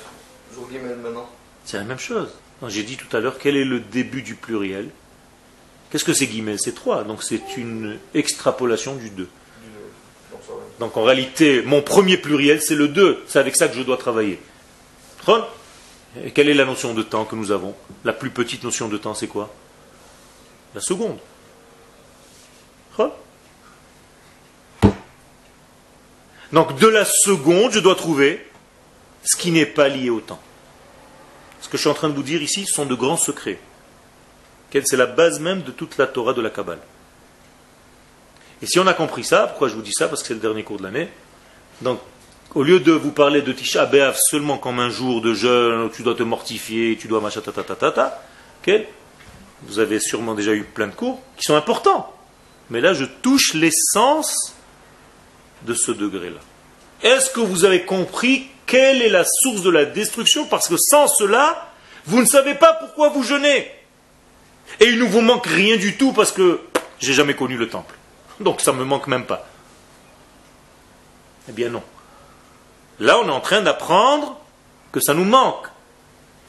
jour 0.53 0.67
Gimel 0.71 0.97
maintenant. 0.97 1.29
C'est 1.65 1.77
la 1.77 1.83
même 1.83 1.99
chose. 1.99 2.29
J'ai 2.67 2.83
dit 2.83 2.97
tout 2.97 3.15
à 3.15 3.19
l'heure 3.19 3.37
quel 3.39 3.55
est 3.55 3.65
le 3.65 3.79
début 3.79 4.21
du 4.21 4.35
pluriel? 4.35 4.89
Qu'est-ce 5.89 6.03
que 6.03 6.13
c'est 6.13 6.27
guillemets 6.27 6.57
C'est 6.57 6.73
3, 6.73 7.03
donc 7.03 7.23
c'est 7.23 7.55
une 7.57 7.97
extrapolation 8.13 8.95
du 8.95 9.09
2. 9.09 9.23
Du, 9.23 9.29
donc, 10.79 10.97
en 10.97 11.03
réalité, 11.03 11.61
mon 11.61 11.81
premier 11.81 12.17
pluriel, 12.17 12.61
c'est 12.61 12.75
le 12.75 12.87
2. 12.87 13.23
C'est 13.27 13.39
avec 13.39 13.55
ça 13.55 13.67
que 13.67 13.75
je 13.75 13.83
dois 13.83 13.97
travailler. 13.97 14.39
Et 16.23 16.31
quelle 16.31 16.49
est 16.49 16.53
la 16.53 16.65
notion 16.65 16.93
de 16.93 17.03
temps 17.03 17.25
que 17.25 17.35
nous 17.35 17.51
avons? 17.51 17.75
La 18.03 18.13
plus 18.13 18.29
petite 18.31 18.63
notion 18.63 18.87
de 18.87 18.97
temps, 18.97 19.13
c'est 19.13 19.27
quoi? 19.27 19.53
La 20.73 20.81
seconde. 20.81 21.17
Donc 26.51 26.77
de 26.79 26.87
la 26.87 27.05
seconde, 27.05 27.71
je 27.71 27.79
dois 27.79 27.95
trouver 27.95 28.45
ce 29.23 29.35
qui 29.35 29.51
n'est 29.51 29.65
pas 29.65 29.89
lié 29.89 30.09
au 30.09 30.19
temps. 30.19 30.41
Ce 31.61 31.69
que 31.69 31.77
je 31.77 31.81
suis 31.81 31.89
en 31.89 31.93
train 31.93 32.09
de 32.09 32.13
vous 32.13 32.23
dire 32.23 32.41
ici 32.41 32.65
sont 32.65 32.85
de 32.85 32.95
grands 32.95 33.17
secrets. 33.17 33.59
C'est 34.71 34.97
la 34.97 35.07
base 35.07 35.39
même 35.39 35.63
de 35.63 35.71
toute 35.71 35.97
la 35.97 36.05
Torah 36.05 36.33
de 36.33 36.41
la 36.41 36.51
Kabbale. 36.51 36.79
Et 38.61 38.67
si 38.67 38.79
on 38.79 38.85
a 38.85 38.93
compris 38.93 39.23
ça, 39.23 39.47
pourquoi 39.47 39.69
je 39.69 39.73
vous 39.73 39.81
dis 39.81 39.93
ça 39.93 40.07
Parce 40.07 40.21
que 40.21 40.27
c'est 40.27 40.33
le 40.35 40.39
dernier 40.39 40.63
cours 40.63 40.77
de 40.77 40.83
l'année. 40.83 41.09
Donc, 41.81 41.99
au 42.53 42.63
lieu 42.63 42.79
de 42.79 42.91
vous 42.91 43.11
parler 43.11 43.41
de 43.41 43.51
Tisha 43.51 43.85
B'Av 43.85 44.17
seulement 44.29 44.57
comme 44.57 44.79
un 44.79 44.89
jour 44.89 45.21
de 45.21 45.33
jeûne, 45.33 45.89
tu 45.91 46.03
dois 46.03 46.15
te 46.15 46.23
mortifier, 46.23 46.97
tu 46.99 47.07
dois 47.07 47.21
machin, 47.21 47.41
ta, 47.41 47.51
ta, 47.51 47.63
ta, 47.63 47.91
ta, 47.91 48.21
vous 49.63 49.79
avez 49.79 49.99
sûrement 49.99 50.35
déjà 50.35 50.53
eu 50.53 50.63
plein 50.63 50.87
de 50.87 50.93
cours 50.93 51.19
qui 51.37 51.43
sont 51.43 51.55
importants. 51.55 52.13
Mais 52.69 52.81
là, 52.81 52.93
je 52.93 53.05
touche 53.05 53.53
l'essence 53.53 54.53
de 55.67 55.73
ce 55.73 55.91
degré-là. 55.91 56.39
Est-ce 57.03 57.29
que 57.29 57.41
vous 57.41 57.65
avez 57.65 57.83
compris 57.83 58.47
quelle 58.65 59.01
est 59.01 59.09
la 59.09 59.23
source 59.25 59.61
de 59.61 59.69
la 59.69 59.85
destruction? 59.85 60.45
Parce 60.45 60.67
que 60.67 60.77
sans 60.77 61.07
cela, 61.07 61.71
vous 62.05 62.19
ne 62.19 62.25
savez 62.25 62.55
pas 62.55 62.73
pourquoi 62.73 63.09
vous 63.09 63.23
jeûnez. 63.23 63.71
Et 64.79 64.85
il 64.85 64.99
ne 64.99 65.05
vous 65.05 65.21
manque 65.21 65.45
rien 65.45 65.77
du 65.77 65.95
tout 65.97 66.13
parce 66.13 66.31
que 66.31 66.61
j'ai 66.99 67.13
jamais 67.13 67.35
connu 67.35 67.57
le 67.57 67.69
temple. 67.69 67.95
Donc 68.39 68.61
ça 68.61 68.71
ne 68.71 68.77
me 68.77 68.85
manque 68.85 69.07
même 69.07 69.25
pas. 69.25 69.47
Eh 71.49 71.51
bien 71.51 71.69
non. 71.69 71.83
Là, 72.99 73.19
on 73.19 73.27
est 73.27 73.31
en 73.31 73.41
train 73.41 73.61
d'apprendre 73.61 74.39
que 74.91 74.99
ça 74.99 75.13
nous 75.13 75.23
manque. 75.23 75.67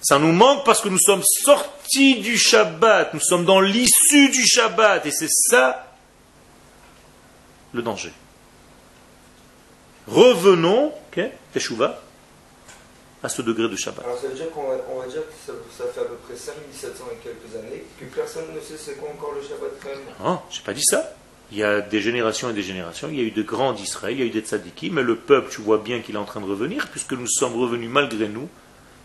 Ça 0.01 0.19
nous 0.19 0.33
manque 0.33 0.64
parce 0.64 0.81
que 0.81 0.89
nous 0.89 0.99
sommes 0.99 1.23
sortis 1.45 2.21
du 2.21 2.39
Shabbat, 2.39 3.14
nous 3.14 3.21
sommes 3.21 3.45
dans 3.45 3.61
l'issue 3.61 4.29
du 4.31 4.47
Shabbat, 4.47 5.05
et 5.07 5.11
c'est 5.11 5.29
ça 5.29 5.93
le 7.73 7.83
danger. 7.83 8.12
Revenons, 10.09 10.93
okay, 11.11 11.33
Teshuva, 11.53 12.01
à 13.23 13.29
ce 13.29 13.43
degré 13.43 13.69
de 13.69 13.77
Shabbat. 13.77 14.05
Alors 14.05 14.19
ça 14.19 14.29
veut 14.29 14.35
dire 14.35 14.51
qu'on 14.51 14.69
va, 14.69 14.77
on 14.95 15.01
va 15.01 15.07
dire 15.07 15.23
que 15.23 15.33
ça, 15.47 15.53
ça, 15.77 15.85
fait 15.93 16.01
à 16.01 16.05
peu 16.05 16.15
près 16.15 16.37
5700 16.37 17.05
et 17.13 17.17
quelques 17.17 17.57
années, 17.57 17.85
que 17.99 18.05
personne 18.07 18.45
ne 18.55 18.61
sait 18.61 18.77
c'est 18.79 18.97
quoi 18.97 19.11
encore 19.11 19.33
le 19.35 19.43
Shabbat 19.43 19.73
quand 19.83 19.89
même. 19.89 19.99
Non, 20.25 20.41
j'ai 20.51 20.63
pas 20.63 20.73
dit 20.73 20.85
ça. 20.85 21.13
Il 21.51 21.59
y 21.59 21.65
a 21.65 21.81
des 21.81 22.01
générations 22.01 22.51
et 22.51 22.53
des 22.53 22.63
générations. 22.63 23.09
Il 23.11 23.17
y 23.17 23.21
a 23.21 23.25
eu 23.25 23.31
de 23.31 23.43
grands 23.43 23.73
d'Israël, 23.73 24.15
il 24.15 24.21
y 24.21 24.23
a 24.23 24.27
eu 24.27 24.31
des 24.31 24.41
tzadikis, 24.41 24.91
mais 24.91 25.03
le 25.03 25.17
peuple, 25.17 25.51
tu 25.51 25.63
vois 25.63 25.79
bien 25.79 26.01
qu'il 26.01 26.15
est 26.15 26.19
en 26.19 26.27
train 26.27 26.41
de 26.41 26.47
revenir, 26.47 26.89
puisque 26.89 27.13
nous 27.13 27.27
sommes 27.27 27.55
revenus 27.55 27.89
malgré 27.91 28.29
nous, 28.29 28.49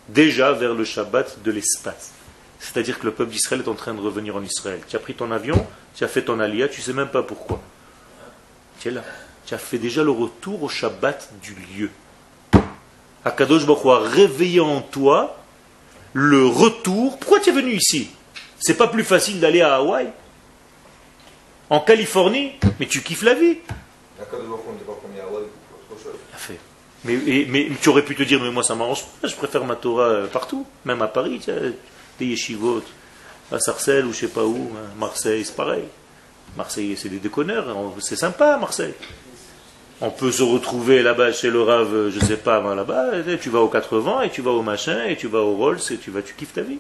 déjà 0.10 0.51
vers 0.51 0.74
le 0.74 0.84
Shabbat 0.84 1.41
de 1.41 1.51
l'espace. 1.51 2.12
C'est-à-dire 2.60 2.99
que 2.99 3.06
le 3.06 3.12
peuple 3.12 3.32
d'Israël 3.32 3.62
est 3.62 3.70
en 3.70 3.76
train 3.76 3.93
de 3.93 4.01
revenir 4.01 4.36
en 4.36 4.43
Israël. 4.43 4.80
Tu 4.88 4.95
as 4.95 4.99
pris 4.99 5.16
ton 5.16 5.32
avion, 5.32 5.66
tu 5.95 6.04
as 6.04 6.08
fait 6.08 6.24
ton 6.24 6.39
alia, 6.39 6.68
tu 6.68 6.82
ne 6.82 6.86
sais 6.86 6.93
même 6.93 7.10
pas 7.10 7.24
pourquoi. 7.24 7.62
Tu 8.80 8.89
es 8.89 8.91
là. 8.91 9.04
Tu 9.45 9.53
as 9.53 9.57
fait 9.57 9.77
déjà 9.77 10.03
le 10.03 10.11
retour 10.11 10.63
au 10.63 10.69
Shabbat 10.69 11.31
du 11.41 11.55
lieu. 11.77 11.89
Akadosh 13.25 13.65
Baruch 13.65 13.85
a 13.85 13.99
réveillé 13.99 14.59
en 14.59 14.81
toi 14.81 15.37
le 16.13 16.45
retour. 16.45 17.17
Pourquoi 17.19 17.39
tu 17.39 17.49
es 17.49 17.53
venu 17.53 17.73
ici? 17.73 18.09
C'est 18.59 18.77
pas 18.77 18.87
plus 18.87 19.03
facile 19.03 19.39
d'aller 19.39 19.61
à 19.61 19.75
Hawaï 19.75 20.07
en 21.69 21.79
Californie, 21.79 22.51
mais 22.79 22.85
tu 22.85 23.01
kiffes 23.01 23.23
la 23.23 23.33
vie. 23.33 23.57
Mais, 27.05 27.45
mais, 27.49 27.69
tu 27.81 27.89
aurais 27.89 28.05
pu 28.05 28.15
te 28.15 28.23
dire, 28.23 28.41
mais 28.41 28.51
moi 28.51 28.63
ça 28.63 28.75
m'arrange 28.75 29.03
pas, 29.21 29.27
je 29.27 29.35
préfère 29.35 29.65
ma 29.65 29.75
Torah 29.75 30.03
euh, 30.03 30.27
partout, 30.27 30.65
même 30.85 31.01
à 31.01 31.07
Paris, 31.07 31.41
des 32.17 32.25
yeshivot, 32.25 32.81
à 33.51 33.59
Sarcelles 33.59 34.05
ou 34.05 34.13
je 34.13 34.19
sais 34.19 34.27
pas 34.27 34.45
où, 34.45 34.71
hein. 34.75 34.89
Marseille 34.97 35.43
c'est 35.43 35.55
pareil. 35.55 35.83
Marseille 36.55 36.95
c'est 36.95 37.09
des 37.09 37.17
déconneurs, 37.17 37.75
c'est 37.99 38.15
sympa 38.15 38.57
Marseille. 38.57 38.93
On 40.01 40.09
peut 40.09 40.31
se 40.31 40.43
retrouver 40.43 41.01
là-bas 41.01 41.31
chez 41.31 41.49
le 41.49 41.61
Rave, 41.61 42.09
je 42.09 42.19
sais 42.19 42.37
pas, 42.37 42.61
là-bas, 42.75 43.11
tu 43.39 43.49
vas 43.49 43.59
au 43.59 43.69
80 43.69 44.23
et 44.23 44.29
tu 44.29 44.41
vas 44.41 44.51
au 44.51 44.61
machin 44.61 45.05
et 45.05 45.15
tu 45.15 45.27
vas 45.27 45.39
au 45.39 45.55
Rolls 45.55 45.79
et 45.91 45.97
tu 45.97 46.11
vas, 46.11 46.21
tu 46.21 46.33
kiffes 46.33 46.53
ta 46.53 46.61
vie. 46.61 46.79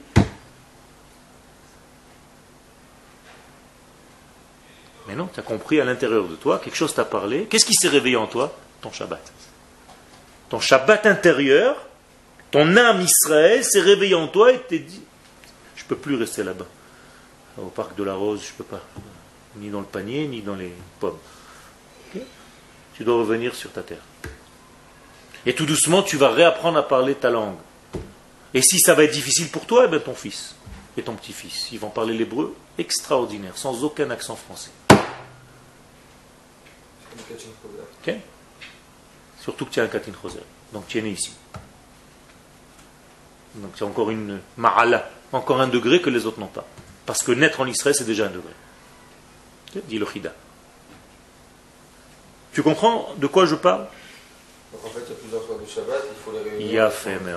Mais 5.07 5.15
non, 5.15 5.29
tu 5.33 5.39
as 5.39 5.43
compris 5.43 5.79
à 5.79 5.85
l'intérieur 5.85 6.27
de 6.27 6.35
toi, 6.35 6.59
quelque 6.59 6.75
chose 6.75 6.93
t'a 6.93 7.05
parlé. 7.05 7.45
Qu'est-ce 7.49 7.65
qui 7.65 7.75
s'est 7.75 7.89
réveillé 7.89 8.15
en 8.15 8.27
toi? 8.27 8.53
Ton 8.81 8.91
Shabbat. 8.91 9.31
Ton 10.49 10.59
Shabbat 10.59 11.05
intérieur, 11.05 11.75
ton 12.51 12.75
âme 12.77 13.01
Israël 13.01 13.63
s'est 13.63 13.81
réveillée 13.81 14.15
en 14.15 14.27
toi 14.27 14.51
et 14.51 14.59
t'es 14.59 14.79
dit 14.79 15.01
Je 15.75 15.83
peux 15.85 15.95
plus 15.95 16.15
rester 16.15 16.43
là-bas. 16.43 16.67
Au 17.57 17.67
parc 17.67 17.95
de 17.95 18.03
la 18.03 18.15
Rose, 18.15 18.43
je 18.47 18.53
peux 18.53 18.63
pas. 18.63 18.81
Ni 19.57 19.69
dans 19.69 19.79
le 19.79 19.85
panier, 19.85 20.27
ni 20.27 20.41
dans 20.41 20.55
les 20.55 20.71
pommes. 20.99 21.17
Tu 22.93 23.03
dois 23.03 23.17
revenir 23.17 23.55
sur 23.55 23.71
ta 23.71 23.81
terre. 23.81 24.01
Et 25.45 25.53
tout 25.55 25.65
doucement, 25.65 26.03
tu 26.03 26.17
vas 26.17 26.29
réapprendre 26.29 26.77
à 26.77 26.87
parler 26.87 27.15
ta 27.15 27.29
langue. 27.29 27.57
Et 28.53 28.61
si 28.61 28.79
ça 28.79 28.93
va 28.93 29.03
être 29.03 29.11
difficile 29.11 29.49
pour 29.49 29.65
toi, 29.65 29.83
eh 29.85 29.87
bien 29.87 29.99
ton 29.99 30.13
fils 30.13 30.55
et 30.95 31.01
ton 31.01 31.15
petit-fils, 31.15 31.71
ils 31.71 31.79
vont 31.79 31.89
parler 31.89 32.13
l'hébreu 32.13 32.55
extraordinaire, 32.77 33.57
sans 33.57 33.83
aucun 33.83 34.11
accent 34.11 34.35
français. 34.35 34.71
Surtout 39.41 39.65
que 39.65 39.71
tu 39.71 39.79
as 39.79 39.83
un 39.83 39.87
Katin 39.87 40.11
Choser. 40.21 40.39
Donc 40.71 40.87
tu 40.87 40.99
es 40.99 41.01
né 41.01 41.09
ici. 41.09 41.33
Donc 43.55 43.71
c'est 43.75 43.83
encore 43.83 44.09
une 44.09 44.39
ma'ala, 44.57 45.09
encore 45.31 45.59
un 45.59 45.67
degré 45.67 46.01
que 46.01 46.09
les 46.09 46.25
autres 46.25 46.39
n'ont 46.39 46.47
pas. 46.47 46.65
Parce 47.05 47.23
que 47.23 47.31
naître 47.31 47.59
en 47.59 47.65
Israël, 47.65 47.95
c'est 47.95 48.05
déjà 48.05 48.27
un 48.27 48.29
degré. 48.29 48.53
Dit 49.87 49.99
le 49.99 50.05
Chida. 50.05 50.33
Tu 52.53 52.61
comprends 52.61 53.09
de 53.17 53.27
quoi 53.27 53.45
je 53.45 53.55
parle? 53.55 53.85
Donc 54.71 54.85
en 54.85 54.89
fait, 54.89 55.01
il 55.07 55.09
y 55.09 55.13
a 55.13 55.19
plusieurs 55.19 55.43
sortes 55.45 55.61
de 55.61 55.69
Shabbat, 55.69 56.03
il 56.09 56.23
faut 56.23 56.31
les 56.31 56.49
réunir. 56.49 56.67
Il 56.67 56.73
y 56.73 56.79
a 56.79 56.89
fait, 56.89 57.19
mais 57.23 57.33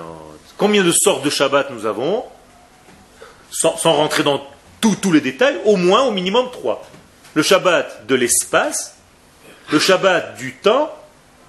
Combien 0.56 0.82
de 0.82 0.92
sortes 0.92 1.24
de 1.24 1.30
Shabbat 1.30 1.70
nous 1.70 1.86
avons? 1.86 2.24
Sans, 3.50 3.76
sans, 3.76 3.92
rentrer 3.92 4.22
dans 4.22 4.42
tous 4.80 5.12
les 5.12 5.20
détails, 5.20 5.58
au 5.64 5.76
moins, 5.76 6.02
au 6.02 6.10
minimum 6.10 6.48
trois. 6.52 6.82
Le 7.34 7.42
Shabbat 7.42 8.06
de 8.06 8.14
l'espace, 8.14 8.96
le 9.72 9.78
Shabbat 9.78 10.36
du 10.36 10.54
temps 10.54 10.92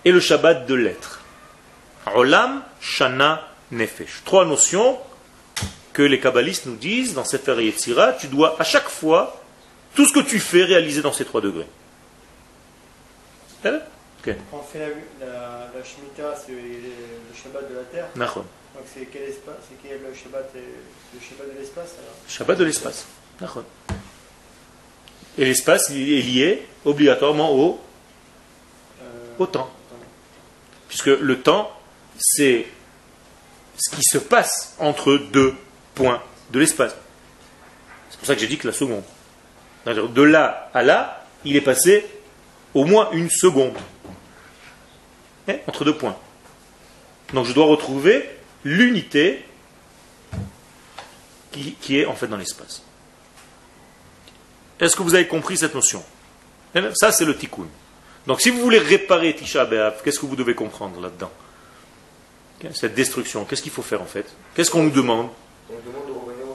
et 0.04 0.12
le 0.12 0.20
Shabbat 0.20 0.66
de 0.66 0.74
l'être. 0.74 1.22
Olam, 2.16 2.64
Shana, 2.80 3.48
Nefesh. 3.72 4.22
Trois 4.26 4.46
notions 4.46 4.98
que 5.94 6.02
les 6.02 6.20
kabbalistes 6.20 6.66
nous 6.66 6.76
disent 6.76 7.14
dans 7.14 7.26
Sefer 7.26 7.64
Yetzira, 7.64 8.14
tu 8.14 8.28
dois 8.28 8.56
à 8.60 8.64
chaque 8.64 8.90
fois, 8.90 9.42
tout 9.96 10.06
ce 10.06 10.14
que 10.14 10.20
tu 10.20 10.40
fais, 10.40 10.64
réaliser 10.64 11.02
dans 11.02 11.14
ces 11.14 11.26
trois 11.26 11.42
degrés. 11.42 11.68
Okay. 14.22 14.36
Quand 14.52 14.58
on 14.58 14.64
fait 14.64 14.80
la, 14.80 15.26
la, 15.26 15.70
la 15.76 15.84
Shemitah, 15.84 16.36
c'est 16.36 16.52
le 16.52 17.36
Shabbat 17.36 17.70
de 17.70 17.76
la 17.76 17.84
terre. 17.84 18.08
Donc 18.16 18.86
c'est 18.94 19.06
quel, 19.06 19.24
espace, 19.24 19.56
c'est 19.70 19.88
quel 19.88 20.02
le, 20.02 20.14
Shabbat, 20.14 20.52
le 20.54 21.20
Shabbat 21.20 21.54
de 21.54 21.60
l'espace 21.60 21.96
Le 22.28 22.32
Shabbat 22.32 22.58
de 22.58 22.64
l'espace. 22.66 23.06
Et 25.38 25.46
l'espace 25.46 25.90
est 25.92 25.94
lié 25.94 26.68
obligatoirement 26.86 27.54
au 27.54 27.80
au 29.40 29.46
temps. 29.46 29.70
Puisque 30.90 31.08
le 31.08 31.40
temps, 31.42 31.72
c'est 32.18 32.66
ce 33.78 33.96
qui 33.96 34.02
se 34.04 34.18
passe 34.18 34.76
entre 34.80 35.18
deux 35.18 35.54
points 35.94 36.22
de 36.52 36.60
l'espace. 36.60 36.96
C'est 38.10 38.18
pour 38.18 38.28
ça 38.28 38.36
que 38.36 38.42
j'ai 38.42 38.48
dit 38.48 38.58
que 38.58 38.68
la 38.68 38.74
seconde. 38.74 39.04
De 39.86 40.22
là 40.22 40.70
à 40.74 40.84
là, 40.84 41.26
il 41.46 41.56
est 41.56 41.62
passé 41.62 42.06
au 42.74 42.86
moins 42.86 43.10
une 43.12 43.30
seconde. 43.30 43.78
Hein, 45.48 45.56
entre 45.68 45.86
deux 45.86 45.96
points. 45.96 46.16
Donc 47.34 47.46
je 47.46 47.54
dois 47.54 47.66
retrouver 47.66 48.30
l'unité 48.64 49.46
qui, 51.52 51.74
qui, 51.80 52.00
est 52.00 52.06
en 52.06 52.16
fait 52.16 52.28
dans 52.28 52.38
l'espace. 52.38 52.84
Est-ce 54.80 54.96
que 54.96 55.04
vous 55.04 55.16
avez 55.16 55.28
compris 55.28 55.58
cette 55.58 55.74
notion? 55.74 56.04
Ça, 56.94 57.12
c'est 57.12 57.26
le 57.26 57.36
tikkun. 57.36 57.68
Donc 58.28 58.42
si 58.42 58.50
vous 58.50 58.60
voulez 58.60 58.78
réparer 58.78 59.36
Tisha 59.36 59.66
B'Av, 59.66 60.02
qu'est-ce 60.04 60.20
que 60.20 60.26
vous 60.26 60.36
devez 60.36 60.54
comprendre 60.54 61.00
là-dedans? 61.00 61.32
Cette 62.74 62.94
destruction, 62.94 63.46
qu'est-ce 63.46 63.62
qu'il 63.62 63.72
faut 63.72 63.82
faire 63.82 64.02
en 64.02 64.06
fait? 64.06 64.26
Qu'est-ce 64.56 64.70
qu'on 64.70 64.84
nous 64.84 64.92
demande? 64.92 65.30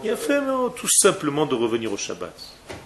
Il 0.04 0.10
a 0.10 0.16
fait 0.16 0.40
tout 0.76 0.88
simplement 0.88 1.46
de 1.46 1.54
revenir 1.54 1.92
au 1.92 1.96
Shabbat. 1.96 2.34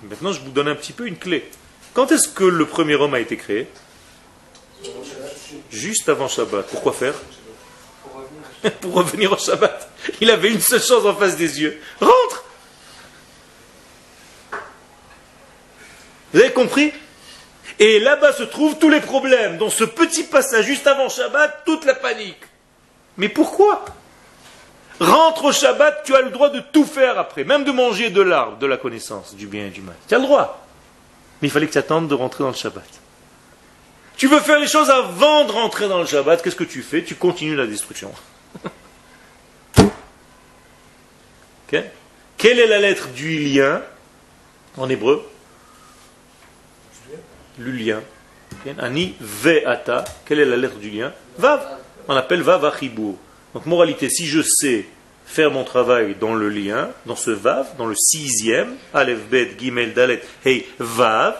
Maintenant, 0.08 0.32
je 0.32 0.40
vous 0.40 0.50
donne 0.50 0.68
un 0.68 0.74
petit 0.74 0.92
peu 0.92 1.06
une 1.06 1.16
clé. 1.16 1.48
Quand 1.96 2.12
est-ce 2.12 2.28
que 2.28 2.44
le 2.44 2.66
premier 2.66 2.94
homme 2.94 3.14
a 3.14 3.20
été 3.20 3.38
créé? 3.38 3.66
Juste 5.70 6.10
avant 6.10 6.28
Shabbat. 6.28 6.66
Pourquoi 6.66 6.92
faire? 6.92 7.14
Pour 8.82 8.92
revenir 8.92 9.32
au 9.32 9.38
Shabbat. 9.38 9.88
Il 10.20 10.30
avait 10.30 10.52
une 10.52 10.60
seule 10.60 10.82
chose 10.82 11.06
en 11.06 11.14
face 11.14 11.38
des 11.38 11.62
yeux. 11.62 11.80
Rentre 11.98 12.44
Vous 16.34 16.40
avez 16.40 16.52
compris? 16.52 16.92
Et 17.78 17.98
là-bas 17.98 18.34
se 18.34 18.42
trouvent 18.42 18.76
tous 18.76 18.90
les 18.90 19.00
problèmes. 19.00 19.56
Dans 19.56 19.70
ce 19.70 19.84
petit 19.84 20.24
passage 20.24 20.66
juste 20.66 20.86
avant 20.86 21.08
Shabbat, 21.08 21.62
toute 21.64 21.86
la 21.86 21.94
panique. 21.94 22.42
Mais 23.16 23.30
pourquoi? 23.30 23.86
Rentre 25.00 25.46
au 25.46 25.52
Shabbat, 25.52 26.02
tu 26.04 26.14
as 26.14 26.20
le 26.20 26.28
droit 26.28 26.50
de 26.50 26.60
tout 26.60 26.84
faire 26.84 27.18
après, 27.18 27.44
même 27.44 27.64
de 27.64 27.72
manger 27.72 28.10
de 28.10 28.20
l'arbre, 28.20 28.58
de 28.58 28.66
la 28.66 28.76
connaissance, 28.76 29.34
du 29.34 29.46
bien 29.46 29.68
et 29.68 29.70
du 29.70 29.80
mal. 29.80 29.96
Tu 30.06 30.14
as 30.14 30.18
le 30.18 30.24
droit. 30.24 30.65
Mais 31.40 31.48
il 31.48 31.50
fallait 31.50 31.66
que 31.66 31.72
tu 31.72 31.78
attendes 31.78 32.08
de 32.08 32.14
rentrer 32.14 32.44
dans 32.44 32.50
le 32.50 32.56
Shabbat. 32.56 32.88
Tu 34.16 34.28
veux 34.28 34.40
faire 34.40 34.58
les 34.58 34.66
choses 34.66 34.88
avant 34.88 35.44
de 35.44 35.52
rentrer 35.52 35.88
dans 35.88 36.00
le 36.00 36.06
Shabbat, 36.06 36.42
qu'est-ce 36.42 36.56
que 36.56 36.64
tu 36.64 36.82
fais? 36.82 37.04
Tu 37.04 37.14
continues 37.14 37.54
la 37.54 37.66
destruction. 37.66 38.12
Quelle 41.68 42.60
est 42.60 42.66
la 42.66 42.78
lettre 42.78 43.08
du 43.08 43.38
lien 43.38 43.82
en 44.76 44.88
hébreu? 44.88 45.28
Lulien. 47.58 48.02
Ani 48.78 49.14
ve'ata. 49.20 50.04
Quelle 50.24 50.40
est 50.40 50.44
la 50.44 50.56
lettre 50.56 50.76
du 50.76 50.90
lien? 50.90 51.12
Vav. 51.38 51.78
On 52.08 52.14
appelle 52.14 52.42
vav. 52.42 52.72
Donc, 53.54 53.66
moralité, 53.66 54.08
si 54.08 54.26
je 54.26 54.42
sais 54.42 54.86
faire 55.26 55.50
mon 55.50 55.64
travail 55.64 56.14
dans 56.14 56.34
le 56.34 56.48
lien, 56.48 56.90
dans 57.04 57.16
ce 57.16 57.30
vav, 57.30 57.76
dans 57.76 57.86
le 57.86 57.96
sixième, 57.96 58.76
Aleph, 58.94 59.28
Bet, 59.28 59.56
Gimel, 59.58 59.92
Dalet, 59.92 60.22
Hey, 60.44 60.66
vav, 60.78 61.36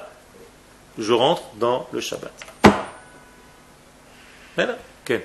je 0.99 1.12
rentre 1.12 1.43
dans 1.55 1.89
le 1.93 2.01
Shabbat. 2.01 2.32
Voilà. 4.57 4.76
Ken, 5.05 5.20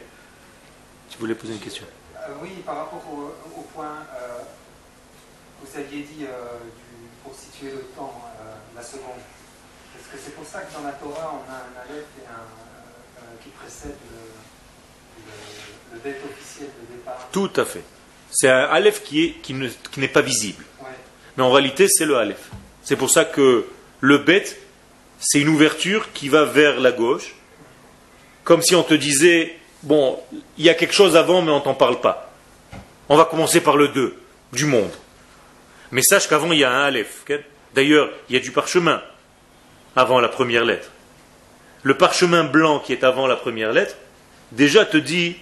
tu 1.09 1.18
voulais 1.18 1.36
poser 1.36 1.53
une 1.53 1.59
question 1.59 1.86
euh, 2.16 2.34
Oui, 2.41 2.49
par 2.66 2.78
rapport 2.78 3.03
au, 3.09 3.62
point, 3.74 4.05
euh, 4.16 4.39
vous 5.62 5.78
aviez 5.78 6.03
dit 6.03 6.26
euh, 6.26 6.57
pour 7.24 7.34
situer 7.34 7.72
le 7.72 7.82
temps, 7.95 8.22
la 8.76 8.84
seconde. 8.84 9.20
Est-ce 9.97 10.07
que 10.09 10.18
c'est 10.24 10.36
pour 10.36 10.45
ça 10.45 10.62
que 10.62 10.74
dans 10.74 10.84
la 10.84 10.93
Torah, 10.93 11.34
on 11.34 11.51
a 11.51 11.55
un 11.55 11.84
Aleph 11.84 12.05
et 12.20 12.28
un, 12.28 12.45
qui 13.41 13.49
précède 13.49 13.97
le 15.93 15.99
officiel 15.99 16.68
de 16.68 16.95
départ? 16.95 17.28
Tout 17.32 17.51
à 17.55 17.66
fait. 17.66 17.84
C'est 18.32 18.50
un 18.50 18.64
Aleph 18.64 19.04
qui, 19.04 19.26
est, 19.26 19.32
qui, 19.42 19.54
n'est 19.54 20.08
pas 20.08 20.22
visible. 20.22 20.64
Mais 21.38 21.44
en 21.44 21.52
réalité, 21.52 21.88
c'est 21.90 22.06
le 22.06 22.18
Aleph. 22.18 22.50
C'est 22.82 22.96
pour 22.96 23.12
ça 23.12 23.26
que 23.26 23.66
le 24.00 24.18
Bet, 24.18 24.46
c'est 25.20 25.40
une 25.40 25.50
ouverture 25.50 26.12
qui 26.14 26.30
va 26.30 26.46
vers 26.46 26.80
la 26.80 26.92
gauche. 26.92 27.36
Comme 28.46 28.62
si 28.62 28.74
on 28.74 28.84
te 28.84 28.94
disait, 28.94 29.56
bon, 29.84 30.18
il 30.58 30.66
y 30.66 30.70
a 30.70 30.74
quelque 30.74 30.94
chose 30.94 31.16
avant, 31.16 31.42
mais 31.42 31.52
on 31.52 31.60
t'en 31.60 31.74
parle 31.74 32.00
pas. 32.00 32.32
On 33.10 33.18
va 33.18 33.26
commencer 33.26 33.60
par 33.60 33.76
le 33.76 33.90
2, 33.90 34.16
du 34.54 34.66
monde. 34.66 34.92
Mais 35.92 36.02
sache 36.02 36.28
qu'avant, 36.28 36.54
il 36.54 36.60
y 36.60 36.64
a 36.64 36.72
un 36.72 36.84
Aleph. 36.86 37.26
D'ailleurs, 37.76 38.10
il 38.30 38.36
y 38.36 38.40
a 38.40 38.42
du 38.42 38.52
parchemin 38.52 39.02
avant 39.96 40.22
la 40.22 40.30
première 40.30 40.64
lettre. 40.64 40.90
Le 41.84 41.98
parchemin 41.98 42.46
blanc 42.46 42.80
qui 42.80 42.94
est 42.94 43.04
avant 43.04 43.28
la 43.28 43.36
première 43.36 43.74
lettre, 43.74 43.96
déjà 44.54 44.86
te 44.86 44.98
dit 44.98 45.36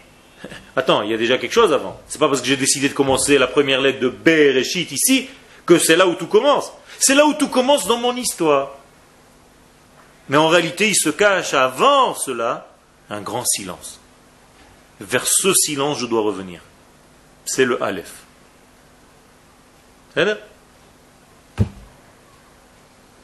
Attends, 0.75 1.01
il 1.01 1.11
y 1.11 1.13
a 1.13 1.17
déjà 1.17 1.37
quelque 1.37 1.53
chose 1.53 1.73
avant. 1.73 1.99
C'est 2.07 2.19
pas 2.19 2.27
parce 2.27 2.41
que 2.41 2.47
j'ai 2.47 2.57
décidé 2.57 2.89
de 2.89 2.93
commencer 2.93 3.37
la 3.37 3.47
première 3.47 3.81
lettre 3.81 3.99
de 3.99 4.09
Bereshit 4.09 4.91
ici 4.91 5.29
que 5.65 5.77
c'est 5.77 5.95
là 5.95 6.07
où 6.07 6.15
tout 6.15 6.27
commence. 6.27 6.71
C'est 6.99 7.15
là 7.15 7.25
où 7.25 7.33
tout 7.33 7.49
commence 7.49 7.87
dans 7.87 7.97
mon 7.97 8.15
histoire. 8.15 8.71
Mais 10.29 10.37
en 10.37 10.47
réalité, 10.47 10.89
il 10.89 10.95
se 10.95 11.09
cache 11.09 11.53
avant 11.53 12.13
cela 12.13 12.67
un 13.09 13.21
grand 13.21 13.45
silence. 13.45 13.99
Vers 14.99 15.25
ce 15.25 15.53
silence, 15.53 15.99
je 15.99 16.05
dois 16.05 16.21
revenir. 16.21 16.61
C'est 17.45 17.65
le 17.65 17.81
Aleph. 17.83 18.13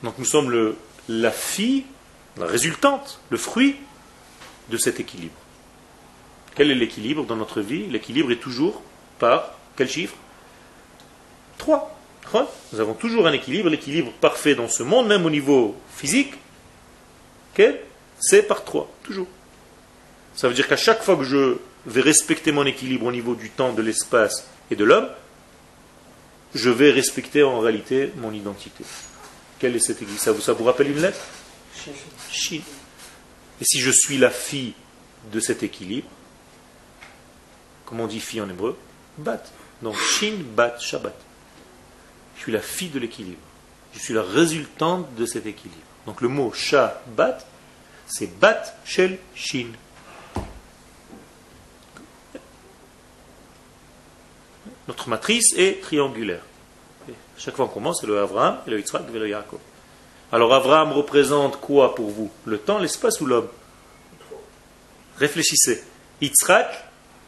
Donc 0.04 0.18
nous 0.18 0.26
sommes 0.26 0.76
la 1.10 1.32
fille, 1.32 1.86
la 2.38 2.46
résultante, 2.46 3.20
le 3.30 3.38
fruit 3.38 3.76
de 4.70 4.78
cet 4.78 5.00
équilibre. 5.00 5.36
Quel 6.56 6.72
est 6.72 6.76
l'équilibre 6.76 7.26
dans 7.26 7.36
notre 7.36 7.62
vie? 7.62 7.88
L'équilibre 7.88 8.32
est 8.32 8.38
toujours 8.38 8.82
par 9.20 9.52
quel 9.76 9.90
chiffre? 9.90 10.16
3. 11.58 11.92
Nous 12.74 12.80
avons 12.80 12.96
toujours 12.96 13.28
un 13.28 13.34
équilibre, 13.34 13.70
l'équilibre 13.70 14.12
parfait 14.20 14.56
dans 14.56 14.68
ce 14.68 14.84
monde, 14.84 15.08
même 15.08 15.26
au 15.26 15.30
niveau 15.30 15.76
physique. 15.96 16.34
C'est 18.20 18.44
par 18.44 18.64
3, 18.64 18.90
toujours. 19.04 19.28
Ça 20.36 20.48
veut 20.48 20.54
dire 20.54 20.68
qu'à 20.68 20.76
chaque 20.76 21.04
fois 21.04 21.16
que 21.16 21.24
je 21.24 21.58
vais 21.86 22.02
respecter 22.02 22.52
mon 22.52 22.66
équilibre 22.66 23.06
au 23.06 23.12
niveau 23.12 23.36
du 23.36 23.52
temps, 23.52 23.74
de 23.74 23.82
l'espace 23.82 24.48
et 24.72 24.76
de 24.76 24.84
l'homme, 24.84 25.08
je 26.54 26.70
vais 26.70 26.92
respecter 26.92 27.44
en 27.44 27.60
réalité 27.60 28.12
mon 28.18 28.34
identité. 28.34 28.84
Quelle 29.60 29.76
est 29.76 29.80
cette 29.80 30.02
équilibre 30.02 30.22
ça 30.22 30.32
vous, 30.32 30.42
ça 30.42 30.54
vous 30.54 30.64
rappelle 30.64 30.90
une 30.90 31.02
lettre? 31.02 31.20
Shin. 32.32 32.62
Et 33.62 33.64
si 33.64 33.80
je 33.80 33.92
suis 33.92 34.18
la 34.18 34.30
fille 34.30 34.74
de 35.32 35.40
cet 35.40 35.64
équilibre, 35.64 36.08
comme 37.86 38.00
on 38.00 38.08
dit 38.08 38.20
fille 38.20 38.42
en 38.42 38.50
hébreu, 38.50 38.78
bat. 39.18 39.44
Donc 39.82 39.98
shin, 39.98 40.34
bat, 40.56 40.78
shabbat. 40.80 41.16
Je 42.36 42.42
suis 42.42 42.52
la 42.52 42.62
fille 42.62 42.90
de 42.90 43.00
l'équilibre. 43.00 43.42
Je 43.94 44.00
suis 44.00 44.14
la 44.14 44.24
résultante 44.24 45.14
de 45.16 45.26
cet 45.26 45.46
équilibre. 45.46 45.82
Donc 46.06 46.22
le 46.22 46.28
mot 46.28 46.52
shabbat, 46.54 47.46
c'est 48.08 48.40
bat 48.40 48.64
shel 48.84 49.18
shin. 49.34 49.68
Notre 54.88 55.10
matrice 55.10 55.54
est 55.58 55.82
triangulaire. 55.82 56.44
chaque 57.38 57.56
fois 57.56 57.66
qu'on 57.66 57.74
commence, 57.74 58.02
c'est 58.02 58.08
le 58.08 58.20
Avraham, 58.20 58.60
le 58.68 58.78
Yitzhak 58.78 59.04
et 59.14 59.20
le 59.20 59.30
Yaakov. 59.30 59.60
Alors 60.32 60.54
Avraham 60.54 60.92
représente 60.92 61.60
quoi 61.60 61.96
pour 61.96 62.10
vous? 62.10 62.30
Le 62.46 62.60
temps, 62.60 62.78
l'espace 62.78 63.20
ou 63.22 63.26
l'homme? 63.26 63.48
Réfléchissez. 65.18 65.84
Yitzhak, 66.22 66.85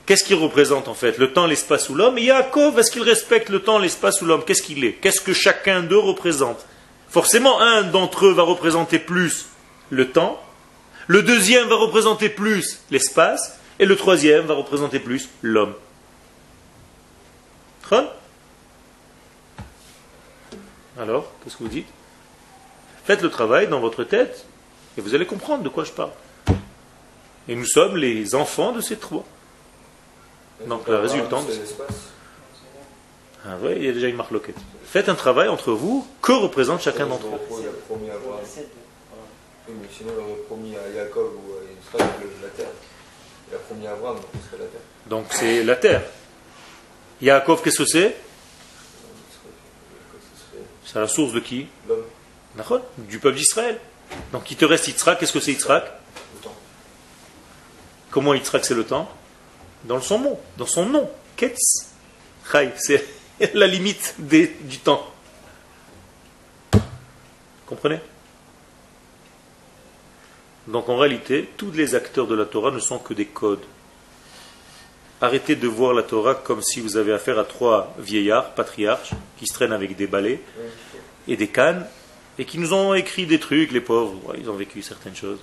Qu'est-ce 0.08 0.24
qu'il 0.24 0.38
représente 0.38 0.88
en 0.88 0.96
fait? 0.96 1.20
Le 1.20 1.34
temps, 1.34 1.46
l'espace 1.46 1.90
ou 1.90 1.94
l'homme? 1.94 2.18
Et 2.18 2.24
Yaakov, 2.24 2.80
est-ce 2.80 2.90
qu'il 2.90 3.04
respecte 3.04 3.50
le 3.50 3.62
temps, 3.62 3.78
l'espace 3.78 4.22
ou 4.22 4.26
l'homme? 4.26 4.44
Qu'est-ce 4.44 4.64
qu'il 4.64 4.84
est? 4.84 4.94
Qu'est-ce 4.94 5.22
que 5.22 5.34
chacun 5.34 5.84
d'eux 5.84 6.00
représente? 6.00 6.66
Forcément, 7.10 7.60
un 7.60 7.84
d'entre 7.84 8.26
eux 8.26 8.34
va 8.34 8.44
représenter 8.44 8.98
plus 8.98 9.48
le 9.90 10.10
temps, 10.10 10.42
le 11.08 11.22
deuxième 11.22 11.68
va 11.68 11.76
représenter 11.76 12.30
plus 12.30 12.80
l'espace, 12.90 13.60
et 13.80 13.86
le 13.86 13.96
troisième 13.96 14.46
va 14.46 14.56
représenter 14.56 15.00
plus 15.00 15.30
l'homme. 15.42 15.76
Alors, 21.00 21.32
qu'est-ce 21.44 21.56
que 21.56 21.64
vous 21.64 21.70
dites? 21.70 21.88
Faites 23.06 23.22
le 23.22 23.30
travail 23.30 23.68
dans 23.68 23.80
votre 23.80 24.04
tête, 24.04 24.46
et 24.98 25.02
vous 25.02 25.16
allez 25.16 25.26
comprendre 25.26 25.64
de 25.64 25.70
quoi 25.70 25.84
je 25.84 25.92
parle. 25.92 26.12
Et 27.48 27.56
nous 27.56 27.66
sommes 27.66 27.96
les 27.96 28.36
enfants 28.36 28.72
de 28.72 28.82
ces 28.82 28.98
trois. 28.98 29.26
Donc 30.66 30.88
la 30.88 31.00
résultante. 31.00 31.48
Ah 33.46 33.58
ouais, 33.58 33.76
il 33.78 33.86
y 33.86 33.90
a 33.90 33.92
déjà 33.92 34.08
une 34.08 34.16
marque 34.16 34.32
loquette. 34.32 34.58
Faites 34.86 35.10
un 35.10 35.16
travail 35.16 35.48
entre 35.48 35.72
vous. 35.72 36.08
Que 36.22 36.32
représente 36.32 36.82
chacun 36.82 37.06
d'entre 37.06 37.28
vous 37.28 37.38
Oui, 37.90 38.08
mais 39.70 39.88
sinon, 39.96 40.12
à 40.12 40.94
Jacob 40.94 41.32
ou 41.36 41.54
à 41.54 41.98
Israël, 41.98 42.10
la 42.42 42.50
terre. 42.50 42.72
Et 43.50 43.54
la 43.54 43.60
première 43.60 43.92
à 43.92 43.94
Abraham, 43.94 44.16
donc 44.16 44.26
ce 44.34 44.50
serait 44.50 44.64
la 44.64 44.70
terre. 44.70 44.82
Donc 45.08 45.26
c'est 45.32 45.64
la 45.64 45.76
terre. 45.76 46.02
Yaakov, 47.22 47.62
qu'est-ce 47.62 47.78
que 47.78 47.86
c'est? 47.86 48.16
C'est 50.86 51.00
la 51.00 51.08
source 51.08 51.34
de 51.34 51.40
qui? 51.40 51.68
L'homme. 51.88 52.06
Du 52.98 53.20
peuple 53.20 53.38
d'Israël. 53.38 53.80
Donc 54.32 54.50
il 54.52 54.58
te 54.58 54.66
reste 54.66 54.88
Yitzhak, 54.88 55.20
qu'est-ce 55.20 55.34
que 55.34 55.40
c'est 55.40 55.52
Yitzhak? 55.52 55.84
Le 55.84 56.40
temps. 56.42 56.56
Comment 58.10 58.34
Yitzhak 58.34 58.66
c'est 58.66 58.74
le 58.74 58.84
temps? 58.84 59.08
Dans 59.84 60.02
son 60.02 60.20
nom, 60.20 60.40
dans 60.58 60.66
son 60.66 60.86
nom. 60.86 61.10
Ketz. 61.36 61.90
c'est 62.78 63.06
la 63.54 63.68
limite 63.68 64.16
du 64.18 64.80
temps. 64.80 65.06
Comprenez? 67.66 68.00
Donc 70.68 70.90
en 70.90 70.98
réalité, 70.98 71.50
tous 71.58 71.72
les 71.72 71.96
acteurs 71.96 72.28
de 72.28 72.36
la 72.36 72.46
Torah 72.46 72.72
ne 72.72 72.80
sont 72.80 73.00
que 73.00 73.14
des 73.14 73.26
codes. 73.26 73.64
Arrêtez 75.22 75.56
de 75.56 75.68
voir 75.68 75.94
la 75.94 76.04
Torah 76.04 76.36
comme 76.36 76.62
si 76.62 76.80
vous 76.80 76.98
avez 76.98 77.14
affaire 77.14 77.40
à 77.40 77.44
trois 77.44 77.96
vieillards, 77.98 78.54
patriarches, 78.54 79.12
qui 79.40 79.48
se 79.48 79.54
traînent 79.54 79.74
avec 79.74 79.96
des 79.96 80.08
balais 80.08 80.40
et 81.28 81.36
des 81.36 81.48
cannes, 81.48 81.86
et 82.38 82.46
qui 82.46 82.60
nous 82.60 82.74
ont 82.74 82.94
écrit 82.94 83.26
des 83.26 83.40
trucs, 83.40 83.72
les 83.72 83.82
pauvres, 83.82 84.36
ils 84.38 84.50
ont 84.50 84.56
vécu 84.56 84.82
certaines 84.82 85.16
choses 85.16 85.40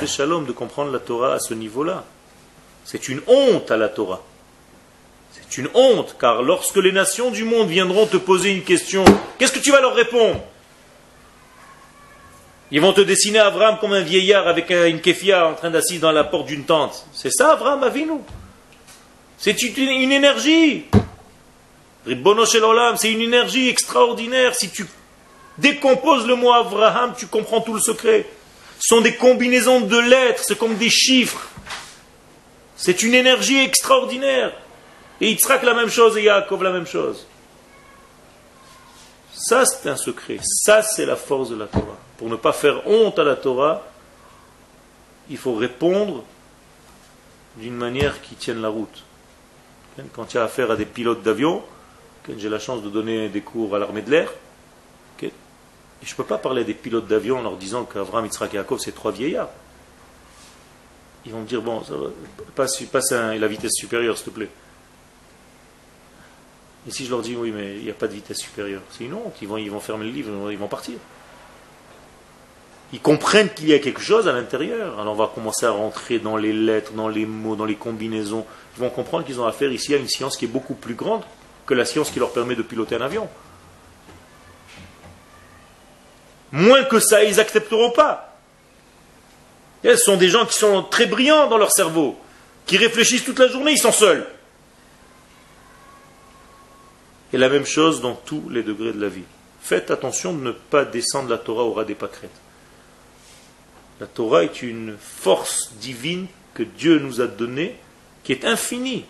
de 0.00 0.06
shalom 0.06 0.44
de 0.44 0.52
comprendre 0.52 0.92
la 0.92 0.98
Torah 0.98 1.34
à 1.34 1.38
ce 1.38 1.54
niveau-là. 1.54 2.04
C'est 2.84 3.08
une 3.08 3.20
honte 3.26 3.70
à 3.70 3.76
la 3.76 3.88
Torah. 3.88 4.22
C'est 5.32 5.58
une 5.58 5.68
honte, 5.74 6.16
car 6.20 6.42
lorsque 6.42 6.76
les 6.76 6.92
nations 6.92 7.30
du 7.30 7.44
monde 7.44 7.68
viendront 7.68 8.06
te 8.06 8.16
poser 8.16 8.50
une 8.50 8.64
question, 8.64 9.04
qu'est-ce 9.38 9.52
que 9.52 9.60
tu 9.60 9.70
vas 9.70 9.80
leur 9.80 9.94
répondre? 9.94 10.40
Ils 12.70 12.80
vont 12.80 12.92
te 12.92 13.00
dessiner 13.02 13.38
Abraham 13.38 13.78
comme 13.78 13.92
un 13.92 14.02
vieillard 14.02 14.48
avec 14.48 14.70
une 14.70 15.00
kefia 15.00 15.46
en 15.46 15.54
train 15.54 15.70
d'assister 15.70 16.00
dans 16.00 16.12
la 16.12 16.24
porte 16.24 16.46
d'une 16.46 16.64
tente. 16.64 17.06
C'est 17.12 17.30
ça, 17.30 17.52
Abraham 17.52 17.88
nous 18.06 18.22
C'est 19.38 19.62
une 19.62 20.12
énergie. 20.12 20.86
c'est 22.04 23.12
une 23.12 23.20
énergie 23.20 23.68
extraordinaire. 23.68 24.54
Si 24.54 24.70
tu 24.70 24.86
décomposes 25.58 26.26
le 26.26 26.34
mot 26.34 26.52
Abraham, 26.52 27.14
tu 27.16 27.26
comprends 27.26 27.60
tout 27.60 27.74
le 27.74 27.80
secret 27.80 28.26
sont 28.82 29.00
des 29.00 29.14
combinaisons 29.14 29.80
de 29.80 29.96
lettres, 29.96 30.42
c'est 30.44 30.58
comme 30.58 30.74
des 30.74 30.90
chiffres. 30.90 31.48
C'est 32.76 33.04
une 33.04 33.14
énergie 33.14 33.60
extraordinaire. 33.60 34.52
Et 35.20 35.30
Yitzhak 35.30 35.62
la 35.62 35.72
même 35.72 35.88
chose 35.88 36.16
et 36.16 36.24
Yaakov 36.24 36.64
la 36.64 36.72
même 36.72 36.86
chose. 36.86 37.26
Ça, 39.32 39.64
c'est 39.64 39.88
un 39.88 39.96
secret. 39.96 40.38
Ça, 40.42 40.82
c'est 40.82 41.06
la 41.06 41.14
force 41.14 41.50
de 41.50 41.56
la 41.56 41.66
Torah. 41.66 41.96
Pour 42.18 42.28
ne 42.28 42.34
pas 42.34 42.52
faire 42.52 42.86
honte 42.88 43.18
à 43.20 43.24
la 43.24 43.36
Torah, 43.36 43.86
il 45.30 45.38
faut 45.38 45.54
répondre 45.54 46.24
d'une 47.56 47.76
manière 47.76 48.20
qui 48.20 48.34
tienne 48.34 48.60
la 48.60 48.68
route. 48.68 49.04
Quand 50.12 50.32
il 50.32 50.36
y 50.36 50.40
a 50.40 50.44
affaire 50.44 50.72
à 50.72 50.76
des 50.76 50.86
pilotes 50.86 51.22
d'avion, 51.22 51.62
j'ai 52.36 52.48
la 52.48 52.58
chance 52.58 52.82
de 52.82 52.88
donner 52.88 53.28
des 53.28 53.42
cours 53.42 53.76
à 53.76 53.78
l'armée 53.78 54.02
de 54.02 54.10
l'air, 54.10 54.32
je 56.04 56.12
ne 56.12 56.16
peux 56.16 56.24
pas 56.24 56.38
parler 56.38 56.64
des 56.64 56.74
pilotes 56.74 57.06
d'avion 57.06 57.38
en 57.38 57.42
leur 57.42 57.56
disant 57.56 57.84
qu'Avram, 57.84 58.24
Yitzhak 58.24 58.52
et 58.54 58.56
Yaakov, 58.56 58.78
c'est 58.80 58.92
trois 58.92 59.12
vieillards. 59.12 59.50
Ils 61.24 61.32
vont 61.32 61.40
me 61.40 61.46
dire, 61.46 61.62
bon, 61.62 61.82
passe, 62.56 62.82
passe 62.90 63.12
la 63.12 63.46
vitesse 63.46 63.74
supérieure, 63.74 64.16
s'il 64.16 64.26
te 64.26 64.30
plaît. 64.30 64.50
Et 66.88 66.90
si 66.90 67.04
je 67.04 67.10
leur 67.10 67.22
dis, 67.22 67.36
oui, 67.36 67.52
mais 67.54 67.76
il 67.76 67.84
n'y 67.84 67.90
a 67.90 67.94
pas 67.94 68.08
de 68.08 68.14
vitesse 68.14 68.38
supérieure, 68.38 68.82
c'est 68.90 69.04
une 69.04 69.14
honte, 69.14 69.34
ils 69.40 69.46
vont, 69.46 69.56
ils 69.56 69.70
vont 69.70 69.78
fermer 69.78 70.04
le 70.04 70.10
livre, 70.10 70.50
ils 70.50 70.58
vont 70.58 70.66
partir. 70.66 70.94
Ils 72.92 73.00
comprennent 73.00 73.48
qu'il 73.48 73.68
y 73.68 73.72
a 73.72 73.78
quelque 73.78 74.02
chose 74.02 74.28
à 74.28 74.32
l'intérieur. 74.32 75.00
Alors 75.00 75.14
on 75.14 75.16
va 75.16 75.30
commencer 75.34 75.64
à 75.64 75.70
rentrer 75.70 76.18
dans 76.18 76.36
les 76.36 76.52
lettres, 76.52 76.92
dans 76.92 77.08
les 77.08 77.24
mots, 77.24 77.56
dans 77.56 77.64
les 77.64 77.76
combinaisons. 77.76 78.44
Ils 78.76 78.80
vont 78.80 78.90
comprendre 78.90 79.24
qu'ils 79.24 79.40
ont 79.40 79.46
affaire 79.46 79.72
ici 79.72 79.94
à 79.94 79.96
une 79.96 80.08
science 80.08 80.36
qui 80.36 80.44
est 80.44 80.48
beaucoup 80.48 80.74
plus 80.74 80.94
grande 80.94 81.22
que 81.64 81.72
la 81.72 81.86
science 81.86 82.10
qui 82.10 82.18
leur 82.18 82.32
permet 82.32 82.54
de 82.54 82.62
piloter 82.62 82.96
un 82.96 83.00
avion. 83.00 83.28
Moins 86.52 86.84
que 86.84 87.00
ça, 87.00 87.24
ils 87.24 87.36
n'accepteront 87.36 87.90
pas. 87.90 88.38
ce 89.82 89.96
sont 89.96 90.16
des 90.16 90.28
gens 90.28 90.44
qui 90.44 90.58
sont 90.58 90.82
très 90.82 91.06
brillants 91.06 91.48
dans 91.48 91.58
leur 91.58 91.72
cerveau, 91.72 92.16
qui 92.66 92.76
réfléchissent 92.76 93.24
toute 93.24 93.38
la 93.38 93.48
journée, 93.48 93.72
ils 93.72 93.78
sont 93.78 93.92
seuls. 93.92 94.26
Et 97.32 97.38
la 97.38 97.48
même 97.48 97.64
chose 97.64 98.02
dans 98.02 98.14
tous 98.14 98.48
les 98.50 98.62
degrés 98.62 98.92
de 98.92 99.00
la 99.00 99.08
vie. 99.08 99.24
Faites 99.62 99.90
attention 99.90 100.34
de 100.34 100.42
ne 100.42 100.50
pas 100.50 100.84
descendre 100.84 101.30
la 101.30 101.38
Torah 101.38 101.62
au 101.62 101.72
ras 101.72 101.84
des 101.84 101.94
pâquerettes. 101.94 102.30
La 104.00 104.06
Torah 104.06 104.44
est 104.44 104.62
une 104.62 104.96
force 104.98 105.72
divine 105.74 106.26
que 106.54 106.62
Dieu 106.62 106.98
nous 106.98 107.20
a 107.20 107.26
donnée, 107.26 107.76
qui 108.24 108.32
est 108.32 108.44
infinie. 108.44 109.04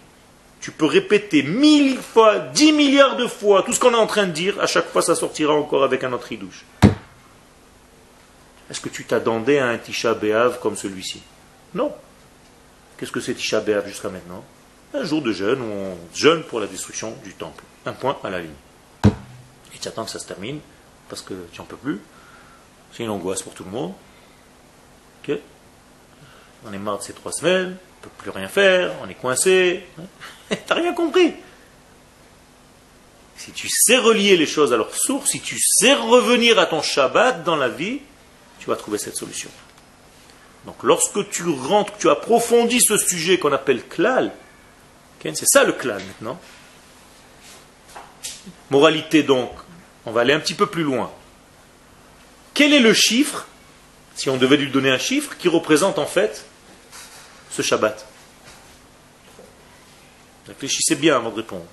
Tu 0.60 0.70
peux 0.70 0.86
répéter 0.86 1.42
mille 1.42 1.98
fois, 1.98 2.38
dix 2.38 2.72
milliards 2.72 3.16
de 3.16 3.26
fois 3.26 3.64
tout 3.64 3.72
ce 3.72 3.80
qu'on 3.80 3.94
est 3.94 3.96
en 3.96 4.06
train 4.06 4.26
de 4.26 4.32
dire, 4.32 4.60
à 4.60 4.66
chaque 4.66 4.88
fois 4.90 5.02
ça 5.02 5.16
sortira 5.16 5.54
encore 5.54 5.82
avec 5.82 6.04
un 6.04 6.12
autre 6.12 6.30
idouche. 6.30 6.64
Est-ce 8.72 8.80
que 8.80 8.88
tu 8.88 9.04
t'attendais 9.04 9.58
à 9.58 9.68
un 9.68 9.76
Tisha 9.76 10.14
B'Av 10.14 10.58
comme 10.58 10.76
celui-ci? 10.76 11.20
Non. 11.74 11.94
Qu'est-ce 12.96 13.12
que 13.12 13.20
c'est 13.20 13.34
Tisha 13.34 13.60
B'Av 13.60 13.86
jusqu'à 13.86 14.08
maintenant? 14.08 14.42
Un 14.94 15.04
jour 15.04 15.20
de 15.20 15.30
jeûne 15.30 15.60
où 15.60 15.70
on 15.70 15.98
jeûne 16.14 16.42
pour 16.44 16.58
la 16.58 16.66
destruction 16.66 17.14
du 17.22 17.34
temple. 17.34 17.62
Un 17.84 17.92
point 17.92 18.16
à 18.24 18.30
la 18.30 18.40
ligne. 18.40 18.50
Et 19.04 19.78
tu 19.78 19.86
attends 19.88 20.06
que 20.06 20.10
ça 20.10 20.18
se 20.18 20.26
termine, 20.26 20.58
parce 21.10 21.20
que 21.20 21.34
tu 21.52 21.60
n'en 21.60 21.66
peux 21.66 21.76
plus. 21.76 22.00
C'est 22.94 23.02
une 23.02 23.10
angoisse 23.10 23.42
pour 23.42 23.52
tout 23.52 23.64
le 23.64 23.70
monde. 23.70 23.92
On 26.64 26.72
est 26.72 26.78
marre 26.78 26.96
de 26.96 27.02
ces 27.02 27.12
trois 27.12 27.32
semaines, 27.32 27.76
on 27.76 28.06
ne 28.06 28.10
peut 28.10 28.16
plus 28.16 28.30
rien 28.30 28.48
faire, 28.48 28.92
on 29.04 29.08
est 29.08 29.14
coincé. 29.14 29.84
T'as 30.66 30.74
rien 30.74 30.94
compris. 30.94 31.34
Si 33.36 33.52
tu 33.52 33.68
sais 33.68 33.98
relier 33.98 34.38
les 34.38 34.46
choses 34.46 34.72
à 34.72 34.78
leur 34.78 34.94
source, 34.94 35.30
si 35.30 35.40
tu 35.40 35.58
sais 35.60 35.92
revenir 35.92 36.58
à 36.58 36.64
ton 36.64 36.80
Shabbat 36.80 37.44
dans 37.44 37.56
la 37.56 37.68
vie, 37.68 38.00
tu 38.62 38.70
vas 38.70 38.76
trouver 38.76 38.98
cette 38.98 39.16
solution. 39.16 39.50
Donc 40.66 40.76
lorsque 40.84 41.28
tu 41.30 41.42
rentres, 41.48 41.98
tu 41.98 42.08
approfondis 42.08 42.80
ce 42.80 42.96
sujet 42.96 43.36
qu'on 43.38 43.52
appelle 43.52 43.84
klal, 43.88 44.32
c'est 45.20 45.46
ça 45.46 45.64
le 45.64 45.72
klal 45.72 46.00
maintenant. 46.04 46.40
Moralité 48.70 49.24
donc, 49.24 49.50
on 50.06 50.12
va 50.12 50.20
aller 50.20 50.32
un 50.32 50.38
petit 50.38 50.54
peu 50.54 50.66
plus 50.66 50.84
loin. 50.84 51.10
Quel 52.54 52.72
est 52.72 52.80
le 52.80 52.94
chiffre 52.94 53.46
si 54.14 54.30
on 54.30 54.36
devait 54.36 54.56
lui 54.56 54.70
donner 54.70 54.90
un 54.90 54.98
chiffre 54.98 55.36
qui 55.36 55.48
représente 55.48 55.98
en 55.98 56.06
fait 56.06 56.44
ce 57.50 57.62
Shabbat? 57.62 58.06
Réfléchissez 60.46 60.94
bien 60.94 61.16
avant 61.16 61.30
de 61.30 61.36
répondre. 61.36 61.66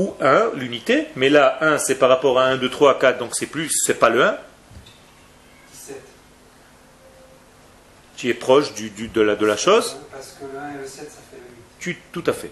Ou 0.00 0.14
1, 0.18 0.52
l'unité, 0.54 1.08
mais 1.14 1.28
là 1.28 1.58
1 1.60 1.76
c'est 1.76 1.96
par 1.96 2.08
rapport 2.08 2.40
à 2.40 2.44
1, 2.44 2.56
2, 2.56 2.70
3, 2.70 2.98
4, 2.98 3.18
donc 3.18 3.32
c'est 3.34 3.44
plus, 3.44 3.70
c'est 3.84 3.98
pas 3.98 4.08
le 4.08 4.24
1. 4.24 4.38
17. 5.74 5.96
Tu 8.16 8.28
es 8.30 8.34
proche 8.34 8.72
du, 8.72 8.88
de, 8.88 9.20
la, 9.20 9.36
de 9.36 9.44
la 9.44 9.58
chose. 9.58 9.98
Parce 10.10 10.38
que 10.40 10.46
le 10.50 10.58
1 10.58 10.70
et 10.70 10.78
le 10.78 10.86
7 10.86 10.94
ça 10.94 11.02
fait 11.30 11.36
le 11.36 11.42
8. 11.42 11.54
Tu, 11.80 11.98
tout 12.12 12.24
à 12.26 12.32
fait. 12.32 12.50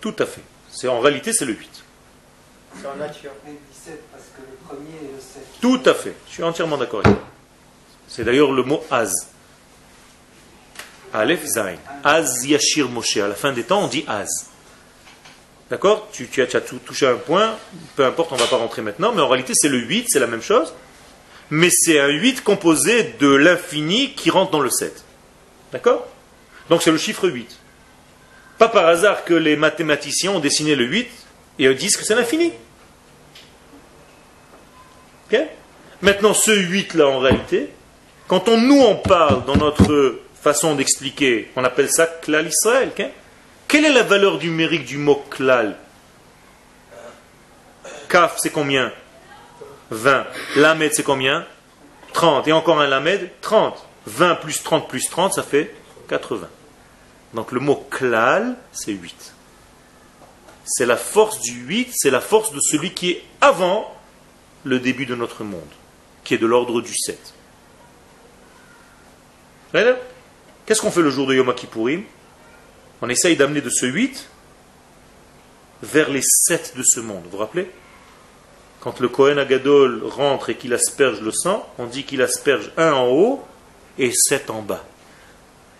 Tout 0.00 0.16
à 0.18 0.26
fait. 0.26 0.42
C'est, 0.68 0.88
en 0.88 0.98
réalité 0.98 1.32
c'est 1.32 1.44
le 1.44 1.52
8. 1.52 1.84
C'est 2.80 2.86
en 2.88 2.96
nature. 2.96 3.30
17 3.44 4.02
parce 4.10 4.24
que 4.24 4.40
le 4.40 4.56
premier 4.66 4.96
et 5.08 5.14
le 5.14 5.20
7. 5.20 5.42
Tout 5.60 5.82
à 5.88 5.94
fait. 5.94 6.14
Je 6.26 6.32
suis 6.32 6.42
entièrement 6.42 6.76
d'accord 6.76 7.02
avec 7.04 7.16
C'est 8.08 8.24
d'ailleurs 8.24 8.50
le 8.50 8.64
mot 8.64 8.82
Az. 8.90 9.28
Aleph 11.12 11.44
Zain. 11.46 11.76
Az 12.02 12.44
Yashir 12.46 12.88
Moshe. 12.88 13.18
À 13.18 13.28
la 13.28 13.36
fin 13.36 13.52
des 13.52 13.62
temps, 13.62 13.84
on 13.84 13.86
dit 13.86 14.04
Az. 14.08 14.50
D'accord 15.70 16.08
tu, 16.12 16.28
as, 16.42 16.60
touché 16.60 17.06
un 17.06 17.14
point, 17.16 17.56
peu 17.94 18.04
importe, 18.04 18.32
on 18.32 18.34
ne 18.34 18.40
va 18.40 18.46
pas 18.46 18.56
rentrer 18.56 18.82
maintenant, 18.82 19.12
mais 19.12 19.22
en 19.22 19.28
réalité 19.28 19.52
c'est 19.54 19.68
le 19.68 19.78
8, 19.78 20.06
c'est 20.08 20.18
la 20.18 20.26
même 20.26 20.42
chose. 20.42 20.74
Mais 21.50 21.68
c'est 21.70 21.98
un 21.98 22.08
8 22.08 22.42
composé 22.42 23.14
de 23.18 23.28
l'infini 23.28 24.12
qui 24.14 24.30
rentre 24.30 24.50
dans 24.50 24.60
le 24.60 24.70
7. 24.70 25.04
D'accord 25.72 26.06
Donc 26.68 26.82
c'est 26.82 26.90
le 26.90 26.98
chiffre 26.98 27.28
8. 27.28 27.58
Pas 28.58 28.68
par 28.68 28.86
hasard 28.86 29.24
que 29.24 29.34
les 29.34 29.56
mathématiciens 29.56 30.32
ont 30.32 30.40
dessiné 30.40 30.74
le 30.74 30.84
8 30.84 31.08
et 31.60 31.74
disent 31.74 31.96
que 31.96 32.04
c'est 32.04 32.14
l'infini. 32.14 32.52
Maintenant, 36.02 36.32
ce 36.32 36.50
8 36.50 36.94
là, 36.94 37.08
en 37.08 37.18
réalité, 37.18 37.68
quand 38.26 38.48
on 38.48 38.58
nous 38.58 38.80
en 38.80 38.94
parle 38.94 39.44
dans 39.44 39.56
notre 39.56 40.18
façon 40.40 40.74
d'expliquer, 40.74 41.50
on 41.56 41.64
appelle 41.64 41.90
ça 41.90 42.06
klal 42.06 42.48
Israël. 42.48 42.90
Quelle 43.70 43.84
est 43.84 43.92
la 43.92 44.02
valeur 44.02 44.38
numérique 44.38 44.84
du 44.84 44.98
mot 44.98 45.22
klal? 45.30 45.76
Kaf, 48.08 48.36
c'est 48.38 48.50
combien? 48.50 48.92
20. 49.90 50.26
Lamed, 50.56 50.92
c'est 50.92 51.04
combien? 51.04 51.46
30. 52.12 52.48
Et 52.48 52.52
encore 52.52 52.80
un 52.80 52.88
lamed 52.88 53.30
30. 53.40 53.86
20 54.06 54.34
plus 54.34 54.64
30 54.64 54.88
plus 54.88 55.08
30, 55.08 55.34
ça 55.34 55.44
fait 55.44 55.72
80. 56.08 56.48
Donc 57.34 57.52
le 57.52 57.60
mot 57.60 57.76
klal, 57.88 58.56
c'est 58.72 58.90
8. 58.90 59.34
C'est 60.64 60.86
la 60.86 60.96
force 60.96 61.40
du 61.40 61.52
8, 61.52 61.92
c'est 61.94 62.10
la 62.10 62.20
force 62.20 62.52
de 62.52 62.58
celui 62.58 62.92
qui 62.92 63.10
est 63.12 63.24
avant 63.40 63.94
le 64.64 64.80
début 64.80 65.06
de 65.06 65.14
notre 65.14 65.44
monde, 65.44 65.60
qui 66.24 66.34
est 66.34 66.38
de 66.38 66.46
l'ordre 66.46 66.80
du 66.80 66.92
7. 66.96 67.34
Qu'est-ce 70.66 70.80
qu'on 70.80 70.90
fait 70.90 71.02
le 71.02 71.10
jour 71.10 71.28
de 71.28 71.36
Yom 71.36 71.54
Kippourim 71.54 72.02
on 73.02 73.08
essaye 73.08 73.36
d'amener 73.36 73.60
de 73.60 73.70
ce 73.70 73.86
8 73.86 74.28
vers 75.82 76.10
les 76.10 76.22
7 76.22 76.74
de 76.76 76.82
ce 76.82 77.00
monde. 77.00 77.22
Vous 77.24 77.30
vous 77.30 77.38
rappelez? 77.38 77.70
Quand 78.80 79.00
le 79.00 79.08
Kohen 79.08 79.38
Agadol 79.38 80.02
rentre 80.04 80.50
et 80.50 80.54
qu'il 80.56 80.72
asperge 80.72 81.20
le 81.20 81.32
sang, 81.32 81.68
on 81.78 81.86
dit 81.86 82.04
qu'il 82.04 82.22
asperge 82.22 82.70
un 82.76 82.92
en 82.92 83.08
haut 83.08 83.44
et 83.98 84.12
7 84.12 84.50
en 84.50 84.62
bas. 84.62 84.84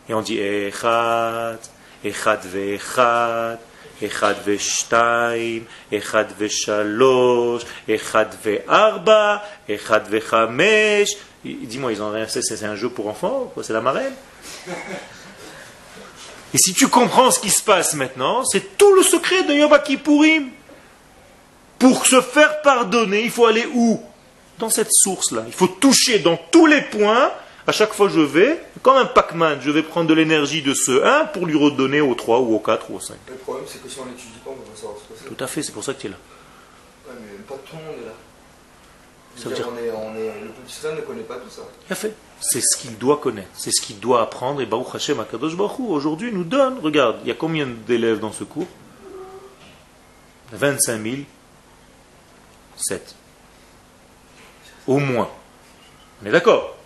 Et 0.08 0.14
on 0.14 0.22
dit 0.22 0.38
Echad, 0.38 1.60
Echad 2.04 2.40
ve 2.44 2.74
Echad, 2.74 3.58
Echad 4.02 4.36
ve 4.44 4.58
Shtaim, 4.58 5.62
Echad 5.92 6.28
ve 6.38 6.48
Shalosh, 6.48 7.62
Echad 7.86 8.34
ve 8.44 8.64
Arba, 8.66 9.42
Echad 9.68 10.08
ve 10.08 10.20
Chamesh. 10.20 11.10
Dis-moi, 11.44 11.92
ils 11.92 12.02
ont 12.02 12.12
c'est 12.28 12.64
un 12.64 12.76
jeu 12.76 12.90
pour 12.90 13.08
enfants? 13.08 13.52
C'est 13.62 13.72
la 13.72 13.80
marraine? 13.80 14.12
Et 16.52 16.58
si 16.58 16.74
tu 16.74 16.88
comprends 16.88 17.30
ce 17.30 17.38
qui 17.38 17.50
se 17.50 17.62
passe 17.62 17.94
maintenant, 17.94 18.44
c'est 18.44 18.76
tout 18.76 18.92
le 18.94 19.02
secret 19.02 19.44
de 19.44 19.54
Yom 19.54 19.76
Kippourim. 19.84 20.48
Pour 21.78 22.06
se 22.06 22.20
faire 22.20 22.60
pardonner, 22.62 23.22
il 23.22 23.30
faut 23.30 23.46
aller 23.46 23.66
où? 23.74 24.00
Dans 24.58 24.68
cette 24.68 24.92
source-là. 24.92 25.44
Il 25.46 25.54
faut 25.54 25.68
toucher 25.68 26.18
dans 26.18 26.38
tous 26.50 26.66
les 26.66 26.82
points 26.82 27.30
à 27.66 27.72
chaque 27.72 27.92
fois 27.92 28.08
je 28.08 28.20
vais, 28.20 28.60
comme 28.82 28.96
un 28.96 29.04
Pac-Man, 29.04 29.60
je 29.62 29.70
vais 29.70 29.82
prendre 29.82 30.08
de 30.08 30.14
l'énergie 30.14 30.60
de 30.60 30.74
ce 30.74 31.04
1 31.04 31.26
pour 31.26 31.46
lui 31.46 31.56
redonner 31.56 32.00
au 32.00 32.14
3 32.14 32.40
ou 32.40 32.56
au 32.56 32.58
4 32.58 32.90
ou 32.90 32.96
au 32.96 33.00
5. 33.00 33.14
Le 33.28 33.34
problème, 33.36 33.64
c'est 33.68 33.82
que 33.82 33.88
si 33.88 33.98
on 34.00 34.06
n'étudie 34.06 34.40
pas, 34.44 34.50
on 34.50 34.56
va 34.56 34.62
pas 34.62 34.76
savoir 34.76 34.98
ce 34.98 35.12
que 35.12 35.18
c'est. 35.18 35.34
Tout 35.34 35.44
à 35.44 35.46
fait, 35.46 35.62
c'est 35.62 35.72
pour 35.72 35.84
ça 35.84 35.94
que 35.94 36.00
tu 36.00 36.06
es 36.08 36.10
là. 36.10 36.16
Ouais, 37.06 37.14
mais 37.20 37.38
pas 37.44 37.54
tout 37.54 37.76
le 37.76 37.84
monde 37.84 38.02
est 38.02 38.06
là. 38.06 38.12
Ça 39.36 39.48
veut 39.48 39.54
dire, 39.54 39.68
on 39.72 39.78
est, 39.78 39.90
on 39.90 40.14
est, 40.16 40.32
le 40.40 40.96
ne 40.96 41.00
connaît 41.00 41.22
pas 41.22 41.36
tout 41.36 41.48
ça. 41.48 41.62
Fait. 41.94 42.14
C'est 42.40 42.60
ce 42.60 42.76
qu'il 42.76 42.98
doit 42.98 43.18
connaître, 43.18 43.48
c'est 43.54 43.70
ce 43.70 43.80
qu'il 43.80 43.98
doit 44.00 44.22
apprendre. 44.22 44.60
Et 44.60 44.66
Baruch 44.66 44.94
Hashem 44.94 45.20
Akadosh 45.20 45.56
Baruch 45.56 45.80
aujourd'hui 45.80 46.32
nous 46.32 46.44
donne, 46.44 46.78
regarde, 46.80 47.18
il 47.22 47.28
y 47.28 47.30
a 47.30 47.34
combien 47.34 47.66
d'élèves 47.66 48.18
dans 48.18 48.32
ce 48.32 48.44
cours? 48.44 48.66
25 50.52 51.02
000, 51.02 51.16
7. 52.76 53.14
Au 54.86 54.98
moins. 54.98 55.30
On 56.22 56.26
est 56.26 56.32
d'accord? 56.32 56.76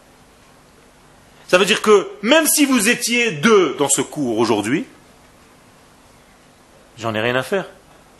Ça 1.48 1.58
veut 1.58 1.64
dire 1.64 1.82
que 1.82 2.10
même 2.22 2.46
si 2.46 2.66
vous 2.66 2.88
étiez 2.88 3.32
deux 3.32 3.74
dans 3.74 3.88
ce 3.88 4.00
cours 4.00 4.38
aujourd'hui, 4.38 4.86
j'en 6.98 7.14
ai 7.14 7.20
rien 7.20 7.36
à 7.36 7.42
faire. 7.42 7.66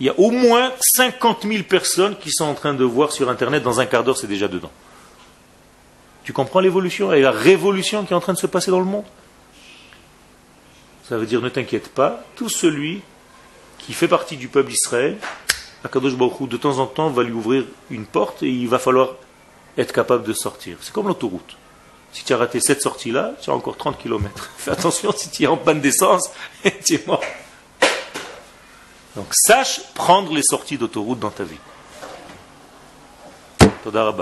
Il 0.01 0.07
y 0.07 0.09
a 0.09 0.19
au 0.19 0.31
moins 0.31 0.73
50 0.81 1.43
000 1.47 1.63
personnes 1.65 2.17
qui 2.17 2.31
sont 2.31 2.45
en 2.45 2.55
train 2.55 2.75
de 2.75 2.85
voir 2.85 3.13
sur 3.13 3.29
Internet, 3.29 3.63
dans 3.63 3.81
un 3.81 3.87
quart 3.87 4.03
d'heure, 4.03 4.19
c'est 4.19 4.27
déjà 4.27 4.49
dedans. 4.49 4.73
Tu 6.25 6.33
comprends 6.33 6.61
l'évolution 6.61 7.13
et 7.13 7.21
la 7.21 7.31
révolution 7.31 8.05
qui 8.05 8.13
est 8.13 8.17
en 8.17 8.21
train 8.21 8.33
de 8.33 8.39
se 8.39 8.47
passer 8.47 8.71
dans 8.71 8.81
le 8.81 8.87
monde? 8.87 9.05
Ça 11.09 11.19
veut 11.19 11.27
dire, 11.27 11.43
ne 11.43 11.51
t'inquiète 11.51 11.91
pas, 11.91 12.25
tout 12.35 12.49
celui 12.49 13.03
qui 13.79 13.93
fait 13.93 14.09
partie 14.09 14.37
du 14.37 14.49
peuple 14.49 14.71
d'Israël, 14.71 15.19
Akadosh 15.85 16.17
Baruch 16.17 16.49
de 16.49 16.57
temps 16.57 16.79
en 16.79 16.87
temps, 16.87 17.11
va 17.11 17.23
lui 17.23 17.33
ouvrir 17.33 17.65
une 17.91 18.07
porte 18.07 18.43
et 18.43 18.49
il 18.49 18.69
va 18.69 18.79
falloir 18.79 19.17
être 19.77 19.93
capable 19.93 20.25
de 20.25 20.33
sortir. 20.33 20.79
C'est 20.81 20.93
comme 20.93 21.09
l'autoroute. 21.09 21.57
Si 22.13 22.25
tu 22.25 22.33
as 22.33 22.39
raté 22.39 22.61
cette 22.61 22.81
sortie-là, 22.81 23.33
tu 23.43 23.51
as 23.51 23.53
encore 23.53 23.77
30 23.77 23.99
km. 23.99 24.51
Fais 24.57 24.71
attention 24.71 25.13
si 25.13 25.31
tu 25.31 25.43
es 25.43 25.47
en 25.47 25.59
panne 25.59 25.81
d'essence, 25.81 26.31
tu 26.85 26.95
es 26.95 27.05
mort. 27.07 27.23
Donc 29.17 29.27
sache 29.33 29.81
prendre 29.95 30.33
les 30.35 30.43
sorties 30.43 30.79
d'autoroute 30.79 31.21
dans 31.21 31.31
ta 31.31 31.45
vie. 31.45 31.59
Toda 33.83 34.15